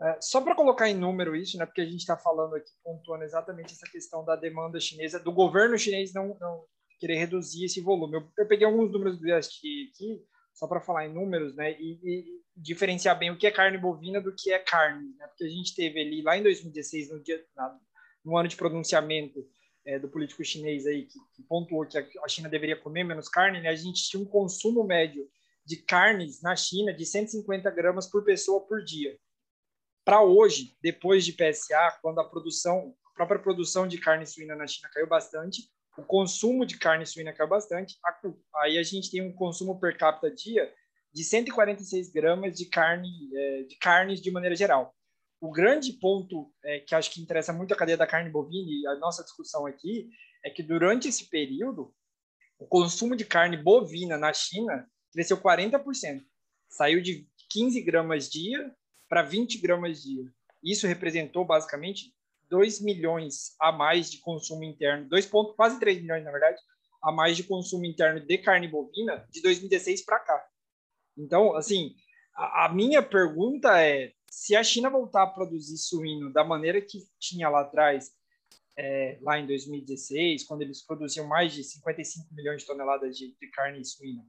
É, 0.00 0.18
só 0.20 0.40
para 0.40 0.54
colocar 0.54 0.90
em 0.90 0.94
número 0.94 1.34
isso, 1.36 1.56
né, 1.56 1.64
porque 1.64 1.80
a 1.80 1.86
gente 1.86 2.00
está 2.00 2.16
falando 2.16 2.56
aqui, 2.56 2.70
pontuando 2.82 3.24
exatamente 3.24 3.72
essa 3.72 3.88
questão 3.90 4.24
da 4.24 4.36
demanda 4.36 4.78
chinesa, 4.78 5.18
do 5.18 5.32
governo 5.32 5.78
chinês 5.78 6.12
não, 6.12 6.36
não 6.38 6.64
querer 6.98 7.16
reduzir 7.16 7.64
esse 7.64 7.80
volume. 7.80 8.16
Eu, 8.16 8.32
eu 8.38 8.48
peguei 8.48 8.66
alguns 8.66 8.90
números 8.90 9.18
do 9.18 9.28
IST 9.28 9.58
aqui, 9.92 10.22
só 10.56 10.66
para 10.66 10.80
falar 10.80 11.06
em 11.06 11.12
números, 11.12 11.54
né, 11.54 11.72
e, 11.78 12.00
e, 12.02 12.40
diferenciar 12.56 13.18
bem 13.18 13.30
o 13.30 13.36
que 13.36 13.46
é 13.46 13.50
carne 13.50 13.76
bovina 13.76 14.20
do 14.20 14.34
que 14.34 14.50
é 14.50 14.58
carne, 14.58 15.14
né, 15.18 15.26
porque 15.26 15.44
a 15.44 15.48
gente 15.48 15.74
teve 15.74 16.00
ali, 16.00 16.22
lá 16.22 16.36
em 16.36 16.42
2016, 16.42 17.10
no, 17.10 17.22
dia, 17.22 17.44
na, 17.54 17.78
no 18.24 18.36
ano 18.38 18.48
de 18.48 18.56
pronunciamento 18.56 19.46
é, 19.84 19.98
do 19.98 20.08
político 20.08 20.42
chinês 20.42 20.86
aí, 20.86 21.04
que, 21.04 21.18
que, 21.34 21.42
pontuou 21.42 21.86
que 21.86 21.98
a 21.98 22.28
China 22.28 22.48
deveria 22.48 22.76
comer 22.76 23.04
menos 23.04 23.28
carne, 23.28 23.60
né, 23.60 23.68
a 23.68 23.76
gente 23.76 24.08
tinha 24.08 24.22
um 24.22 24.26
consumo 24.26 24.82
médio 24.82 25.28
de 25.64 25.76
carnes 25.76 26.40
na 26.40 26.56
China 26.56 26.94
de 26.94 27.04
150 27.04 27.70
gramas 27.70 28.06
por 28.06 28.24
pessoa 28.24 28.66
por 28.66 28.82
dia. 28.82 29.18
Para 30.04 30.22
hoje, 30.22 30.76
depois 30.80 31.24
de 31.24 31.32
PSA, 31.32 31.98
quando 32.00 32.20
a 32.20 32.24
produção, 32.24 32.94
a 33.04 33.14
própria 33.14 33.40
produção 33.40 33.86
de 33.86 33.98
carne 33.98 34.24
suína 34.24 34.54
na 34.54 34.66
China 34.66 34.88
caiu 34.92 35.08
bastante, 35.08 35.68
o 35.96 36.02
consumo 36.02 36.66
de 36.66 36.78
carne 36.78 37.06
suína 37.06 37.32
caiu 37.32 37.48
bastante, 37.48 37.98
aí 38.56 38.78
a 38.78 38.82
gente 38.82 39.10
tem 39.10 39.22
um 39.22 39.32
consumo 39.32 39.78
per 39.80 39.96
capita 39.96 40.30
dia 40.30 40.72
de 41.12 41.24
146 41.24 42.10
gramas 42.10 42.56
de 42.56 42.66
carne 42.66 43.08
é, 43.34 43.62
de 43.62 43.76
carnes 43.76 44.20
de 44.20 44.30
maneira 44.30 44.54
geral. 44.54 44.94
O 45.40 45.50
grande 45.50 45.92
ponto 45.94 46.52
é, 46.64 46.80
que 46.80 46.94
acho 46.94 47.10
que 47.10 47.20
interessa 47.20 47.52
muito 47.52 47.72
a 47.72 47.76
cadeia 47.76 47.96
da 47.96 48.06
carne 48.06 48.30
bovina 48.30 48.68
e 48.68 48.86
a 48.86 48.96
nossa 48.96 49.22
discussão 49.22 49.66
aqui 49.66 50.10
é 50.44 50.50
que 50.50 50.62
durante 50.62 51.08
esse 51.08 51.28
período 51.28 51.94
o 52.58 52.66
consumo 52.66 53.16
de 53.16 53.24
carne 53.24 53.56
bovina 53.56 54.16
na 54.16 54.32
China 54.32 54.88
cresceu 55.12 55.36
40%, 55.38 56.22
saiu 56.68 57.00
de 57.00 57.28
15 57.50 57.80
gramas 57.82 58.28
dia 58.30 58.74
para 59.08 59.22
20 59.22 59.58
gramas 59.58 60.02
dia. 60.02 60.24
Isso 60.62 60.86
representou 60.86 61.44
basicamente 61.44 62.12
2 62.48 62.80
milhões 62.80 63.54
a 63.60 63.72
mais 63.72 64.10
de 64.10 64.18
consumo 64.18 64.64
interno, 64.64 65.08
2 65.08 65.26
pontos, 65.26 65.54
quase 65.56 65.78
3 65.78 66.00
milhões, 66.00 66.24
na 66.24 66.30
verdade, 66.30 66.58
a 67.02 67.12
mais 67.12 67.36
de 67.36 67.44
consumo 67.44 67.84
interno 67.84 68.20
de 68.20 68.38
carne 68.38 68.68
bovina 68.68 69.26
de 69.30 69.40
2016 69.42 70.04
para 70.04 70.20
cá. 70.20 70.46
Então, 71.16 71.54
assim, 71.54 71.94
a, 72.34 72.66
a, 72.66 72.68
minha 72.72 73.02
pergunta 73.02 73.80
é: 73.80 74.12
se 74.30 74.54
a 74.56 74.62
China 74.62 74.90
voltar 74.90 75.22
a 75.22 75.26
produzir 75.28 75.78
suíno 75.78 76.32
da 76.32 76.44
maneira 76.44 76.80
que 76.80 76.98
tinha 77.18 77.48
lá 77.48 77.60
atrás, 77.60 78.10
é, 78.78 79.18
lá 79.22 79.38
em 79.38 79.46
2016, 79.46 80.44
quando 80.44 80.62
eles 80.62 80.84
produziam 80.84 81.26
mais 81.26 81.52
de 81.52 81.64
55 81.64 82.34
milhões 82.34 82.62
de 82.62 82.66
toneladas 82.66 83.16
de, 83.16 83.34
de 83.40 83.50
carne 83.50 83.84
suína, 83.84 84.22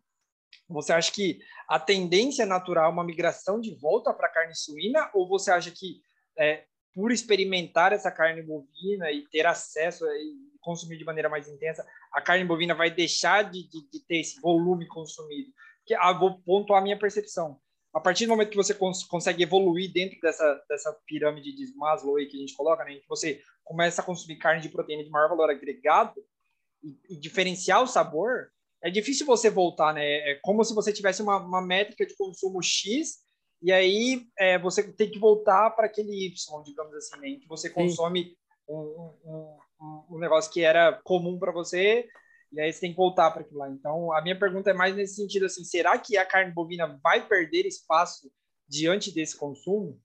você 0.70 0.94
acha 0.94 1.12
que 1.12 1.40
a 1.68 1.80
tendência 1.80 2.46
natural 2.46 2.90
é 2.90 2.94
uma 2.94 3.04
migração 3.04 3.60
de 3.60 3.76
volta 3.76 4.14
para 4.14 4.28
a 4.28 4.32
carne 4.32 4.56
suína, 4.56 5.10
ou 5.14 5.28
você 5.28 5.52
acha 5.52 5.72
que 5.72 6.02
é, 6.38 6.66
por 6.98 7.12
experimentar 7.12 7.94
essa 7.94 8.10
carne 8.10 8.42
bovina 8.42 9.12
e 9.12 9.22
ter 9.28 9.46
acesso 9.46 10.04
e 10.04 10.58
consumir 10.60 10.98
de 10.98 11.06
maneira 11.06 11.30
mais 11.30 11.48
intensa, 11.48 11.86
a 12.12 12.20
carne 12.20 12.44
bovina 12.44 12.74
vai 12.74 12.90
deixar 12.90 13.44
de, 13.44 13.70
de, 13.70 13.88
de 13.88 14.00
ter 14.08 14.18
esse 14.18 14.42
volume 14.42 14.88
consumido. 14.88 15.52
Que 15.86 15.94
ah, 15.94 16.12
vou 16.12 16.42
pontuar 16.42 16.82
a 16.82 16.84
minha 16.84 16.98
percepção. 16.98 17.60
A 17.94 18.00
partir 18.00 18.26
do 18.26 18.30
momento 18.30 18.50
que 18.50 18.58
você 18.58 18.74
cons 18.74 19.04
consegue 19.04 19.44
evoluir 19.44 19.94
dentro 19.94 20.20
dessa, 20.20 20.60
dessa 20.68 20.92
pirâmide 21.06 21.56
de 21.56 21.72
Maslow 21.76 22.16
que 22.16 22.36
a 22.36 22.40
gente 22.40 22.56
coloca, 22.56 22.84
né, 22.84 22.96
que 22.96 23.08
você 23.08 23.44
começa 23.64 24.02
a 24.02 24.06
consumir 24.06 24.38
carne 24.38 24.64
de 24.64 24.70
proteína 24.70 25.04
de 25.04 25.12
maior 25.12 25.30
valor 25.30 25.52
agregado 25.52 26.20
e, 26.84 26.98
e 27.12 27.16
diferenciar 27.16 27.84
o 27.84 27.88
sabor, 27.88 28.52
é 28.82 28.90
difícil 28.90 29.28
você 29.28 29.52
voltar, 29.52 29.94
né? 29.94 30.32
É 30.32 30.40
como 30.42 30.64
se 30.64 30.74
você 30.74 30.92
tivesse 30.92 31.22
uma, 31.22 31.38
uma 31.38 31.62
métrica 31.62 32.08
de 32.08 32.16
consumo 32.16 32.60
X 32.64 33.20
e 33.62 33.72
aí 33.72 34.28
é, 34.38 34.60
você 34.60 34.84
tem 34.94 35.10
que 35.10 35.20
voltar 35.20 35.72
para 35.72 35.88
aquele 35.88 36.28
Y, 36.28 36.64
digamos 36.64 36.94
assim, 36.94 37.20
né, 37.20 37.30
em 37.30 37.40
que 37.40 37.48
você 37.48 37.70
consome 37.70 38.38
um, 38.68 38.78
um, 39.26 39.58
um, 39.82 40.04
um, 40.12 40.20
negócio 40.20 40.52
que 40.52 40.62
era 40.62 40.94
comum 41.04 41.40
para 41.40 41.52
você, 41.52 42.08
e 42.52 42.60
aí 42.60 42.72
você 42.72 42.82
tem 42.82 42.92
que 42.92 42.98
voltar 42.98 43.32
para 43.32 43.42
aquilo 43.42 43.60
lá. 43.60 43.70
Então, 43.70 44.12
a 44.14 44.22
minha 44.22 44.38
pergunta 44.38 44.70
é 44.70 44.74
mais 44.74 44.96
nesse 44.96 45.16
sentido, 45.16 45.46
assim, 45.46 45.64
será 45.64 45.98
que 45.98 46.18
a 46.18 46.26
carne 46.26 46.54
bovina 46.54 47.00
vai 47.04 47.28
perder 47.28 47.66
espaço 47.66 48.32
diante 48.68 49.12
desse 49.12 49.36
consumo? 49.36 50.00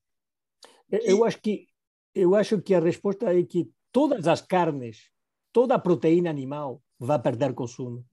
Eu 0.91 1.25
acho 1.25 1.41
que 1.41 1.69
eu 2.15 2.35
acho 2.35 2.61
que 2.61 2.75
a 2.75 2.81
resposta 2.81 3.33
é 3.33 3.43
que 3.43 3.71
todas 3.91 4.29
as 4.29 4.43
carnes, 4.43 5.11
toda 5.51 5.75
a 5.75 5.79
proteína 5.79 6.29
animal 6.29 6.83
vai 6.99 7.21
perder 7.21 7.55
consumo. 7.55 8.05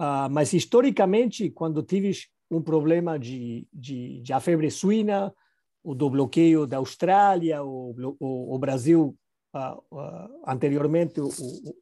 Uh, 0.00 0.28
mas 0.30 0.52
historicamente, 0.52 1.50
quando 1.50 1.82
tives 1.82 2.28
um 2.52 2.62
problema 2.62 3.18
de, 3.18 3.66
de, 3.72 4.20
de 4.20 4.32
a 4.32 4.38
febre 4.38 4.70
suína, 4.70 5.34
o 5.82 5.94
do 5.94 6.10
bloqueio 6.10 6.66
da 6.66 6.76
Austrália, 6.76 7.64
o, 7.64 7.94
o, 8.20 8.54
o 8.54 8.58
Brasil 8.58 9.16
uh, 9.54 9.96
uh, 9.96 10.42
anteriormente, 10.46 11.18
o, 11.18 11.28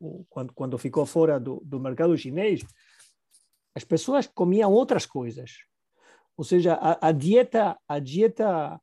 o, 0.00 0.24
quando, 0.30 0.52
quando 0.52 0.78
ficou 0.78 1.04
fora 1.04 1.40
do, 1.40 1.60
do 1.64 1.80
mercado 1.80 2.16
chinês, 2.16 2.62
as 3.74 3.82
pessoas 3.82 4.28
comiam 4.28 4.72
outras 4.72 5.04
coisas. 5.04 5.50
Ou 6.36 6.44
seja, 6.44 6.74
a, 6.74 7.08
a, 7.08 7.12
dieta, 7.12 7.76
a 7.88 7.98
dieta 7.98 8.80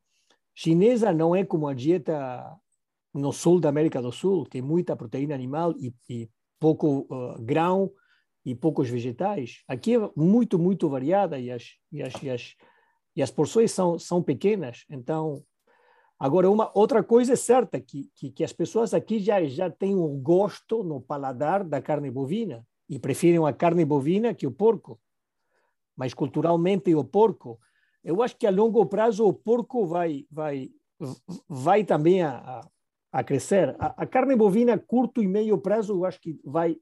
chinesa 0.54 1.14
não 1.14 1.34
é 1.34 1.46
como 1.46 1.68
a 1.68 1.74
dieta 1.74 2.54
no 3.14 3.32
sul 3.32 3.62
da 3.62 3.70
América 3.70 4.02
do 4.02 4.12
Sul, 4.12 4.46
tem 4.46 4.62
muita 4.62 4.96
proteína 4.96 5.34
animal 5.34 5.74
e, 5.80 5.94
e 6.10 6.30
pouco 6.60 7.08
uh, 7.10 7.42
grão, 7.42 7.90
e 8.48 8.56
poucos 8.56 8.90
vegetais. 8.90 9.62
Aqui 9.68 9.96
é 9.96 10.10
muito, 10.16 10.58
muito 10.58 10.88
variada 10.88 11.38
e 11.38 11.52
as, 11.52 11.74
e 11.92 12.02
as, 12.02 12.24
e 12.24 12.30
as, 12.30 12.56
e 13.14 13.22
as 13.22 13.30
porções 13.30 13.74
são, 13.74 14.00
são 14.00 14.24
pequenas. 14.24 14.86
Então, 14.90 15.44
agora, 16.18 16.50
uma 16.50 16.72
outra 16.74 17.04
coisa 17.04 17.34
é 17.34 17.36
certa, 17.36 17.78
que, 17.82 18.10
que, 18.16 18.32
que 18.32 18.46
as 18.46 18.54
pessoas 18.54 18.94
aqui 18.94 19.20
já, 19.20 19.44
já 19.44 19.70
têm 19.70 19.94
um 19.94 20.18
gosto 20.18 20.82
no 20.82 21.02
paladar 21.02 21.62
da 21.62 21.82
carne 21.82 22.10
bovina 22.10 22.66
e 22.90 22.98
preferem 22.98 23.46
a 23.46 23.52
carne 23.52 23.84
bovina 23.84 24.34
que 24.34 24.48
o 24.48 24.52
porco. 24.52 24.98
Mas 25.94 26.14
culturalmente 26.14 26.96
o 26.96 27.04
porco, 27.04 27.60
eu 28.02 28.24
acho 28.24 28.38
que 28.38 28.48
a 28.48 28.50
longo 28.50 28.86
prazo 28.86 29.28
o 29.28 29.34
porco 29.34 29.86
vai, 29.86 30.26
vai, 30.32 30.70
vai 31.50 31.84
também 31.84 32.22
a, 32.22 32.66
a, 33.12 33.24
crescer. 33.26 33.76
A, 33.78 34.04
a 34.04 34.06
carne 34.06 34.38
bovina, 34.38 34.78
curto 34.78 35.22
e 35.22 35.28
meio 35.28 35.58
prazo, 35.58 35.96
eu 35.96 36.06
acho 36.06 36.22
que 36.22 36.40
vai 36.46 36.78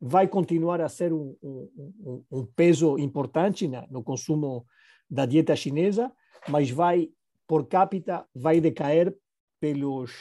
vai 0.00 0.28
continuar 0.28 0.80
a 0.80 0.88
ser 0.88 1.12
um, 1.12 1.36
um, 1.42 2.24
um 2.30 2.46
peso 2.46 2.98
importante 2.98 3.66
na, 3.66 3.86
no 3.88 4.02
consumo 4.02 4.66
da 5.08 5.24
dieta 5.24 5.56
chinesa, 5.56 6.12
mas 6.48 6.70
vai, 6.70 7.08
por 7.46 7.66
capita, 7.66 8.26
vai 8.34 8.60
decair 8.60 9.16
pelos 9.60 10.12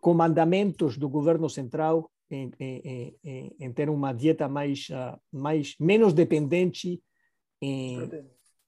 comandamentos 0.00 0.96
do 0.96 1.08
governo 1.08 1.48
central 1.48 2.10
em, 2.30 2.50
em, 2.60 3.18
em, 3.24 3.56
em 3.58 3.72
ter 3.72 3.88
uma 3.88 4.12
dieta 4.12 4.48
mais, 4.48 4.88
uh, 4.90 5.18
mais 5.32 5.74
menos 5.80 6.12
dependente 6.12 7.02
em, 7.60 8.10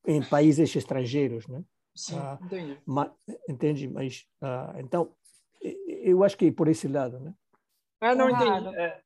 em 0.06 0.22
países 0.22 0.74
estrangeiros, 0.74 1.46
né? 1.48 1.62
Sim, 1.94 2.16
uh, 2.16 2.44
entendi. 2.44 2.78
Ma, 2.86 3.14
entende? 3.48 3.88
Mas 3.88 4.24
uh, 4.42 4.78
então 4.78 5.12
eu 5.60 6.22
acho 6.22 6.36
que 6.36 6.46
é 6.46 6.52
por 6.52 6.68
esse 6.68 6.86
lado, 6.86 7.18
né? 7.18 7.34
Ah, 8.00 8.14
não 8.14 8.30
entendi. 8.30 8.76
É. 8.76 9.00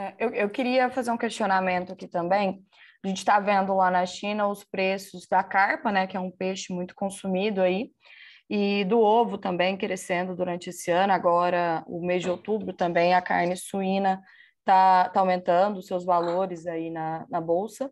É, 0.00 0.14
eu, 0.18 0.30
eu 0.30 0.48
queria 0.48 0.88
fazer 0.88 1.10
um 1.10 1.18
questionamento 1.18 1.92
aqui 1.92 2.08
também. 2.08 2.64
A 3.04 3.08
gente 3.08 3.18
está 3.18 3.38
vendo 3.38 3.74
lá 3.74 3.90
na 3.90 4.06
China 4.06 4.48
os 4.48 4.64
preços 4.64 5.26
da 5.28 5.42
carpa, 5.42 5.92
né, 5.92 6.06
que 6.06 6.16
é 6.16 6.20
um 6.20 6.30
peixe 6.30 6.72
muito 6.72 6.94
consumido 6.94 7.60
aí, 7.60 7.90
e 8.48 8.82
do 8.84 8.98
ovo 8.98 9.36
também 9.36 9.76
crescendo 9.76 10.34
durante 10.34 10.70
esse 10.70 10.90
ano. 10.90 11.12
Agora, 11.12 11.84
o 11.86 12.04
mês 12.04 12.22
de 12.22 12.30
outubro 12.30 12.72
também, 12.72 13.12
a 13.12 13.20
carne 13.20 13.56
suína 13.56 14.22
está 14.60 15.10
tá 15.10 15.20
aumentando 15.20 15.82
seus 15.82 16.04
valores 16.04 16.66
aí 16.66 16.90
na, 16.90 17.26
na 17.28 17.40
bolsa. 17.40 17.90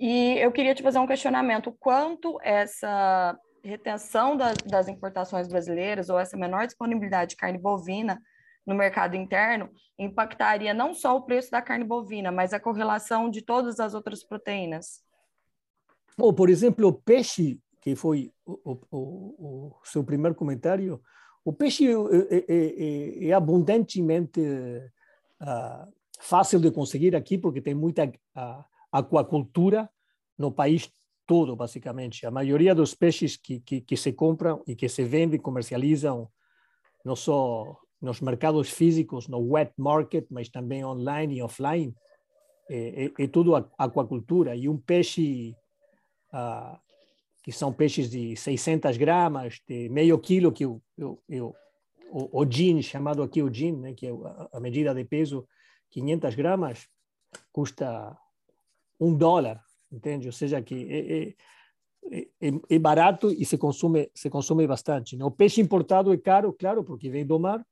E 0.00 0.38
eu 0.38 0.50
queria 0.50 0.74
te 0.74 0.82
fazer 0.82 0.98
um 0.98 1.06
questionamento: 1.06 1.76
quanto 1.78 2.38
essa 2.42 3.38
retenção 3.62 4.36
das 4.36 4.88
importações 4.88 5.46
brasileiras 5.46 6.08
ou 6.08 6.18
essa 6.18 6.38
menor 6.38 6.66
disponibilidade 6.66 7.30
de 7.30 7.36
carne 7.36 7.58
bovina 7.58 8.18
no 8.66 8.74
mercado 8.74 9.14
interno 9.14 9.70
impactaria 9.98 10.74
não 10.74 10.94
só 10.94 11.16
o 11.16 11.22
preço 11.22 11.50
da 11.50 11.62
carne 11.62 11.84
bovina, 11.84 12.32
mas 12.32 12.52
a 12.52 12.60
correlação 12.60 13.30
de 13.30 13.42
todas 13.42 13.78
as 13.78 13.94
outras 13.94 14.24
proteínas? 14.24 15.02
Ou, 16.18 16.32
por 16.32 16.48
exemplo, 16.48 16.88
o 16.88 16.92
peixe, 16.92 17.60
que 17.80 17.94
foi 17.94 18.32
o, 18.44 18.78
o, 18.90 18.98
o 18.98 19.80
seu 19.84 20.02
primeiro 20.02 20.34
comentário, 20.34 21.00
o 21.44 21.52
peixe 21.52 21.86
é, 21.86 21.92
é, 21.92 22.44
é, 22.48 23.28
é 23.28 23.32
abundantemente 23.32 24.40
uh, 24.40 25.92
fácil 26.18 26.58
de 26.58 26.70
conseguir 26.70 27.14
aqui, 27.14 27.36
porque 27.36 27.60
tem 27.60 27.74
muita 27.74 28.06
uh, 28.06 28.64
aquacultura 28.90 29.90
no 30.38 30.50
país 30.50 30.90
todo, 31.26 31.54
basicamente. 31.54 32.26
A 32.26 32.30
maioria 32.30 32.74
dos 32.74 32.94
peixes 32.94 33.36
que, 33.36 33.60
que, 33.60 33.80
que 33.80 33.96
se 33.96 34.12
compram 34.12 34.62
e 34.66 34.74
que 34.74 34.88
se 34.88 35.04
vendem, 35.04 35.38
comercializam, 35.38 36.28
não 37.04 37.14
só 37.14 37.78
nos 38.04 38.20
mercados 38.20 38.70
físicos, 38.70 39.28
no 39.28 39.38
wet 39.38 39.72
market, 39.76 40.26
mas 40.30 40.48
também 40.48 40.84
online 40.84 41.38
e 41.38 41.42
offline, 41.42 41.94
é, 42.70 43.06
é, 43.06 43.24
é 43.24 43.26
tudo 43.26 43.56
aquacultura. 43.78 44.54
E 44.54 44.68
um 44.68 44.78
peixe, 44.78 45.56
ah, 46.32 46.78
que 47.42 47.50
são 47.50 47.72
peixes 47.72 48.10
de 48.10 48.36
600 48.36 48.96
gramas, 48.96 49.60
de 49.66 49.88
meio 49.88 50.18
quilo, 50.18 50.52
que 50.52 50.64
eu, 50.64 50.82
eu, 50.96 51.22
eu 51.28 51.54
o, 52.10 52.42
o 52.42 52.50
gin, 52.50 52.80
chamado 52.82 53.22
aqui 53.22 53.42
o 53.42 53.52
gin, 53.52 53.72
né, 53.72 53.94
que 53.94 54.06
é 54.06 54.10
a, 54.52 54.60
medida 54.60 54.94
de 54.94 55.04
peso, 55.04 55.46
500 55.90 56.34
gramas, 56.34 56.88
custa 57.52 58.16
um 59.00 59.16
dólar, 59.16 59.60
entende? 59.90 60.26
Ou 60.26 60.32
seja, 60.32 60.62
que 60.62 60.86
é, 60.90 61.18
é, 62.12 62.48
é, 62.48 62.52
é 62.70 62.78
barato 62.78 63.32
e 63.32 63.44
se 63.44 63.58
consome, 63.58 64.10
se 64.14 64.30
consome 64.30 64.66
bastante. 64.66 65.16
Né? 65.16 65.24
O 65.24 65.30
peixe 65.30 65.60
importado 65.60 66.12
é 66.12 66.16
caro, 66.16 66.52
claro, 66.52 66.84
porque 66.84 67.10
vem 67.10 67.26
do 67.26 67.38
mar, 67.38 67.64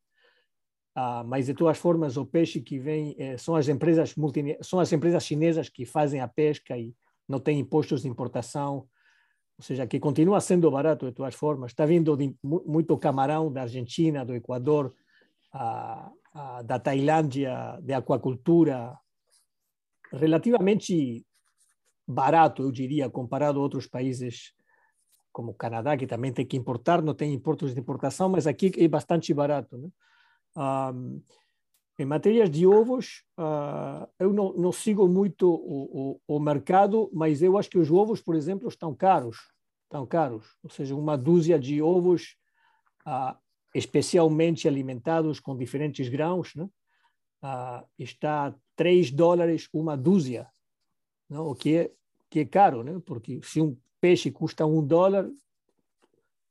ah, 0.94 1.24
mas 1.24 1.46
de 1.46 1.54
todas 1.54 1.78
formas 1.78 2.16
o 2.16 2.26
peixe 2.26 2.60
que 2.60 2.78
vem 2.78 3.14
eh, 3.18 3.38
são 3.38 3.56
as 3.56 3.68
empresas 3.68 4.14
são 4.60 4.78
as 4.78 4.92
empresas 4.92 5.24
chinesas 5.24 5.68
que 5.68 5.86
fazem 5.86 6.20
a 6.20 6.28
pesca 6.28 6.76
e 6.76 6.94
não 7.28 7.40
tem 7.40 7.58
impostos 7.58 8.02
de 8.02 8.08
importação, 8.08 8.86
ou 9.56 9.64
seja, 9.64 9.86
que 9.86 9.98
continua 9.98 10.40
sendo 10.40 10.70
barato 10.70 11.06
de 11.06 11.12
todas 11.12 11.34
formas. 11.34 11.70
Está 11.70 11.86
vindo 11.86 12.16
de, 12.16 12.34
muito 12.42 12.98
camarão 12.98 13.50
da 13.50 13.62
Argentina, 13.62 14.24
do 14.24 14.34
Equador, 14.34 14.94
ah, 15.52 16.10
ah, 16.34 16.62
da 16.62 16.78
Tailândia, 16.78 17.78
de 17.82 17.92
aquacultura, 17.94 18.98
relativamente 20.12 21.24
barato, 22.06 22.62
eu 22.62 22.72
diria, 22.72 23.08
comparado 23.08 23.58
a 23.58 23.62
outros 23.62 23.86
países 23.86 24.52
como 25.30 25.52
o 25.52 25.54
Canadá, 25.54 25.96
que 25.96 26.06
também 26.06 26.32
tem 26.32 26.44
que 26.44 26.56
importar, 26.56 27.00
não 27.00 27.14
tem 27.14 27.32
impostos 27.32 27.72
de 27.72 27.80
importação, 27.80 28.28
mas 28.28 28.46
aqui 28.46 28.70
é 28.76 28.86
bastante 28.86 29.32
barato. 29.32 29.78
Né? 29.78 29.88
Um, 30.56 31.22
em 31.98 32.04
matérias 32.04 32.50
de 32.50 32.66
ovos, 32.66 33.22
uh, 33.38 34.08
eu 34.18 34.32
não, 34.32 34.52
não, 34.54 34.72
sigo 34.72 35.06
muito 35.06 35.48
o, 35.48 36.18
o, 36.26 36.36
o, 36.36 36.40
mercado, 36.40 37.10
mas 37.12 37.42
eu 37.42 37.56
acho 37.58 37.70
que 37.70 37.78
os 37.78 37.90
ovos, 37.90 38.20
por 38.20 38.34
exemplo, 38.34 38.68
estão 38.68 38.94
caros. 38.94 39.36
Estão 39.84 40.06
caros. 40.06 40.56
Ou 40.62 40.70
seja, 40.70 40.96
uma 40.96 41.16
dúzia 41.16 41.58
de 41.58 41.82
ovos 41.82 42.36
uh, 43.06 43.36
especialmente 43.74 44.66
alimentados 44.66 45.38
com 45.38 45.56
diferentes 45.56 46.08
grãos, 46.08 46.54
né? 46.54 46.64
uh, 46.64 47.86
está 47.98 48.54
3 48.76 49.10
dólares 49.10 49.68
uma 49.72 49.96
dúzia, 49.96 50.48
não? 51.28 51.48
o 51.48 51.54
que 51.54 51.76
é, 51.76 51.92
que 52.30 52.40
é 52.40 52.44
caro, 52.44 52.82
né? 52.82 53.00
porque 53.04 53.40
se 53.42 53.60
um 53.60 53.76
peixe 54.00 54.30
custa 54.30 54.66
um 54.66 54.84
dólar, 54.84 55.30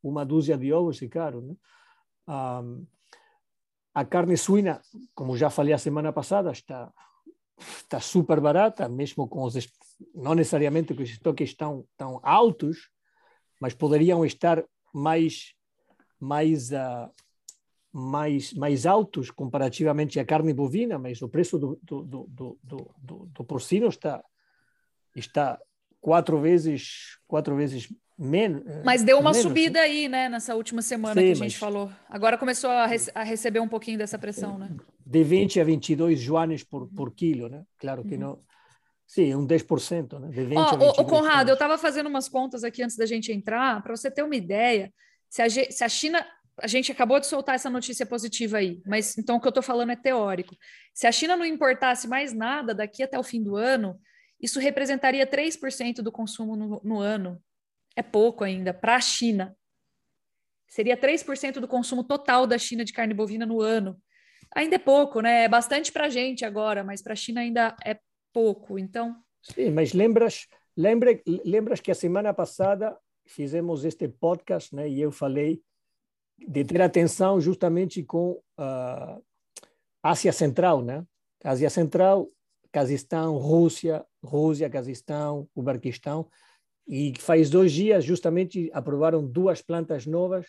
uma 0.04 0.26
dúzia 0.26 0.58
de 0.58 0.72
ovos 0.72 1.02
é 1.02 1.08
caro. 1.08 1.41
Né? 1.41 1.56
Um, 2.28 2.86
a 3.94 4.06
carne 4.06 4.38
suína, 4.38 4.82
como 5.14 5.38
já 5.38 5.50
falei 5.50 5.74
a 5.74 5.78
semana 5.78 6.14
passada, 6.14 6.52
está 6.52 6.92
está 7.60 8.00
super 8.00 8.39
barata, 8.39 8.89
mesmo 8.89 9.28
com 9.28 9.44
os 9.44 9.56
não 10.16 10.34
necessariamente 10.34 10.96
que 10.96 11.04
os 11.04 11.10
estoques 11.10 11.50
estão 11.50 11.86
tão 11.96 12.20
altos, 12.24 12.89
mas 13.60 13.74
poderiam 13.74 14.26
estar 14.26 14.64
mais 14.94 15.54
mais 16.20 16.72
uh, 16.72 17.10
mais 17.94 18.54
mais 18.54 18.86
altos 18.86 19.30
comparativamente 19.30 20.20
à 20.20 20.26
carne 20.26 20.54
bovina, 20.54 20.98
mas 20.98 21.22
o 21.22 21.30
preço 21.30 21.60
do 21.60 21.80
do, 21.84 22.04
do, 22.04 22.28
do, 22.64 22.96
do, 22.98 23.26
do 23.28 23.44
porcino 23.44 23.88
está 23.88 24.24
está 25.16 25.60
quatro 26.00 26.39
vezes 26.39 27.20
quatro 27.28 27.56
vezes 27.56 27.94
Men 28.24 28.64
mas 28.86 29.02
deu 29.02 29.18
uma 29.18 29.32
menos, 29.32 29.42
subida 29.42 29.80
né? 29.80 29.86
aí, 29.86 30.08
né, 30.08 30.30
nessa 30.30 30.54
última 30.54 30.84
semana 30.84 31.20
Sim, 31.20 31.26
que 31.26 31.32
a 31.32 31.36
gente 31.36 31.44
mas... 31.44 31.56
falou. 31.56 31.92
Agora 32.08 32.38
começou 32.38 32.70
a, 32.70 32.88
a, 33.16 33.24
receber 33.24 33.60
um 33.60 33.68
pouquinho 33.68 33.98
dessa 33.98 34.20
pressão, 34.20 34.60
né? 34.60 34.70
De 35.04 35.24
20 35.24 35.60
a 35.60 35.64
22 35.64 36.22
yuanes 36.22 36.64
por, 36.64 36.88
por 36.88 37.12
quilo, 37.16 37.50
né? 37.50 37.64
Claro 37.80 38.04
que 38.04 38.14
uhum. 38.14 38.22
não. 38.22 38.40
Sim, 39.08 39.34
um 39.34 39.48
10%, 39.48 40.20
né? 40.20 40.28
De 40.30 40.44
20 40.44 40.56
oh, 40.56 40.62
a 40.62 40.72
22 40.72 40.98
ô, 41.00 41.06
Conrado, 41.06 41.50
eu 41.50 41.56
estava 41.56 41.80
fazendo 41.80 42.08
umas 42.08 42.30
contas 42.30 42.64
aqui 42.64 42.84
antes 42.84 42.96
da 42.96 43.08
gente 43.08 43.32
entrar, 43.32 43.82
para 43.82 43.96
você 43.96 44.12
ter 44.12 44.22
uma 44.22 44.36
ideia, 44.36 44.94
se 45.28 45.42
a, 45.42 45.50
se 45.50 45.84
a 45.84 45.90
China 45.90 46.24
a 46.62 46.68
gente 46.68 46.92
acabou 46.92 47.20
de 47.20 47.26
soltar 47.26 47.56
essa 47.56 47.72
notícia 47.72 48.06
positiva 48.06 48.58
aí, 48.58 48.84
mas 48.86 49.18
então 49.18 49.38
o 49.38 49.42
que 49.42 49.48
eu 49.48 49.50
estou 49.50 49.64
falando 49.64 49.94
é 49.94 49.96
teórico. 49.96 50.56
Se 50.94 51.08
a 51.08 51.12
China 51.12 51.36
não 51.36 51.46
importasse 51.46 52.08
mais 52.08 52.34
nada 52.34 52.76
daqui 52.76 53.02
até 53.02 53.18
o 53.18 53.24
fim 53.24 53.42
do 53.42 53.56
ano, 53.56 54.00
isso 54.40 54.60
representaria 54.60 55.26
3% 55.26 56.04
do 56.04 56.12
consumo 56.12 56.56
no, 56.56 56.82
no 56.84 57.00
ano 57.00 57.42
é 57.96 58.02
pouco 58.02 58.44
ainda 58.44 58.74
para 58.74 58.96
a 58.96 59.02
China. 59.02 59.56
Seria 60.68 60.96
3% 60.96 61.60
do 61.60 61.68
consumo 61.68 62.04
total 62.04 62.48
da 62.48 62.58
China 62.58 62.86
de 62.86 62.94
carne 62.94 63.14
bovina 63.14 63.46
no 63.46 63.62
ano. 63.62 64.02
Ainda 64.56 64.76
é 64.76 64.80
pouco, 64.80 65.22
né? 65.22 65.44
É 65.44 65.50
bastante 65.50 65.92
para 65.92 66.06
a 66.06 66.10
gente 66.10 66.46
agora, 66.46 66.84
mas 66.84 67.02
para 67.02 67.14
a 67.14 67.16
China 67.16 67.42
ainda 67.42 67.76
é 67.86 68.00
pouco. 68.34 68.80
Então. 68.80 69.16
Sim, 69.42 69.72
mas 69.72 69.94
lembras, 69.94 70.48
lembra, 70.76 71.20
lembras 71.26 71.80
que 71.80 71.92
a 71.92 71.96
semana 71.96 72.34
passada 72.34 72.98
fizemos 73.26 73.84
este 73.86 74.08
podcast, 74.08 74.74
né? 74.76 74.89
E 74.89 75.02
eu 75.02 75.12
falei 75.12 75.62
de 76.38 76.64
ter 76.64 76.82
atenção 76.82 77.39
justamente 77.39 78.04
com 78.04 78.42
a 78.58 79.18
uh, 79.18 79.24
Ásia 80.02 80.32
Central, 80.32 80.82
né? 80.82 81.06
Ásia 81.44 81.70
Central, 81.70 82.30
Cazaquistão, 82.72 83.38
Rússia, 83.38 84.06
Rússia, 84.24 84.70
Cazaquistão, 84.70 85.50
Uzbequistão 85.56 86.30
e 86.88 87.14
faz 87.20 87.50
dois 87.50 87.72
dias, 87.72 88.04
justamente, 88.04 88.70
aprovaram 88.74 89.26
duas 89.26 89.62
plantas 89.62 90.06
novas 90.06 90.48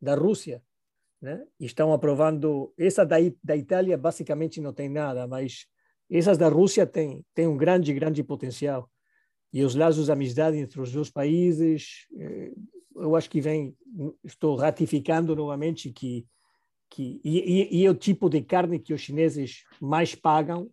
da 0.00 0.14
Rússia. 0.14 0.62
Né? 1.20 1.44
E 1.58 1.66
estão 1.66 1.92
aprovando. 1.92 2.72
Essa 2.78 3.04
da, 3.04 3.16
da 3.42 3.56
Itália, 3.56 3.96
basicamente, 3.96 4.60
não 4.60 4.72
tem 4.72 4.88
nada, 4.88 5.26
mas 5.26 5.66
essas 6.10 6.38
da 6.38 6.48
Rússia 6.48 6.86
têm, 6.86 7.24
têm 7.34 7.46
um 7.46 7.56
grande, 7.56 7.92
grande 7.92 8.22
potencial. 8.22 8.90
E 9.52 9.62
os 9.64 9.74
laços 9.74 10.06
de 10.06 10.12
amizade 10.12 10.58
entre 10.58 10.80
os 10.80 10.92
dois 10.92 11.10
países, 11.10 12.06
eh, 12.18 12.52
eu 12.94 13.16
acho 13.16 13.30
que 13.30 13.40
vem. 13.40 13.76
Estou 14.22 14.56
ratificando 14.56 15.34
novamente 15.34 15.90
que. 15.90 16.26
que 16.90 17.20
e, 17.24 17.38
e, 17.38 17.80
e 17.80 17.86
é 17.86 17.90
o 17.90 17.94
tipo 17.94 18.28
de 18.28 18.42
carne 18.42 18.78
que 18.78 18.92
os 18.92 19.00
chineses 19.00 19.64
mais 19.80 20.14
pagam 20.14 20.70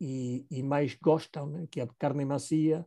e, 0.00 0.46
e 0.50 0.62
mais 0.62 0.94
gostam, 0.94 1.50
né? 1.50 1.66
que 1.70 1.80
é 1.80 1.82
a 1.82 1.88
carne 1.98 2.24
macia 2.24 2.86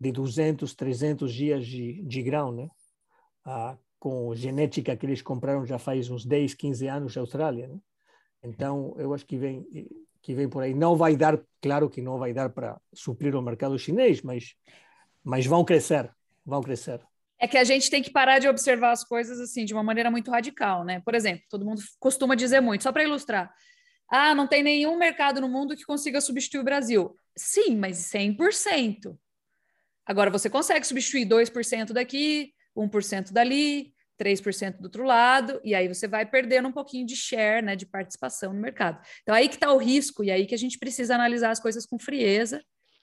de 0.00 0.12
200, 0.12 0.74
300 0.74 1.32
dias 1.32 1.66
de, 1.66 2.02
de 2.02 2.22
grão, 2.22 2.52
né? 2.52 2.68
Ah, 3.44 3.76
com 3.98 4.34
genética 4.34 4.96
que 4.96 5.06
eles 5.06 5.22
compraram 5.22 5.66
já 5.66 5.78
faz 5.78 6.08
uns 6.08 6.24
10, 6.24 6.54
15 6.54 6.86
anos 6.86 7.16
na 7.16 7.22
Austrália, 7.22 7.68
né? 7.68 7.78
Então, 8.42 8.94
eu 8.98 9.12
acho 9.12 9.26
que 9.26 9.36
vem 9.36 9.66
que 10.20 10.34
vem 10.34 10.48
por 10.48 10.62
aí. 10.62 10.74
Não 10.74 10.96
vai 10.96 11.16
dar, 11.16 11.40
claro 11.60 11.88
que 11.88 12.02
não 12.02 12.18
vai 12.18 12.32
dar 12.32 12.50
para 12.50 12.80
suprir 12.92 13.34
o 13.34 13.42
mercado 13.42 13.78
chinês, 13.78 14.22
mas 14.22 14.54
mas 15.24 15.46
vão 15.46 15.64
crescer, 15.64 16.10
vão 16.44 16.62
crescer. 16.62 17.00
É 17.38 17.46
que 17.46 17.58
a 17.58 17.64
gente 17.64 17.90
tem 17.90 18.02
que 18.02 18.10
parar 18.10 18.38
de 18.38 18.48
observar 18.48 18.92
as 18.92 19.04
coisas 19.04 19.38
assim 19.40 19.64
de 19.64 19.72
uma 19.72 19.82
maneira 19.82 20.10
muito 20.10 20.30
radical, 20.30 20.84
né? 20.84 21.00
Por 21.00 21.14
exemplo, 21.14 21.44
todo 21.48 21.64
mundo 21.64 21.82
costuma 22.00 22.34
dizer 22.34 22.60
muito, 22.60 22.82
só 22.82 22.92
para 22.92 23.04
ilustrar. 23.04 23.52
Ah, 24.10 24.34
não 24.34 24.46
tem 24.46 24.62
nenhum 24.62 24.96
mercado 24.96 25.40
no 25.40 25.48
mundo 25.48 25.76
que 25.76 25.84
consiga 25.84 26.20
substituir 26.20 26.60
o 26.60 26.64
Brasil. 26.64 27.14
Sim, 27.36 27.76
mas 27.76 27.98
100%. 27.98 29.16
Agora, 30.08 30.30
você 30.30 30.48
consegue 30.48 30.86
substituir 30.86 31.26
2% 31.26 31.92
daqui, 31.92 32.54
1% 32.74 33.30
dali, 33.30 33.92
3% 34.18 34.78
do 34.78 34.84
outro 34.84 35.04
lado, 35.04 35.60
e 35.62 35.74
aí 35.74 35.86
você 35.86 36.08
vai 36.08 36.24
perdendo 36.24 36.68
um 36.68 36.72
pouquinho 36.72 37.06
de 37.06 37.14
share, 37.14 37.62
né, 37.62 37.76
de 37.76 37.84
participação 37.84 38.54
no 38.54 38.60
mercado. 38.60 39.00
Então 39.22 39.34
aí 39.34 39.48
que 39.48 39.56
está 39.56 39.70
o 39.70 39.76
risco, 39.76 40.24
e 40.24 40.30
aí 40.30 40.46
que 40.46 40.54
a 40.54 40.58
gente 40.58 40.78
precisa 40.78 41.14
analisar 41.14 41.50
as 41.50 41.60
coisas 41.60 41.84
com 41.84 41.98
frieza, 41.98 42.62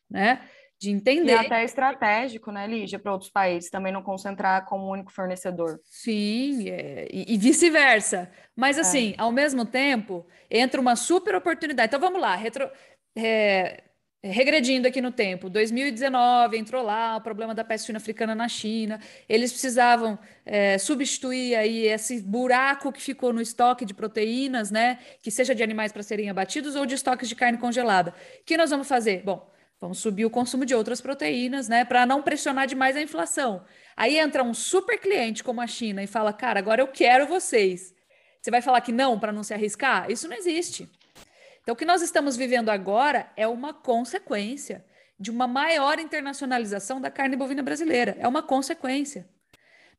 né? 0.09 0.41
De 0.77 0.89
entender. 0.89 1.31
E 1.31 1.35
até 1.35 1.63
estratégico, 1.63 2.51
né, 2.51 2.67
Lígia, 2.67 2.99
para 2.99 3.13
outros 3.13 3.31
países, 3.31 3.69
também 3.69 3.93
não 3.93 4.03
concentrar 4.03 4.65
como 4.65 4.91
único 4.91 5.13
fornecedor. 5.13 5.79
Sim, 5.85 6.69
é, 6.69 7.07
e, 7.09 7.33
e 7.33 7.37
vice-versa. 7.37 8.29
Mas, 8.53 8.77
é. 8.77 8.81
assim, 8.81 9.11
é. 9.11 9.21
ao 9.21 9.31
mesmo 9.31 9.63
tempo, 9.63 10.27
entra 10.51 10.81
uma 10.81 10.97
super 10.97 11.33
oportunidade. 11.35 11.87
Então, 11.87 11.99
vamos 11.99 12.19
lá, 12.19 12.35
retro, 12.35 12.69
é, 13.15 13.85
regredindo 14.31 14.87
aqui 14.87 15.01
no 15.01 15.11
tempo, 15.11 15.49
2019 15.49 16.57
entrou 16.57 16.81
lá 16.81 17.17
o 17.17 17.21
problema 17.21 17.53
da 17.53 17.63
peste 17.63 17.85
suína 17.85 17.97
africana 17.97 18.33
na 18.33 18.47
China, 18.47 18.99
eles 19.29 19.51
precisavam 19.51 20.17
é, 20.45 20.77
substituir 20.77 21.55
aí 21.55 21.87
esse 21.87 22.21
buraco 22.21 22.91
que 22.91 23.01
ficou 23.01 23.31
no 23.31 23.41
estoque 23.41 23.85
de 23.85 23.93
proteínas, 23.93 24.71
né, 24.71 24.99
que 25.21 25.29
seja 25.29 25.53
de 25.53 25.61
animais 25.61 25.91
para 25.91 26.01
serem 26.01 26.29
abatidos 26.29 26.75
ou 26.75 26.85
de 26.85 26.95
estoques 26.95 27.29
de 27.29 27.35
carne 27.35 27.57
congelada. 27.57 28.13
O 28.41 28.43
que 28.43 28.57
nós 28.57 28.71
vamos 28.71 28.87
fazer? 28.87 29.21
Bom, 29.23 29.47
vamos 29.79 29.99
subir 29.99 30.25
o 30.25 30.29
consumo 30.29 30.65
de 30.65 30.73
outras 30.73 31.01
proteínas, 31.01 31.69
né, 31.69 31.85
para 31.85 32.05
não 32.05 32.23
pressionar 32.23 32.65
demais 32.65 32.95
a 32.95 33.01
inflação. 33.01 33.63
Aí 33.95 34.17
entra 34.17 34.43
um 34.43 34.53
super 34.53 34.97
cliente 34.99 35.43
como 35.43 35.61
a 35.61 35.67
China 35.67 36.01
e 36.01 36.07
fala, 36.07 36.33
cara, 36.33 36.59
agora 36.59 36.81
eu 36.81 36.87
quero 36.87 37.27
vocês. 37.27 37.93
Você 38.41 38.49
vai 38.49 38.61
falar 38.61 38.81
que 38.81 38.91
não 38.91 39.19
para 39.19 39.31
não 39.31 39.43
se 39.43 39.53
arriscar? 39.53 40.09
Isso 40.09 40.27
não 40.27 40.35
existe. 40.35 40.89
Então, 41.65 41.73
o 41.73 41.75
que 41.75 41.83
nós 41.83 42.03
estamos 42.03 42.37
vivendo 42.37 42.69
agora 42.69 43.31
é 43.35 43.47
uma 43.47 43.73
consequência 43.73 44.85
de 45.19 45.31
uma 45.31 45.47
maior 45.47 45.97
internacionalização 45.97 47.01
da 47.01 47.09
carne 47.09 47.35
bovina 47.35 47.63
brasileira. 47.63 48.15
É 48.19 48.27
uma 48.27 48.43
consequência. 48.43 49.27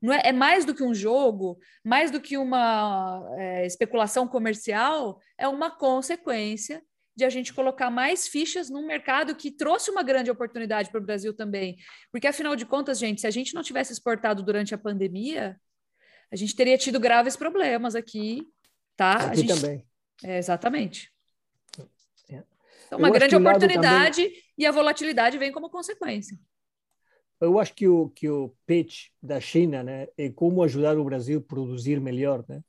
Não 0.01 0.13
é, 0.13 0.21
é 0.27 0.33
mais 0.33 0.65
do 0.65 0.73
que 0.73 0.85
um 0.85 0.95
jogo, 0.95 1.59
mais 1.83 2.13
do 2.13 2.21
que 2.21 2.39
uma 2.39 3.21
é, 3.37 3.67
especulação 3.67 4.29
comercial, 4.29 5.19
é 5.37 5.49
uma 5.49 5.69
consequência 5.69 6.81
de 7.17 7.25
a 7.25 7.31
gente 7.31 7.53
colocar 7.53 7.91
mais 7.91 8.29
fichas 8.29 8.71
num 8.71 8.87
mercado 8.87 9.35
que 9.35 9.51
trouxe 9.51 9.91
uma 9.91 10.05
grande 10.05 10.31
oportunidade 10.31 10.89
para 10.89 11.01
o 11.01 11.05
Brasil 11.05 11.35
também. 11.35 11.77
Porque, 12.13 12.29
afinal 12.29 12.55
de 12.55 12.65
contas, 12.65 12.97
gente, 12.97 13.23
se 13.23 13.27
a 13.27 13.31
gente 13.33 13.57
não 13.57 13.63
tivesse 13.65 13.93
exportado 13.93 14.41
durante 14.41 14.73
a 14.73 14.79
pandemia, 14.79 15.59
a 16.31 16.37
gente 16.37 16.55
teria 16.55 16.79
tido 16.79 17.01
graves 17.01 17.35
problemas 17.35 17.97
aqui, 17.97 18.47
tá? 18.97 19.15
Aqui 19.15 19.39
gente... 19.39 19.61
também. 19.61 19.85
É, 20.23 20.39
exatamente. 20.39 21.11
Então, 22.87 22.99
uma 22.99 23.11
grande 23.11 23.37
oportunidade 23.37 24.23
também... 24.23 24.43
e 24.57 24.67
a 24.67 24.73
volatilidade 24.73 25.39
vem 25.39 25.53
como 25.53 25.69
consequência. 25.69 26.39
Eu 27.41 27.59
acho 27.59 27.75
que 27.75 27.87
o, 27.87 28.09
que 28.11 28.29
o 28.29 28.55
pitch 28.65 29.09
da 29.23 29.41
China 29.41 29.83
né, 29.83 30.09
é 30.17 30.31
como 30.31 30.63
ajudar 30.63 30.97
o 30.99 31.05
Brasil 31.05 31.41
a 31.41 31.43
produzir 31.43 32.01
melhor, 32.01 32.45
né? 32.49 32.63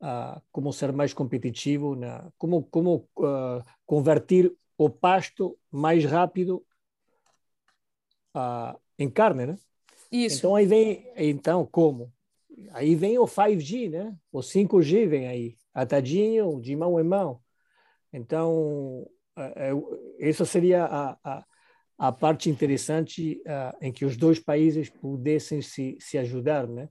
Uh, 0.00 0.40
como 0.52 0.72
ser 0.72 0.92
mais 0.92 1.14
competitivo, 1.14 1.94
né? 1.94 2.28
como, 2.36 2.62
como 2.64 3.08
uh, 3.16 3.64
convertir 3.86 4.54
o 4.76 4.90
pasto 4.90 5.58
mais 5.70 6.04
rápido 6.04 6.64
uh, 8.36 8.78
em 8.98 9.08
carne, 9.08 9.46
né? 9.46 9.56
Isso. 10.12 10.38
Então 10.38 10.54
aí 10.54 10.66
vem, 10.66 11.10
então 11.16 11.66
como? 11.66 12.12
Aí 12.72 12.94
vem 12.94 13.18
o 13.18 13.24
5G, 13.24 13.90
né? 13.90 14.16
O 14.30 14.40
5G 14.40 15.08
vem 15.08 15.26
aí, 15.26 15.56
atadinho, 15.72 16.60
de 16.60 16.76
mão 16.76 17.00
em 17.00 17.04
mão. 17.04 17.40
Então 18.12 19.08
essa 20.18 20.44
seria 20.44 20.84
a, 20.84 21.18
a, 21.24 21.44
a 21.98 22.12
parte 22.12 22.48
interessante 22.48 23.42
uh, 23.46 23.76
em 23.80 23.92
que 23.92 24.04
os 24.04 24.16
dois 24.16 24.38
países 24.38 24.88
pudessem 24.88 25.60
se, 25.60 25.96
se 26.00 26.18
ajudar, 26.18 26.66
né? 26.66 26.88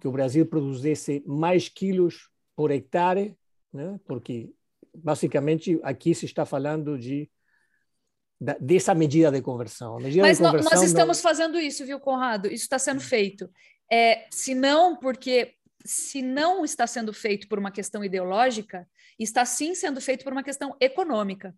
Que 0.00 0.08
o 0.08 0.12
Brasil 0.12 0.46
produzisse 0.46 1.22
mais 1.26 1.68
quilos 1.68 2.28
por 2.54 2.70
hectare, 2.70 3.36
né? 3.72 3.98
Porque 4.06 4.50
basicamente 4.94 5.78
aqui 5.82 6.14
se 6.14 6.26
está 6.26 6.44
falando 6.44 6.98
de 6.98 7.30
dessa 8.60 8.94
medida 8.94 9.30
de 9.30 9.40
conversão. 9.40 9.96
Medida 9.96 10.20
Mas 10.20 10.36
de 10.36 10.44
conversão 10.44 10.70
nós 10.70 10.82
estamos 10.82 11.16
não... 11.16 11.22
fazendo 11.22 11.58
isso, 11.58 11.86
viu, 11.86 11.98
Conrado? 11.98 12.48
Isso 12.48 12.64
está 12.64 12.78
sendo 12.78 13.00
feito. 13.00 13.50
É, 13.90 14.26
se 14.30 14.54
não, 14.54 14.94
porque 14.94 15.54
se 15.82 16.20
não 16.20 16.62
está 16.62 16.86
sendo 16.86 17.14
feito 17.14 17.48
por 17.48 17.58
uma 17.58 17.70
questão 17.70 18.04
ideológica, 18.04 18.86
está 19.18 19.46
sim 19.46 19.74
sendo 19.74 20.02
feito 20.02 20.22
por 20.22 20.34
uma 20.34 20.42
questão 20.42 20.76
econômica 20.78 21.54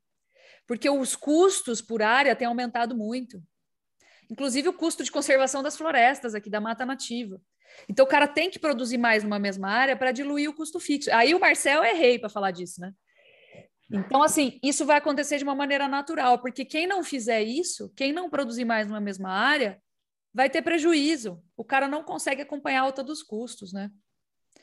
porque 0.68 0.88
os 0.88 1.16
custos 1.16 1.80
por 1.80 2.02
área 2.02 2.36
têm 2.36 2.46
aumentado 2.46 2.94
muito. 2.94 3.42
Inclusive 4.30 4.68
o 4.68 4.74
custo 4.74 5.02
de 5.02 5.10
conservação 5.10 5.62
das 5.62 5.76
florestas 5.76 6.34
aqui, 6.34 6.50
da 6.50 6.60
mata 6.60 6.84
nativa. 6.84 7.40
Então 7.88 8.04
o 8.04 8.08
cara 8.08 8.28
tem 8.28 8.50
que 8.50 8.58
produzir 8.58 8.98
mais 8.98 9.24
numa 9.24 9.38
mesma 9.38 9.70
área 9.70 9.96
para 9.96 10.12
diluir 10.12 10.50
o 10.50 10.54
custo 10.54 10.78
fixo. 10.78 11.10
Aí 11.10 11.34
o 11.34 11.40
Marcel 11.40 11.82
é 11.82 11.94
rei 11.94 12.18
para 12.18 12.28
falar 12.28 12.50
disso, 12.50 12.82
né? 12.82 12.92
Então, 13.90 14.22
assim, 14.22 14.60
isso 14.62 14.84
vai 14.84 14.98
acontecer 14.98 15.38
de 15.38 15.44
uma 15.44 15.54
maneira 15.54 15.88
natural, 15.88 16.38
porque 16.40 16.62
quem 16.62 16.86
não 16.86 17.02
fizer 17.02 17.42
isso, 17.42 17.90
quem 17.96 18.12
não 18.12 18.28
produzir 18.28 18.66
mais 18.66 18.86
numa 18.86 19.00
mesma 19.00 19.30
área, 19.30 19.80
vai 20.34 20.50
ter 20.50 20.60
prejuízo. 20.60 21.42
O 21.56 21.64
cara 21.64 21.88
não 21.88 22.04
consegue 22.04 22.42
acompanhar 22.42 22.80
a 22.80 22.84
alta 22.84 23.02
dos 23.02 23.22
custos, 23.22 23.72
né? 23.72 23.90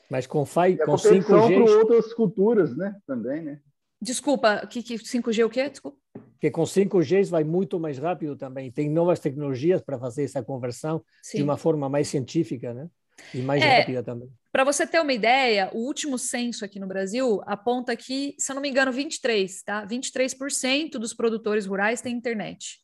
Mas 0.08 0.28
com, 0.28 0.46
fai, 0.46 0.76
com 0.76 0.92
5G... 0.92 1.24
para 1.24 1.76
outras 1.78 2.14
culturas, 2.14 2.76
né? 2.76 2.94
Também, 3.04 3.42
né? 3.42 3.60
Desculpa, 4.06 4.64
que, 4.68 4.84
que 4.84 4.94
5G 4.94 5.44
o 5.44 5.50
quê? 5.50 5.68
Desculpa. 5.68 5.98
Que 6.40 6.48
com 6.48 6.62
5G 6.62 7.28
vai 7.28 7.42
muito 7.42 7.80
mais 7.80 7.98
rápido 7.98 8.36
também. 8.36 8.70
Tem 8.70 8.88
novas 8.88 9.18
tecnologias 9.18 9.82
para 9.82 9.98
fazer 9.98 10.22
essa 10.22 10.44
conversão 10.44 11.04
Sim. 11.20 11.38
de 11.38 11.42
uma 11.42 11.56
forma 11.56 11.88
mais 11.88 12.06
científica, 12.06 12.72
né? 12.72 12.88
E 13.34 13.38
mais 13.38 13.60
é, 13.60 13.80
rápida 13.80 14.04
também. 14.04 14.28
Para 14.52 14.62
você 14.62 14.86
ter 14.86 15.00
uma 15.00 15.12
ideia, 15.12 15.70
o 15.72 15.78
último 15.78 16.18
censo 16.18 16.64
aqui 16.64 16.78
no 16.78 16.86
Brasil 16.86 17.40
aponta 17.46 17.96
que, 17.96 18.36
se 18.38 18.52
eu 18.52 18.54
não 18.54 18.62
me 18.62 18.68
engano, 18.68 18.92
23, 18.92 19.62
tá? 19.64 19.84
23% 19.84 20.92
dos 20.92 21.12
produtores 21.12 21.66
rurais 21.66 22.00
têm 22.00 22.14
internet. 22.14 22.78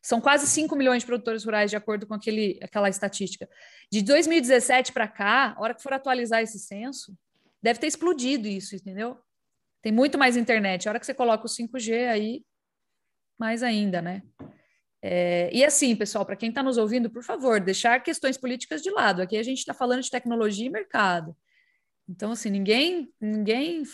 São 0.00 0.22
quase 0.22 0.46
5 0.46 0.74
milhões 0.74 1.02
de 1.02 1.06
produtores 1.06 1.44
rurais, 1.44 1.68
de 1.68 1.76
acordo 1.76 2.06
com 2.06 2.14
aquele, 2.14 2.58
aquela 2.62 2.88
estatística. 2.88 3.46
De 3.92 4.00
2017 4.00 4.92
para 4.92 5.06
cá, 5.06 5.54
a 5.54 5.60
hora 5.60 5.74
que 5.74 5.82
for 5.82 5.92
atualizar 5.92 6.40
esse 6.40 6.58
censo, 6.58 7.14
deve 7.62 7.78
ter 7.78 7.88
explodido 7.88 8.48
isso, 8.48 8.74
entendeu? 8.74 9.18
Tem 9.86 9.92
muito 9.92 10.18
mais 10.18 10.36
internet. 10.36 10.88
A 10.88 10.90
hora 10.90 10.98
que 10.98 11.06
você 11.06 11.14
coloca 11.14 11.46
o 11.46 11.48
5G 11.48 12.08
aí, 12.08 12.44
mais 13.38 13.62
ainda, 13.62 14.02
né? 14.02 14.20
É, 15.00 15.48
e 15.52 15.64
assim, 15.64 15.94
pessoal, 15.94 16.26
para 16.26 16.34
quem 16.34 16.48
está 16.48 16.60
nos 16.60 16.76
ouvindo, 16.76 17.08
por 17.08 17.22
favor, 17.22 17.60
deixar 17.60 18.02
questões 18.02 18.36
políticas 18.36 18.82
de 18.82 18.90
lado. 18.90 19.22
Aqui 19.22 19.36
a 19.36 19.44
gente 19.44 19.58
está 19.58 19.72
falando 19.72 20.02
de 20.02 20.10
tecnologia 20.10 20.66
e 20.66 20.70
mercado. 20.70 21.36
Então, 22.08 22.32
assim, 22.32 22.50
ninguém, 22.50 23.14
ninguém 23.20 23.84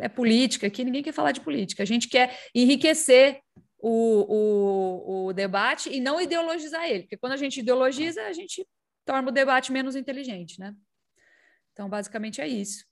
é 0.00 0.10
política 0.10 0.66
aqui, 0.66 0.84
ninguém 0.84 1.02
quer 1.02 1.12
falar 1.12 1.32
de 1.32 1.40
política. 1.40 1.82
A 1.84 1.86
gente 1.86 2.10
quer 2.10 2.38
enriquecer 2.54 3.40
o, 3.78 4.26
o, 4.28 5.26
o 5.28 5.32
debate 5.32 5.88
e 5.88 6.00
não 6.00 6.20
ideologizar 6.20 6.84
ele, 6.84 7.04
porque 7.04 7.16
quando 7.16 7.32
a 7.32 7.38
gente 7.38 7.60
ideologiza, 7.60 8.24
a 8.24 8.32
gente 8.34 8.68
torna 9.06 9.30
o 9.30 9.32
debate 9.32 9.72
menos 9.72 9.96
inteligente, 9.96 10.60
né? 10.60 10.74
Então, 11.72 11.88
basicamente 11.88 12.42
é 12.42 12.46
isso. 12.46 12.89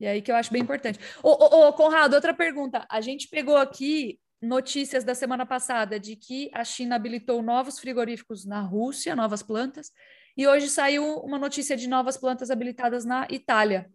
E 0.00 0.06
aí 0.06 0.22
que 0.22 0.32
eu 0.32 0.36
acho 0.36 0.50
bem 0.50 0.62
importante. 0.62 0.98
Ô, 1.22 1.28
ô, 1.28 1.68
ô, 1.68 1.72
Conrado, 1.74 2.14
outra 2.14 2.32
pergunta. 2.32 2.86
A 2.90 3.00
gente 3.02 3.28
pegou 3.28 3.56
aqui 3.56 4.18
notícias 4.40 5.04
da 5.04 5.14
semana 5.14 5.44
passada 5.44 6.00
de 6.00 6.16
que 6.16 6.50
a 6.54 6.64
China 6.64 6.96
habilitou 6.96 7.42
novos 7.42 7.78
frigoríficos 7.78 8.46
na 8.46 8.62
Rússia, 8.62 9.14
novas 9.14 9.42
plantas, 9.42 9.92
e 10.36 10.46
hoje 10.46 10.68
saiu 10.68 11.18
uma 11.18 11.38
notícia 11.38 11.76
de 11.76 11.86
novas 11.86 12.16
plantas 12.16 12.50
habilitadas 12.50 13.04
na 13.04 13.26
Itália. 13.30 13.90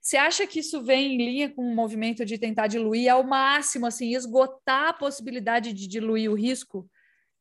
Você 0.00 0.16
acha 0.16 0.46
que 0.46 0.60
isso 0.60 0.82
vem 0.82 1.14
em 1.14 1.18
linha 1.18 1.50
com 1.54 1.62
o 1.62 1.74
movimento 1.74 2.24
de 2.24 2.38
tentar 2.38 2.66
diluir 2.66 3.10
ao 3.10 3.22
máximo, 3.24 3.86
assim, 3.86 4.14
esgotar 4.14 4.88
a 4.88 4.92
possibilidade 4.92 5.72
de 5.72 5.86
diluir 5.86 6.30
o 6.30 6.34
risco 6.34 6.88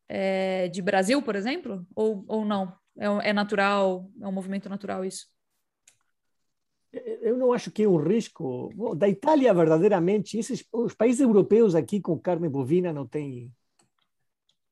é, 0.10 0.68
de 0.70 0.82
Brasil, 0.82 1.22
por 1.22 1.36
exemplo? 1.36 1.86
Ou, 1.96 2.26
ou 2.28 2.46
não? 2.46 2.74
É, 2.98 3.30
é 3.30 3.34
natural, 3.34 4.10
é 4.22 4.28
um 4.28 4.32
movimento 4.32 4.70
natural 4.70 5.04
isso? 5.04 5.33
Eu 7.24 7.38
não 7.38 7.54
acho 7.54 7.72
que 7.72 7.84
é 7.84 7.88
um 7.88 7.98
risco. 7.98 8.70
Bom, 8.76 8.96
da 8.96 9.08
Itália, 9.08 9.54
verdadeiramente, 9.54 10.38
esses, 10.38 10.66
os 10.72 10.94
países 10.94 11.22
europeus 11.22 11.74
aqui 11.74 12.02
com 12.02 12.20
carne 12.20 12.50
bovina 12.50 12.92
não 12.94 13.08
têm 13.08 13.52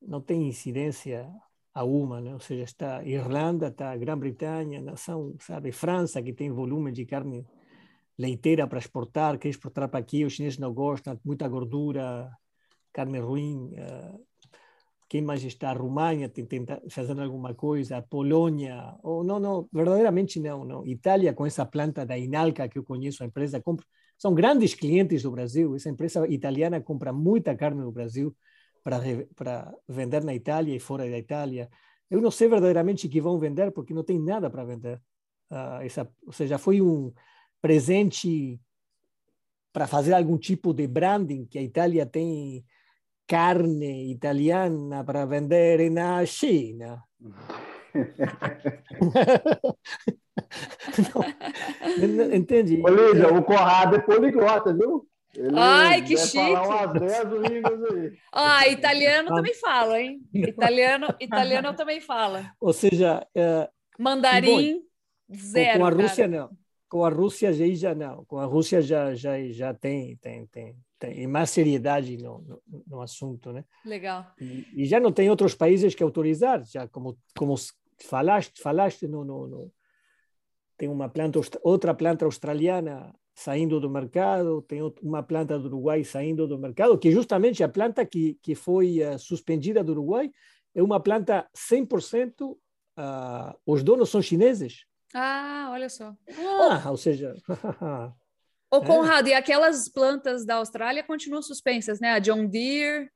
não 0.02 0.20
tem 0.20 0.47
incidência 0.47 1.32
alguma, 1.74 2.20
né? 2.20 2.34
ou 2.34 2.39
seja, 2.39 2.64
está 2.64 3.04
Irlanda, 3.04 3.68
está 3.68 3.95
Grã-Bretanha, 3.95 4.82
nação, 4.82 5.36
sabe, 5.39 5.72
França, 5.72 6.22
que 6.22 6.34
tem 6.34 6.52
volume 6.52 6.91
de 6.91 7.06
carne 7.06 7.45
leiteira 8.18 8.68
para 8.68 8.80
exportar, 8.80 9.38
quer 9.38 9.49
exportar 9.49 9.88
para 9.89 9.99
aqui, 9.99 10.26
os 10.26 10.34
chineses 10.34 10.58
não 10.58 10.74
gostam, 10.74 11.20
muita 11.24 11.47
gordura, 11.47 12.32
carne 12.91 13.20
ruim. 13.20 13.74
Uh, 13.74 14.26
quem 15.12 15.22
mais 15.22 15.43
está? 15.43 15.72
A 15.72 15.74
România 15.74 16.30
tenta 16.30 16.82
fazer 16.89 17.20
alguma 17.20 17.53
coisa, 17.53 17.97
a 17.97 18.01
Polônia, 18.01 18.95
ou 19.03 19.26
não, 19.26 19.41
não, 19.41 19.68
verdadeiramente 19.74 20.39
não, 20.39 20.64
não. 20.64 20.88
Itália 20.88 21.34
com 21.34 21.45
essa 21.45 21.66
planta 21.66 22.05
da 22.05 22.18
Inalca 22.18 22.70
que 22.70 22.80
eu 22.80 22.84
conheço, 22.86 23.22
a 23.22 23.26
empresa 23.26 23.59
compra, 23.59 23.86
são 24.18 24.34
grandes 24.34 24.74
clientes 24.74 25.24
do 25.24 25.32
Brasil. 25.32 25.76
Essa 25.76 25.89
empresa 25.89 26.26
italiana 26.30 26.80
compra 26.80 27.12
muita 27.12 27.53
carne 27.53 27.82
no 27.82 27.91
Brasil 27.91 28.34
para 28.86 29.01
para 29.36 29.76
vender 29.86 30.24
na 30.24 30.34
Itália 30.34 30.74
e 30.74 30.80
fora 30.80 31.03
da 31.09 31.18
Itália. 31.18 31.70
Eu 32.09 32.22
não 32.22 32.32
sei 32.32 32.47
verdadeiramente 32.47 33.09
que 33.09 33.20
vão 33.20 33.38
vender 33.38 33.70
porque 33.74 33.93
não 33.93 34.05
tem 34.05 34.18
nada 34.18 34.49
para 34.49 34.64
vender. 34.64 34.97
uh, 35.51 35.82
essa, 35.82 36.09
ou 36.26 36.32
seja, 36.32 36.57
foi 36.57 36.82
um 36.82 37.12
presente 37.62 38.62
para 39.74 39.88
fazer 39.88 40.14
algum 40.14 40.38
tipo 40.38 40.74
de 40.74 40.88
branding 40.88 41.45
que 41.45 41.57
a 41.57 41.62
Itália 41.62 42.05
tem 42.05 42.64
carne 43.32 44.11
italiana 44.11 45.05
para 45.05 45.25
vender 45.25 45.89
na 45.89 46.25
China. 46.25 47.01
não, 51.13 52.36
entendi. 52.36 52.82
Olívia, 52.84 53.34
o 53.34 53.41
Corrado 53.41 53.95
é 53.95 53.99
poliglota, 53.99 54.73
viu? 54.73 55.07
Ele 55.34 55.57
Ai, 55.57 56.01
que 56.01 56.17
chique! 56.17 56.53
Ah, 58.34 58.67
italiano 58.67 59.29
também 59.34 59.53
fala, 59.53 60.01
hein? 60.01 60.19
Italiano, 60.34 61.07
italiano 61.17 61.69
eu 61.69 61.73
também 61.73 62.01
falo. 62.01 62.45
Ou 62.59 62.73
seja, 62.73 63.25
é, 63.34 63.69
mandarim 63.97 64.73
bom, 64.73 64.82
zero. 65.34 65.79
Com 65.79 65.86
a 65.86 65.89
Rússia 65.89 66.27
cara. 66.27 66.41
não. 66.41 66.49
Com 66.89 67.05
a 67.05 67.09
Rússia 67.09 67.53
já, 67.53 67.65
já 67.73 67.95
não. 67.95 68.25
Com 68.25 68.39
a 68.39 68.45
Rússia 68.45 68.82
já 68.82 69.15
já 69.15 69.41
já 69.47 69.73
tem 69.73 70.17
tem 70.17 70.45
tem, 70.47 70.75
tem 71.02 71.26
mais 71.26 71.49
seriedade 71.49 72.16
no, 72.18 72.39
no, 72.41 72.84
no 72.88 73.02
assunto, 73.02 73.52
né? 73.52 73.66
Legal. 73.84 74.32
E, 74.39 74.68
e, 74.76 74.86
já 74.86 74.99
não 74.99 75.12
tem 75.12 75.32
outros 75.32 75.56
países 75.56 75.95
que 75.95 76.04
autorizar, 76.04 76.64
já 76.64 76.88
como 76.88 77.18
como 77.36 77.56
falaste 77.99 78.62
falaste 78.62 79.08
no, 79.08 79.26
no, 79.26 79.47
no 79.47 79.74
tem 80.78 80.88
uma 80.88 81.10
planta 81.10 81.39
outra 81.64 81.93
planta 81.95 82.26
australiana 82.26 83.14
saindo 83.34 83.80
do 83.80 83.89
mercado, 83.89 84.62
tem 84.62 84.82
uma 85.02 85.24
planta 85.24 85.58
do 85.58 85.66
Uruguai 85.66 86.04
saindo 86.04 86.47
do 86.47 86.60
mercado, 86.60 86.97
que 86.99 87.12
justamente 87.12 87.64
a 87.64 87.70
planta 87.70 88.06
que, 88.06 88.38
que 88.43 88.54
foi 88.54 88.99
uh, 89.04 89.18
suspendida 89.18 89.84
do 89.84 89.93
Uruguai 89.93 90.30
é 90.76 90.84
uma 90.84 90.99
planta 90.99 91.49
100%, 91.56 92.52
uh, 92.52 92.58
ah, 92.97 93.56
os 93.66 93.84
donos 93.84 94.10
são 94.10 94.22
chineses. 94.22 94.86
Ah, 95.14 95.70
olha 95.72 95.89
só. 95.89 96.16
Ah, 96.70 96.91
ou 96.91 96.97
seja... 96.97 97.36
Ô, 98.72 98.78
é. 98.78 98.86
Conrado, 98.86 99.28
é. 99.28 99.32
e 99.32 99.34
aquelas 99.34 99.89
plantas 99.89 100.45
da 100.45 100.55
Austrália 100.55 101.03
continuam 101.03 101.41
suspensas, 101.41 101.99
né? 101.99 102.13
A 102.13 102.19
John 102.19 102.45
Deere... 102.45 103.09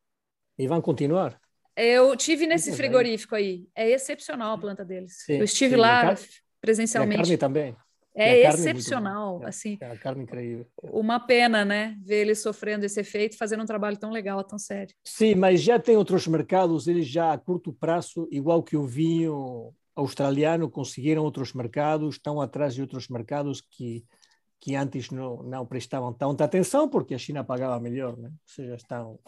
E 0.57 0.67
vão 0.67 0.81
continuar? 0.81 1.39
Eu 1.75 2.15
tive 2.15 2.47
nesse 2.47 2.71
frigorífico 2.71 3.35
aí. 3.35 3.67
É 3.75 3.89
excepcional 3.89 4.53
a 4.53 4.57
planta 4.57 4.85
deles. 4.85 5.23
Sim, 5.25 5.37
Eu 5.37 5.43
estive 5.43 5.75
sim, 5.75 5.81
lá 5.81 6.15
presencialmente. 6.61 7.19
E 7.19 7.21
a 7.21 7.23
carne 7.23 7.37
também. 7.37 7.75
É, 8.15 8.43
é 8.43 8.47
excepcional, 8.47 9.43
é, 9.43 9.47
assim. 9.47 9.77
É 9.81 9.91
a 9.91 9.97
carne 9.97 10.23
incrível. 10.23 10.65
Uma 10.81 11.19
pena, 11.19 11.65
né, 11.65 11.97
ver 12.01 12.21
ele 12.21 12.33
sofrendo 12.33 12.85
esse 12.85 13.01
efeito, 13.01 13.37
fazendo 13.37 13.61
um 13.61 13.65
trabalho 13.65 13.97
tão 13.97 14.09
legal, 14.09 14.41
tão 14.41 14.57
sério. 14.57 14.95
Sim, 15.03 15.35
mas 15.35 15.61
já 15.61 15.77
tem 15.77 15.97
outros 15.97 16.25
mercados, 16.25 16.87
eles 16.87 17.05
já 17.05 17.33
a 17.33 17.37
curto 17.37 17.73
prazo, 17.73 18.25
igual 18.31 18.63
que 18.63 18.77
o 18.77 18.85
vinho 18.85 19.73
australiano, 19.93 20.69
conseguiram 20.69 21.23
outros 21.23 21.51
mercados, 21.51 22.15
estão 22.15 22.39
atrás 22.39 22.73
de 22.73 22.81
outros 22.81 23.09
mercados 23.09 23.59
que 23.59 24.05
que 24.65 24.75
antes 24.75 25.11
não, 25.11 25.43
não 25.43 25.63
prestavam 25.63 26.11
tanta 26.11 26.43
atenção 26.43 26.89
porque 26.89 27.13
a 27.13 27.19
China 27.19 27.43
pagava 27.43 27.79
melhor, 27.79 28.17
né? 28.17 28.29
Ou 28.29 28.47
seja, 28.47 28.73
estão 28.73 29.19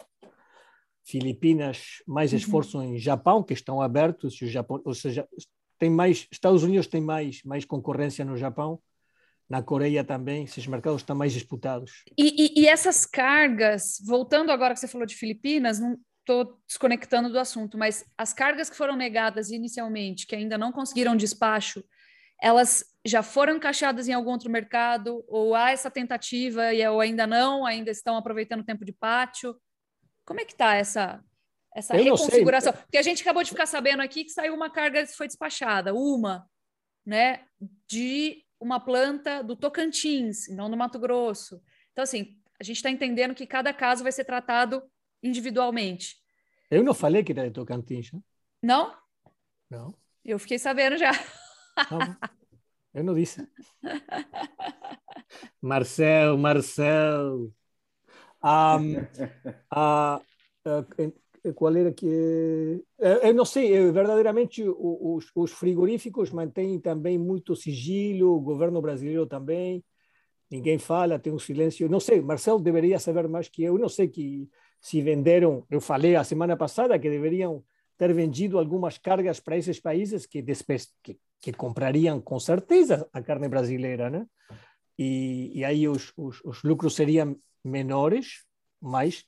Filipinas 1.05 2.01
mais 2.07 2.31
uhum. 2.31 2.39
esforço 2.39 2.81
em 2.81 2.97
Japão 2.97 3.43
que 3.43 3.53
estão 3.53 3.79
abertos, 3.79 4.35
Japão, 4.35 4.81
ou 4.83 4.95
seja, 4.95 5.27
tem 5.77 5.91
mais, 5.91 6.27
Estados 6.31 6.63
Unidos 6.63 6.87
tem 6.87 6.99
mais, 6.99 7.43
mais 7.43 7.65
concorrência 7.65 8.25
no 8.25 8.35
Japão, 8.35 8.81
na 9.47 9.61
Coreia 9.61 10.03
também, 10.03 10.45
esses 10.45 10.65
mercados 10.65 11.01
estão 11.01 11.15
mais 11.15 11.33
disputados. 11.33 12.03
E, 12.17 12.59
e, 12.59 12.61
e 12.61 12.67
essas 12.67 13.05
cargas, 13.05 14.01
voltando 14.03 14.51
agora 14.51 14.73
que 14.73 14.79
você 14.79 14.87
falou 14.87 15.05
de 15.05 15.15
Filipinas, 15.15 15.79
não 15.79 15.99
estou 16.21 16.59
desconectando 16.67 17.29
do 17.29 17.37
assunto, 17.37 17.77
mas 17.77 18.03
as 18.17 18.33
cargas 18.33 18.71
que 18.71 18.75
foram 18.75 18.95
negadas 18.95 19.51
inicialmente, 19.51 20.25
que 20.25 20.35
ainda 20.35 20.57
não 20.57 20.71
conseguiram 20.71 21.15
despacho, 21.15 21.83
elas 22.41 22.83
já 23.05 23.23
foram 23.23 23.55
encaixadas 23.55 24.07
em 24.07 24.13
algum 24.13 24.31
outro 24.31 24.49
mercado, 24.49 25.23
ou 25.27 25.55
há 25.55 25.71
essa 25.71 25.89
tentativa 25.89 26.73
e 26.73 26.85
ou 26.87 26.99
ainda 26.99 27.25
não, 27.25 27.65
ainda 27.65 27.89
estão 27.89 28.17
aproveitando 28.17 28.61
o 28.61 28.65
tempo 28.65 28.83
de 28.83 28.91
pátio? 28.91 29.55
Como 30.25 30.41
é 30.41 30.45
que 30.45 30.51
está 30.51 30.75
essa, 30.75 31.23
essa 31.73 31.95
eu 31.95 32.15
reconfiguração. 32.15 32.73
Porque 32.73 32.97
a 32.97 33.01
gente 33.01 33.21
acabou 33.21 33.43
de 33.43 33.49
ficar 33.49 33.65
sabendo 33.65 34.01
aqui 34.01 34.23
que 34.23 34.31
saiu 34.31 34.53
uma 34.53 34.69
carga 34.69 35.05
que 35.05 35.15
foi 35.15 35.27
despachada, 35.27 35.93
uma, 35.93 36.45
né, 37.05 37.45
de 37.87 38.43
uma 38.59 38.79
planta 38.79 39.43
do 39.43 39.55
Tocantins, 39.55 40.47
não 40.49 40.69
do 40.69 40.75
Mato 40.75 40.99
Grosso. 40.99 41.61
Então, 41.91 42.03
assim, 42.03 42.35
a 42.59 42.63
gente 42.63 42.77
está 42.77 42.89
entendendo 42.89 43.35
que 43.35 43.45
cada 43.45 43.73
caso 43.73 44.03
vai 44.03 44.11
ser 44.11 44.25
tratado 44.25 44.83
individualmente. 45.21 46.15
Eu 46.69 46.83
não 46.83 46.93
falei 46.93 47.23
que 47.23 47.31
era 47.31 47.47
de 47.47 47.53
Tocantins. 47.53 48.11
Né? 48.11 48.19
Não? 48.61 48.97
Não. 49.69 49.93
Eu 50.25 50.39
fiquei 50.39 50.59
sabendo 50.59 50.97
já. 50.97 51.11
Eu 52.93 53.03
não 53.03 53.13
disse. 53.13 53.47
Marcel, 55.61 56.37
Marcel. 56.37 57.51
Um, 58.43 58.97
uh, 59.73 60.23
qual 61.53 61.75
era 61.75 61.91
que 61.93 62.83
eu 62.99 63.33
não 63.33 63.45
sei 63.45 63.91
verdadeiramente 63.91 64.63
os, 64.67 65.31
os, 65.35 65.51
frigoríficos 65.51 66.31
mantêm 66.31 66.79
também 66.79 67.17
muito 67.17 67.55
sigilo 67.55 68.35
o 68.35 68.39
governo 68.39 68.81
brasileiro 68.81 69.25
também 69.25 69.83
ninguém 70.51 70.77
fala 70.77 71.19
tem 71.19 71.33
um 71.33 71.39
silêncio 71.39 71.89
não 71.89 71.99
sei 71.99 72.21
Marcelo 72.21 72.59
deveria 72.59 72.99
saber 72.99 73.27
mais 73.27 73.47
que 73.47 73.63
eu 73.63 73.77
não 73.77 73.89
sei 73.89 74.07
que 74.07 74.49
se 74.79 75.01
venderam 75.01 75.65
eu 75.69 75.81
falei 75.81 76.15
a 76.15 76.23
semana 76.23 76.55
passada 76.55 76.99
que 76.99 77.09
deveriam 77.09 77.63
ter 77.97 78.13
vendido 78.13 78.57
algumas 78.59 78.97
cargas 78.97 79.39
para 79.39 79.57
esses 79.57 79.79
países 79.79 80.25
que 80.25 80.43
que, 81.03 81.19
que 81.41 81.53
comprariam 81.53 82.21
com 82.21 82.39
certeza 82.39 83.07
a 83.11 83.21
carne 83.21 83.47
brasileira 83.47 84.09
né 84.09 84.25
e, 84.97 85.51
e 85.53 85.65
aí 85.65 85.87
os, 85.87 86.13
os, 86.15 86.41
os 86.43 86.63
lucros 86.63 86.95
seriam 86.95 87.35
menores 87.63 88.45
mas 88.79 89.25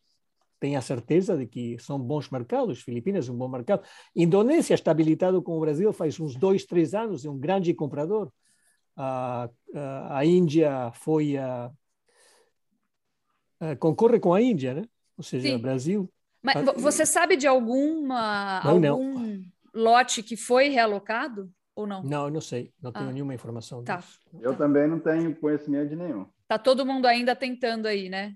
tenha 0.60 0.82
certeza 0.82 1.38
de 1.38 1.48
que 1.48 1.80
são 1.80 1.98
bons 1.98 2.30
mercados. 2.30 2.82
Filipinas 2.82 3.30
é 3.30 3.32
um 3.32 3.38
bom 3.38 3.48
mercado. 3.48 3.84
Indonésia 4.16 4.74
está 4.74 4.92
habilitado 4.92 5.42
com 5.42 5.58
o 5.58 5.60
Brasil 5.60 5.92
faz 5.94 6.20
uns 6.20 6.36
dois, 6.36 6.66
três 6.66 6.94
anos, 6.94 7.26
é 7.26 7.30
um 7.30 7.40
grande 7.40 7.74
comprador. 7.74 8.32
A, 8.96 9.50
a, 9.74 10.18
a 10.18 10.26
Índia 10.26 10.92
foi 10.94 11.38
a, 11.38 11.72
a, 13.60 13.76
concorre 13.78 14.20
com 14.20 14.34
a 14.34 14.42
Índia, 14.42 14.74
né? 14.74 14.84
Ou 15.18 15.24
seja, 15.24 15.48
Sim. 15.48 15.56
o 15.56 15.60
Brasil. 15.60 16.12
Mas 16.42 16.56
você 16.78 17.06
sabe 17.06 17.36
de 17.36 17.48
alguma 17.48 18.62
não, 18.64 18.72
algum 18.72 19.20
não. 19.20 19.42
lote 19.74 20.24
que 20.24 20.38
foi 20.38 20.70
realocado 20.70 21.52
ou 21.76 21.86
não? 21.86 22.04
Não, 22.04 22.26
eu 22.26 22.32
não 22.32 22.42
sei. 22.42 22.74
Não 22.82 22.92
tenho 22.92 23.10
ah. 23.10 23.12
nenhuma 23.12 23.34
informação 23.34 23.84
tá. 23.84 23.98
disso. 23.98 24.20
Eu 24.40 24.56
também 24.56 24.88
não 24.88 25.00
tenho 25.00 25.36
conhecimento 25.36 25.90
de 25.90 25.96
nenhum. 25.96 26.26
Tá 26.48 26.58
todo 26.58 26.86
mundo 26.86 27.06
ainda 27.06 27.36
tentando 27.36 27.88
aí, 27.88 28.10
né? 28.10 28.36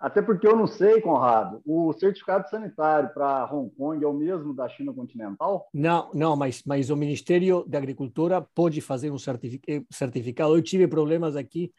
Até 0.00 0.22
porque 0.22 0.46
eu 0.46 0.56
não 0.56 0.66
sei, 0.66 0.98
Conrado, 1.02 1.60
o 1.66 1.92
certificado 1.92 2.48
sanitário 2.48 3.12
para 3.12 3.44
Hong 3.52 3.70
Kong 3.76 4.02
é 4.02 4.08
o 4.08 4.14
mesmo 4.14 4.54
da 4.54 4.66
China 4.66 4.94
continental? 4.94 5.68
Não, 5.74 6.10
não, 6.14 6.34
mas, 6.34 6.62
mas 6.64 6.88
o 6.88 6.96
Ministério 6.96 7.66
da 7.68 7.76
Agricultura 7.76 8.40
pode 8.54 8.80
fazer 8.80 9.10
um 9.10 9.18
certificado. 9.18 10.56
Eu 10.56 10.62
tive 10.62 10.88
problemas 10.88 11.36
aqui 11.36 11.70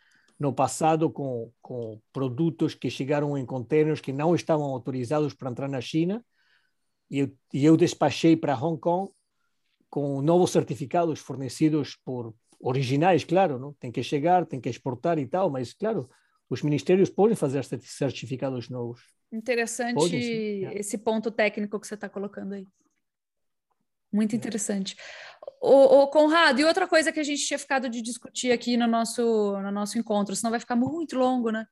no 0.42 0.52
passado 0.52 1.08
com, 1.08 1.52
com 1.62 2.02
produtos 2.12 2.74
que 2.74 2.90
chegaram 2.90 3.38
em 3.38 3.46
contêineres 3.46 4.02
que 4.02 4.12
não 4.12 4.34
estavam 4.34 4.66
autorizados 4.66 5.36
para 5.36 5.52
entrar 5.52 5.70
na 5.70 5.80
China 5.80 6.26
e 7.12 7.20
eu, 7.20 7.38
e 7.54 7.64
eu 7.64 7.78
despachei 7.78 8.36
para 8.36 8.58
Hong 8.58 8.80
Kong 8.80 9.12
com 9.88 10.20
novos 10.20 10.50
certificados 10.50 11.20
fornecidos 11.20 11.96
por 12.04 12.34
originais, 12.60 13.24
claro, 13.24 13.60
não? 13.60 13.74
tem 13.74 13.92
que 13.92 14.02
chegar, 14.02 14.48
tem 14.48 14.60
que 14.60 14.68
exportar 14.68 15.20
e 15.20 15.28
tal, 15.28 15.48
mas 15.52 15.74
claro, 15.74 16.10
os 16.50 16.64
ministérios 16.64 17.12
podem 17.12 17.36
fazer 17.36 17.64
certificados 17.64 18.68
novos. 18.68 19.00
Interessante 19.32 19.94
podem, 19.94 20.76
esse 20.76 20.98
ponto 20.98 21.30
técnico 21.30 21.80
que 21.80 21.86
você 21.86 21.94
está 21.94 22.10
colocando 22.10 22.54
aí. 22.54 22.66
Muito 24.12 24.36
interessante. 24.36 24.96
O, 25.62 26.08
Conrado, 26.08 26.60
e 26.60 26.66
outra 26.66 26.88
coisa 26.88 27.12
que 27.12 27.20
a 27.20 27.24
gente 27.24 27.46
tinha 27.46 27.60
ficado 27.60 27.88
de 27.88 28.02
discutir 28.02 28.52
aqui 28.52 28.76
no 28.76 28.88
nosso, 28.88 29.22
no 29.62 29.72
nosso 29.72 29.98
encontro, 29.98 30.36
senão 30.36 30.52
vai 30.52 30.60
ficar 30.60 30.76
muito 30.76 31.18
longo, 31.18 31.52
né? 31.52 31.66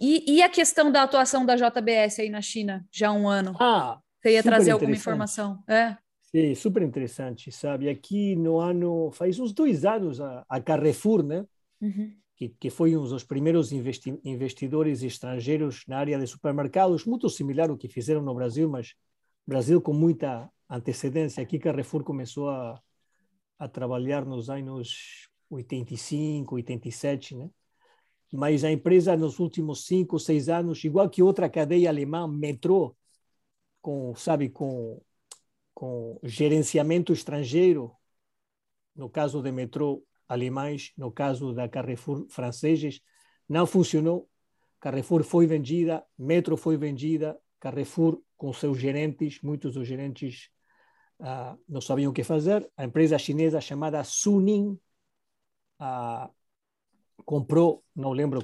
E, 0.00 0.36
e 0.36 0.42
a 0.42 0.48
questão 0.48 0.90
da 0.92 1.02
atuação 1.02 1.44
da 1.44 1.56
JBS 1.56 2.20
aí 2.20 2.30
na 2.30 2.40
China, 2.40 2.86
já 2.92 3.08
há 3.08 3.12
um 3.12 3.28
ano? 3.28 3.56
Ah, 3.60 3.98
Você 4.22 4.32
ia 4.32 4.42
trazer 4.42 4.70
alguma 4.70 4.92
informação? 4.92 5.62
É? 5.66 5.96
Sim, 6.22 6.54
super 6.54 6.82
interessante, 6.82 7.50
sabe? 7.50 7.88
Aqui 7.88 8.36
no 8.36 8.60
ano, 8.60 9.10
faz 9.10 9.40
uns 9.40 9.52
dois 9.52 9.84
anos, 9.84 10.20
a, 10.20 10.44
a 10.48 10.60
Carrefour, 10.60 11.24
né? 11.24 11.44
Uhum 11.80 12.16
que, 12.38 12.48
que 12.48 12.70
foi 12.70 12.96
um 12.96 13.02
dos 13.02 13.24
primeiros 13.24 13.72
investi 13.72 14.16
investidores 14.24 15.02
estrangeiros 15.02 15.82
na 15.88 15.98
área 15.98 16.16
de 16.16 16.26
supermercados, 16.26 17.04
muito 17.04 17.28
similar 17.28 17.68
ao 17.68 17.76
que 17.76 17.88
fizeram 17.88 18.22
no 18.22 18.32
Brasil, 18.32 18.70
mas 18.70 18.94
Brasil 19.44 19.82
com 19.82 19.92
muita 19.92 20.48
antecedência. 20.68 21.42
Aqui 21.42 21.58
Carrefour 21.58 22.04
começou 22.04 22.50
a, 22.50 22.80
a 23.58 23.68
trabalhar 23.68 24.24
nos 24.24 24.50
anos 24.50 25.28
85, 25.50 26.54
87, 26.56 27.36
né? 27.36 27.50
Mas 28.32 28.62
a 28.62 28.70
empresa 28.70 29.16
nos 29.16 29.38
últimos 29.38 29.86
cinco, 29.86 30.18
seis 30.18 30.48
anos, 30.50 30.84
igual 30.84 31.08
que 31.08 31.22
outra 31.22 31.48
cadeia 31.48 31.88
alemã, 31.88 32.28
Metro, 32.28 32.94
com 33.80 34.14
sabe 34.14 34.50
com 34.50 35.00
com 35.78 36.18
gerenciamento 36.24 37.12
estrangeiro, 37.12 37.92
no 38.96 39.08
caso 39.08 39.40
de 39.40 39.52
metrô 39.52 40.04
alemães, 40.28 40.92
no 40.96 41.12
caso 41.12 41.54
da 41.54 41.68
Carrefour 41.68 42.26
franceses, 42.28 43.00
não 43.48 43.64
funcionou. 43.64 44.28
Carrefour 44.80 45.22
foi 45.22 45.46
vendida, 45.46 46.04
Metro 46.18 46.56
foi 46.56 46.76
vendida, 46.76 47.38
Carrefour 47.60 48.20
com 48.36 48.52
seus 48.52 48.76
gerentes, 48.76 49.40
muitos 49.40 49.74
dos 49.74 49.86
gerentes 49.86 50.50
não 51.68 51.80
sabiam 51.80 52.10
o 52.10 52.14
que 52.14 52.24
fazer. 52.24 52.70
A 52.76 52.84
empresa 52.84 53.18
chinesa 53.18 53.60
chamada 53.60 54.02
Suning 54.04 54.78
comprou, 57.24 57.84
não 57.94 58.12
lembro 58.12 58.40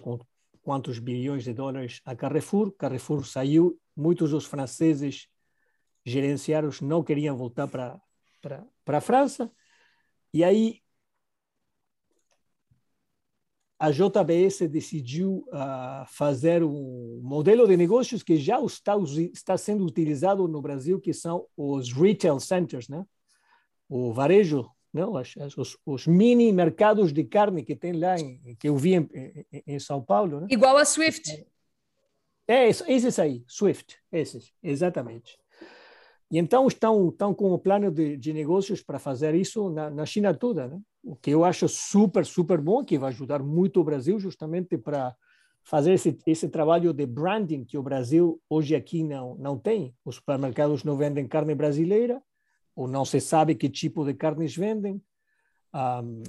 quantos 0.62 0.98
bilhões 0.98 1.44
de 1.44 1.52
dólares, 1.52 2.00
a 2.04 2.14
Carrefour. 2.14 2.72
Carrefour 2.72 3.24
saiu, 3.26 3.78
muitos 3.96 4.30
dos 4.30 4.44
franceses 4.44 5.28
gerenciários 6.04 6.80
não 6.80 7.02
queriam 7.02 7.36
voltar 7.36 7.66
para 7.68 8.00
para 8.84 8.98
a 8.98 9.00
França. 9.00 9.50
E 10.32 10.44
aí 10.44 10.82
a 13.84 13.90
JBS 13.90 14.66
decidiu 14.70 15.44
uh, 15.48 16.06
fazer 16.06 16.62
um 16.62 17.20
modelo 17.22 17.68
de 17.68 17.76
negócios 17.76 18.22
que 18.22 18.38
já 18.38 18.58
está, 18.62 18.94
está 19.32 19.58
sendo 19.58 19.84
utilizado 19.84 20.48
no 20.48 20.62
Brasil, 20.62 20.98
que 20.98 21.12
são 21.12 21.46
os 21.54 21.92
retail 21.92 22.40
centers, 22.40 22.88
né? 22.88 23.04
o 23.86 24.10
varejo, 24.10 24.70
não? 24.90 25.18
As, 25.18 25.34
os, 25.58 25.76
os, 25.84 26.06
mini 26.06 26.50
mercados 26.50 27.12
de 27.12 27.24
carne 27.24 27.62
que 27.62 27.76
tem 27.76 27.92
lá, 27.92 28.18
em, 28.18 28.56
que 28.58 28.70
eu 28.70 28.76
vi 28.76 28.94
em, 28.94 29.08
em, 29.52 29.62
em 29.74 29.78
São 29.78 30.02
Paulo. 30.02 30.40
Né? 30.40 30.46
Igual 30.50 30.78
a 30.78 30.84
Swift. 30.86 31.46
É, 32.48 32.68
esses 32.68 33.18
aí, 33.18 33.44
Swift, 33.46 33.98
esses, 34.10 34.50
exatamente. 34.62 35.38
E 36.30 36.38
então 36.38 36.66
estão, 36.66 37.10
estão 37.10 37.34
com 37.34 37.52
o 37.52 37.58
plano 37.58 37.90
de, 37.90 38.16
de 38.16 38.32
negócios 38.32 38.82
para 38.82 38.98
fazer 38.98 39.34
isso 39.34 39.68
na, 39.68 39.90
na 39.90 40.06
China 40.06 40.32
toda, 40.32 40.68
né? 40.68 40.80
O 41.04 41.14
que 41.14 41.30
eu 41.30 41.44
acho 41.44 41.68
super, 41.68 42.24
super 42.24 42.60
bom, 42.60 42.82
que 42.82 42.98
vai 42.98 43.10
ajudar 43.10 43.42
muito 43.42 43.80
o 43.80 43.84
Brasil 43.84 44.18
justamente 44.18 44.78
para 44.78 45.14
fazer 45.62 45.92
esse, 45.92 46.18
esse 46.26 46.48
trabalho 46.48 46.92
de 46.92 47.06
branding 47.06 47.64
que 47.64 47.76
o 47.76 47.82
Brasil 47.82 48.40
hoje 48.48 48.74
aqui 48.74 49.02
não, 49.02 49.34
não 49.36 49.58
tem. 49.58 49.94
Os 50.04 50.16
supermercados 50.16 50.82
não 50.82 50.96
vendem 50.96 51.26
carne 51.26 51.54
brasileira, 51.54 52.22
ou 52.74 52.88
não 52.88 53.04
se 53.04 53.20
sabe 53.20 53.54
que 53.54 53.68
tipo 53.68 54.04
de 54.04 54.14
carnes 54.14 54.56
vendem. 54.56 55.00
Um, 55.74 56.22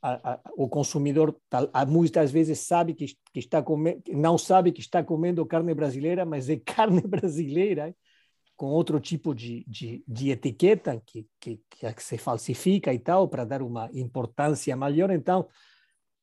a, 0.00 0.32
a, 0.32 0.40
o 0.56 0.68
consumidor 0.68 1.36
muitas 1.88 2.30
vezes 2.30 2.60
sabe 2.60 2.94
que, 2.94 3.06
que 3.32 3.40
está 3.40 3.62
comendo, 3.62 4.00
não 4.12 4.38
sabe 4.38 4.70
que 4.70 4.80
está 4.80 5.02
comendo 5.02 5.44
carne 5.44 5.74
brasileira, 5.74 6.24
mas 6.24 6.48
é 6.48 6.56
carne 6.64 7.02
brasileira 7.02 7.94
com 8.58 8.66
outro 8.66 8.98
tipo 8.98 9.32
de, 9.32 9.64
de, 9.68 10.04
de 10.06 10.30
etiqueta 10.30 11.00
que, 11.06 11.28
que, 11.38 11.62
que, 11.70 12.02
se 12.02 12.18
falsifica 12.18 12.92
e 12.92 12.98
tal, 12.98 13.28
para 13.28 13.44
dar 13.44 13.62
uma 13.62 13.88
importância 13.94 14.76
maior. 14.76 15.12
Então, 15.12 15.48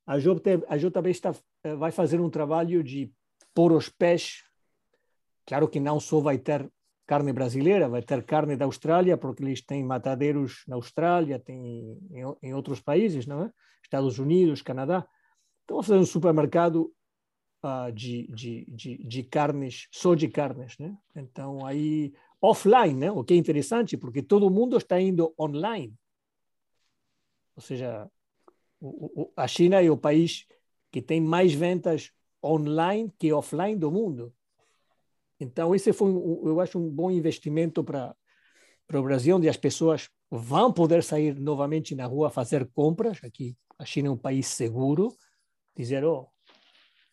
a 0.06 0.18
JB, 0.18 1.10
está, 1.10 1.34
eh, 1.64 1.76
vai 1.76 1.92
fazer 1.92 2.20
um 2.20 2.30
trabalho 2.30 2.84
de 2.84 3.10
pôr 3.54 3.72
os 3.72 3.88
pés. 3.88 4.44
Claro 5.46 5.70
que 5.70 5.80
não 5.80 5.98
só 5.98 6.20
vai 6.20 6.38
ter 6.38 6.70
carne 7.08 7.32
brasileira, 7.32 7.88
vai 7.88 8.02
ter 8.02 8.22
carne 8.26 8.58
da 8.58 8.66
Austrália, 8.66 9.16
porque 9.16 9.42
eles 9.42 9.62
têm 9.62 9.82
matadeiros 9.82 10.66
na 10.68 10.76
Austrália, 10.76 11.40
tem 11.40 11.98
em, 12.12 12.36
em 12.50 12.54
outros 12.54 12.82
países, 12.82 13.26
não 13.26 13.44
é? 13.44 13.52
Estados 13.82 14.20
Unidos, 14.20 14.62
Canadá. 14.62 15.08
Então, 15.64 15.78
vai 15.78 15.86
fazer 15.86 16.00
um 16.00 16.06
supermercado 16.06 16.92
uh, 17.66 17.92
de, 17.92 18.28
de, 18.28 18.66
de, 18.70 18.98
de, 19.04 19.24
carnes, 19.24 19.88
só 19.92 20.14
de 20.14 20.28
carnes, 20.28 20.78
né? 20.78 20.96
Então, 21.16 21.66
aí 21.66 22.14
offline, 22.40 22.94
né? 22.94 23.12
o 23.12 23.24
que 23.24 23.34
é 23.34 23.38
interessante, 23.38 23.98
porque 23.98 24.22
todo 24.22 24.52
mundo 24.52 24.78
está 24.78 25.02
indo 25.02 25.34
online. 25.40 25.94
Ou 27.56 27.62
seja, 27.62 28.10
o, 28.80 29.24
o, 29.24 29.34
a 29.36 29.48
China 29.48 29.82
é 29.82 29.90
o 29.90 29.98
país 29.98 30.46
que 30.92 31.02
tem 31.02 31.20
mais 31.20 31.54
vendas 31.54 32.12
online 32.44 33.12
que 33.18 33.34
offline 33.34 33.76
do 33.76 33.92
mundo. 33.92 34.34
Então, 35.40 35.74
esse 35.74 35.92
foi, 35.92 36.12
eu 36.12 36.60
acho, 36.60 36.78
um 36.78 36.90
bom 36.90 37.10
investimento 37.10 37.84
para 37.84 38.16
para 38.88 39.00
o 39.00 39.04
Brasil, 39.04 39.36
onde 39.36 39.50
as 39.50 39.58
pessoas 39.58 40.10
vão 40.30 40.72
poder 40.72 41.04
sair 41.04 41.34
novamente 41.34 41.96
na 41.96 42.06
rua 42.06 42.30
fazer 42.30 42.68
compras. 42.68 43.20
Aqui, 43.24 43.58
a 43.80 43.84
China 43.84 44.10
é 44.10 44.12
um 44.12 44.18
país 44.18 44.46
seguro. 44.46 45.12
Dizer, 45.76 46.06
oh, 46.06 46.28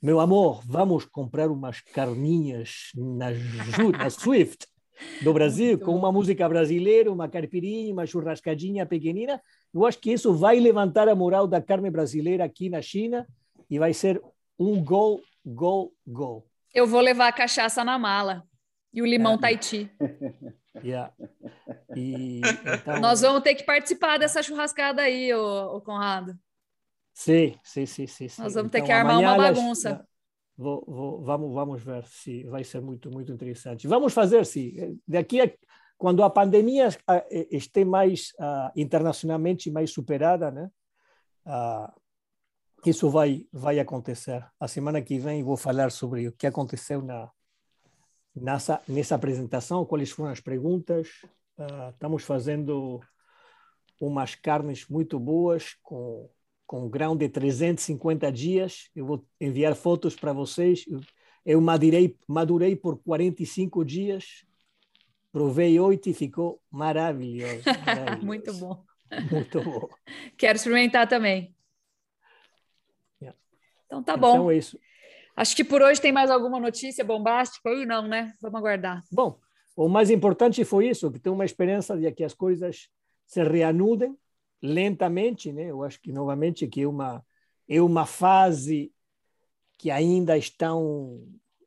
meu 0.03 0.19
amor, 0.19 0.61
vamos 0.67 1.05
comprar 1.05 1.49
umas 1.49 1.81
carninhas 1.81 2.91
na, 2.93 3.27
na 3.97 4.11
Swift 4.11 4.67
do 5.23 5.33
Brasil, 5.33 5.79
com 5.79 5.95
uma 5.95 6.11
música 6.11 6.49
brasileira, 6.49 7.13
uma 7.13 7.29
caipirinha, 7.29 7.93
uma 7.93 8.05
churrascadinha 8.05 8.85
pequenina. 8.85 9.41
Eu 9.73 9.87
acho 9.87 10.01
que 10.01 10.13
isso 10.13 10.35
vai 10.35 10.59
levantar 10.59 11.09
a 11.09 11.15
moral 11.15 11.47
da 11.47 11.63
carne 11.63 11.89
brasileira 11.89 12.45
aqui 12.45 12.69
na 12.69 12.83
China 12.83 13.25
e 13.71 13.79
vai 13.79 13.95
ser 13.95 14.21
um 14.59 14.83
gol, 14.83 15.23
gol, 15.47 15.93
gol. 16.05 16.45
Eu 16.75 16.85
vou 16.85 17.01
levar 17.01 17.29
a 17.29 17.33
cachaça 17.33 17.85
na 17.85 17.97
mala 17.97 18.43
e 18.93 19.01
o 19.01 19.07
limão 19.07 19.35
é. 19.35 19.39
Tahiti. 19.39 19.91
Yeah. 20.83 21.13
E, 21.95 22.41
então... 22.41 22.99
Nós 22.99 23.21
vamos 23.21 23.43
ter 23.43 23.55
que 23.55 23.63
participar 23.63 24.19
dessa 24.19 24.43
churrascada 24.43 25.03
aí, 25.03 25.33
ô 25.35 25.83
Conrado. 25.83 26.35
Sim, 27.13 27.55
sim, 27.63 27.87
sim, 27.87 28.07
sim. 28.07 28.27
Nós 28.39 28.55
vamos 28.55 28.71
ter 28.71 28.79
então, 28.79 28.87
que 28.87 28.93
armar 28.93 29.19
uma 29.21 29.37
bagunça. 29.37 30.07
Vou, 30.57 30.85
vou, 30.87 31.23
vamos, 31.23 31.53
vamos 31.53 31.83
ver 31.83 32.05
se 32.07 32.45
vai 32.45 32.65
ser 32.65 32.81
muito, 32.81 33.11
muito 33.11 33.33
interessante. 33.33 33.87
Vamos 33.87 34.13
fazer, 34.13 34.45
sim. 34.47 34.99
Daqui 35.07 35.41
a 35.41 35.51
quando 36.03 36.25
a 36.25 36.31
pandemia 36.31 36.89
esteja 37.49 37.87
mais 37.87 38.33
uh, 38.41 38.73
internacionalmente 38.75 39.71
mais 39.71 39.93
superada, 39.93 40.51
né? 40.51 40.69
Uh, 41.47 41.93
isso 42.85 43.09
vai 43.09 43.47
vai 43.53 43.79
acontecer. 43.79 44.45
A 44.59 44.67
semana 44.67 45.01
que 45.01 45.21
vem 45.21 45.45
vou 45.45 45.57
falar 45.57 45.93
sobre 45.93 46.27
o 46.27 46.33
que 46.33 46.45
aconteceu 46.45 47.03
na 47.03 47.31
nessa 48.35 48.83
nessa 48.89 49.15
apresentação, 49.15 49.87
quais 49.87 50.11
foram 50.11 50.33
as 50.33 50.41
perguntas. 50.41 51.09
Uh, 51.57 51.91
estamos 51.91 52.25
fazendo 52.25 53.01
umas 54.01 54.35
carnes 54.35 54.89
muito 54.89 55.21
boas 55.21 55.77
com 55.83 56.29
com 56.73 56.89
grão 56.89 57.15
de 57.15 57.29
350 57.29 58.33
dias. 58.33 58.89
Eu 58.97 59.05
vou 59.05 59.27
enviar 59.39 59.75
fotos 59.75 60.17
para 60.17 60.33
vocês. 60.33 60.87
Eu, 60.89 61.03
eu 61.45 61.61
madurei, 61.61 62.17
madurei 62.27 62.75
por 62.75 62.97
45 63.03 63.85
dias, 63.85 64.47
provei 65.31 65.79
oito 65.79 66.09
e 66.09 66.15
ficou 66.15 66.63
maravilhoso. 66.71 67.63
maravilhoso. 67.85 68.27
Muito 68.27 68.55
bom. 68.55 68.85
Muito 69.31 69.61
bom. 69.63 69.87
Quero 70.39 70.57
experimentar 70.57 71.07
também. 71.07 71.55
Yeah. 73.21 73.39
Então 73.85 74.03
tá 74.03 74.17
bom. 74.17 74.33
Então 74.33 74.51
é 74.51 74.57
isso. 74.57 74.79
Acho 75.37 75.55
que 75.55 75.65
por 75.65 75.83
hoje 75.83 76.01
tem 76.01 76.11
mais 76.11 76.31
alguma 76.31 76.59
notícia 76.59 77.05
bombástica 77.05 77.69
aí? 77.69 77.85
Não, 77.85 78.09
né? 78.09 78.33
Vamos 78.41 78.59
aguardar. 78.59 79.03
Bom, 79.13 79.39
o 79.77 79.91
mais 79.91 80.09
importante 80.09 80.65
foi 80.65 80.89
isso, 80.89 81.13
que 81.13 81.19
tem 81.19 81.31
uma 81.31 81.45
esperança 81.45 81.95
de 81.99 82.11
que 82.13 82.25
as 82.25 82.33
coisas 82.33 82.89
se 83.27 83.45
reanudem 83.45 84.17
lentamente, 84.63 85.53
né? 85.53 85.71
Eu 85.71 85.83
acho 85.83 86.01
que 86.01 86.13
novamente 86.13 86.67
que 86.69 86.83
é 86.83 86.89
uma 86.89 87.25
é 87.69 87.81
uma 87.81 88.07
fase 88.07 88.93
que 89.79 89.91
ainda 89.91 90.37
estão 90.37 91.27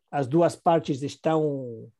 as 0.09 0.27
duas 0.27 0.55
partes 0.55 1.01
estão 1.01 1.91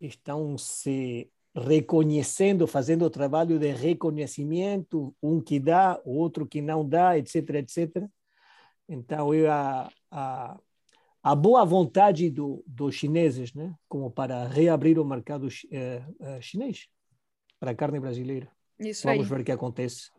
estão 0.00 0.56
se 0.58 1.30
reconhecendo, 1.54 2.66
fazendo 2.66 3.04
o 3.04 3.10
trabalho 3.10 3.58
de 3.58 3.72
reconhecimento, 3.72 5.14
um 5.22 5.40
que 5.40 5.60
dá, 5.60 6.00
o 6.04 6.16
outro 6.16 6.46
que 6.46 6.60
não 6.60 6.86
dá, 6.86 7.16
etc, 7.16 7.50
etc. 7.50 8.08
Então, 8.88 9.32
eu, 9.32 9.50
a, 9.50 9.88
a, 10.10 10.58
a 11.22 11.34
boa 11.34 11.64
vontade 11.64 12.28
do, 12.28 12.62
dos 12.66 12.96
chineses, 12.96 13.54
né, 13.54 13.74
como 13.88 14.10
para 14.10 14.46
reabrir 14.48 14.98
o 14.98 15.04
mercado 15.04 15.48
eh, 15.70 16.02
eh, 16.20 16.40
chinês 16.40 16.88
para 17.58 17.70
a 17.70 17.74
carne 17.74 18.00
brasileira. 18.00 18.50
Isso 18.78 19.06
Vamos 19.06 19.24
aí. 19.24 19.28
ver 19.28 19.40
o 19.40 19.44
que 19.44 19.52
acontece. 19.52 20.10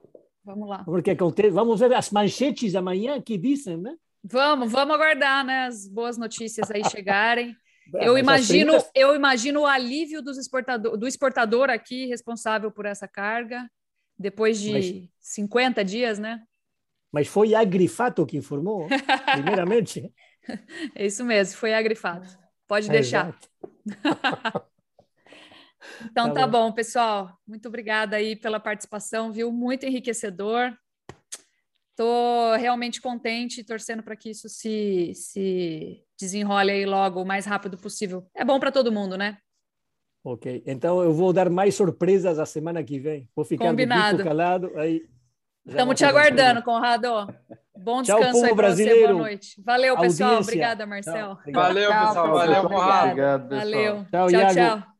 Vamos 0.44 0.70
lá. 0.70 0.78
Vamos 0.78 0.94
ver 0.94 1.00
o 1.00 1.04
que 1.04 1.12
acontece. 1.12 1.50
Vamos 1.50 1.80
ver 1.80 1.94
as 1.94 2.10
manchetes 2.12 2.76
amanhã 2.76 3.22
que 3.22 3.38
dizem, 3.38 3.78
né? 3.78 3.96
Vamos, 4.24 4.72
vamos 4.72 4.96
aguardar, 4.96 5.46
né? 5.46 5.66
As 5.66 5.88
boas 5.88 6.18
notícias 6.18 6.70
aí 6.72 6.84
chegarem. 6.90 7.56
Eu 8.02 8.18
imagino, 8.18 8.74
eu 8.96 9.16
imagino 9.16 9.62
o 9.62 9.66
alívio 9.68 10.20
dos 10.20 10.40
exportador, 10.40 10.98
do 10.98 11.08
exportador 11.08 11.70
aqui 11.70 12.08
responsável 12.08 12.72
por 12.72 12.88
essa 12.88 13.08
carga, 13.08 13.70
depois 14.18 14.60
de 14.60 14.72
mas, 14.72 15.10
50 15.20 15.86
dias, 15.86 16.18
né? 16.18 16.42
Mas 17.12 17.28
foi 17.28 17.54
a 17.54 17.64
Grifato 17.64 18.26
que 18.26 18.38
informou, 18.38 18.88
primeiramente. 19.34 20.12
é 20.96 21.06
isso 21.06 21.24
mesmo, 21.24 21.58
foi 21.58 21.76
a 21.76 21.82
Grifato. 21.84 22.28
Pode 22.68 22.90
deixar. 22.90 23.38
Então 26.04 26.34
tá, 26.34 26.42
tá 26.42 26.48
bom. 26.48 26.70
bom, 26.70 26.72
pessoal. 26.72 27.38
Muito 27.48 27.68
obrigada 27.68 28.16
aí 28.16 28.36
pela 28.36 28.60
participação, 28.60 29.32
viu? 29.32 29.52
Muito 29.52 29.86
enriquecedor. 29.86 30.76
Estou 31.92 32.56
realmente 32.56 33.02
contente, 33.02 33.64
torcendo 33.64 34.04
para 34.04 34.18
que 34.18 34.30
isso 34.30 34.50
se, 34.50 35.14
se 35.16 36.04
desenrole 36.20 36.72
aí 36.72 36.86
logo 36.86 37.22
o 37.22 37.26
mais 37.26 37.46
rápido 37.46 37.78
possível. 37.78 38.28
É 38.36 38.44
bom 38.44 38.60
para 38.60 38.72
todo 38.72 38.92
mundo, 38.92 39.18
né? 39.18 39.38
Ok. 40.22 40.64
Então 40.66 41.02
eu 41.02 41.14
vou 41.14 41.32
dar 41.32 41.50
mais 41.50 41.76
surpresas 41.76 42.38
a 42.38 42.46
semana 42.46 42.84
que 42.84 43.00
vem. 43.00 43.30
Vou 43.36 43.46
ficar 43.46 43.70
Combinado. 43.70 44.24
calado 44.24 44.72
aí. 44.76 45.08
Estamos 45.66 45.96
te 45.96 46.04
aguardando, 46.04 46.62
Conrado. 46.62 47.08
Bom 47.78 48.02
descanso 48.02 48.40
Tchau, 48.40 48.50
aí 48.50 48.56
para 48.56 48.76
você, 48.76 48.96
boa 48.96 49.14
noite. 49.14 49.62
Valeu, 49.64 49.98
pessoal. 49.98 50.42
Obrigada, 50.42 50.86
Marcel. 50.86 51.38
Valeu, 51.54 51.92
pessoal. 51.92 52.34
Valeu, 52.34 52.70
Conrado. 52.70 53.50
Valeu. 53.50 54.06
Tchau, 54.12 54.28
tchau. 54.54 54.95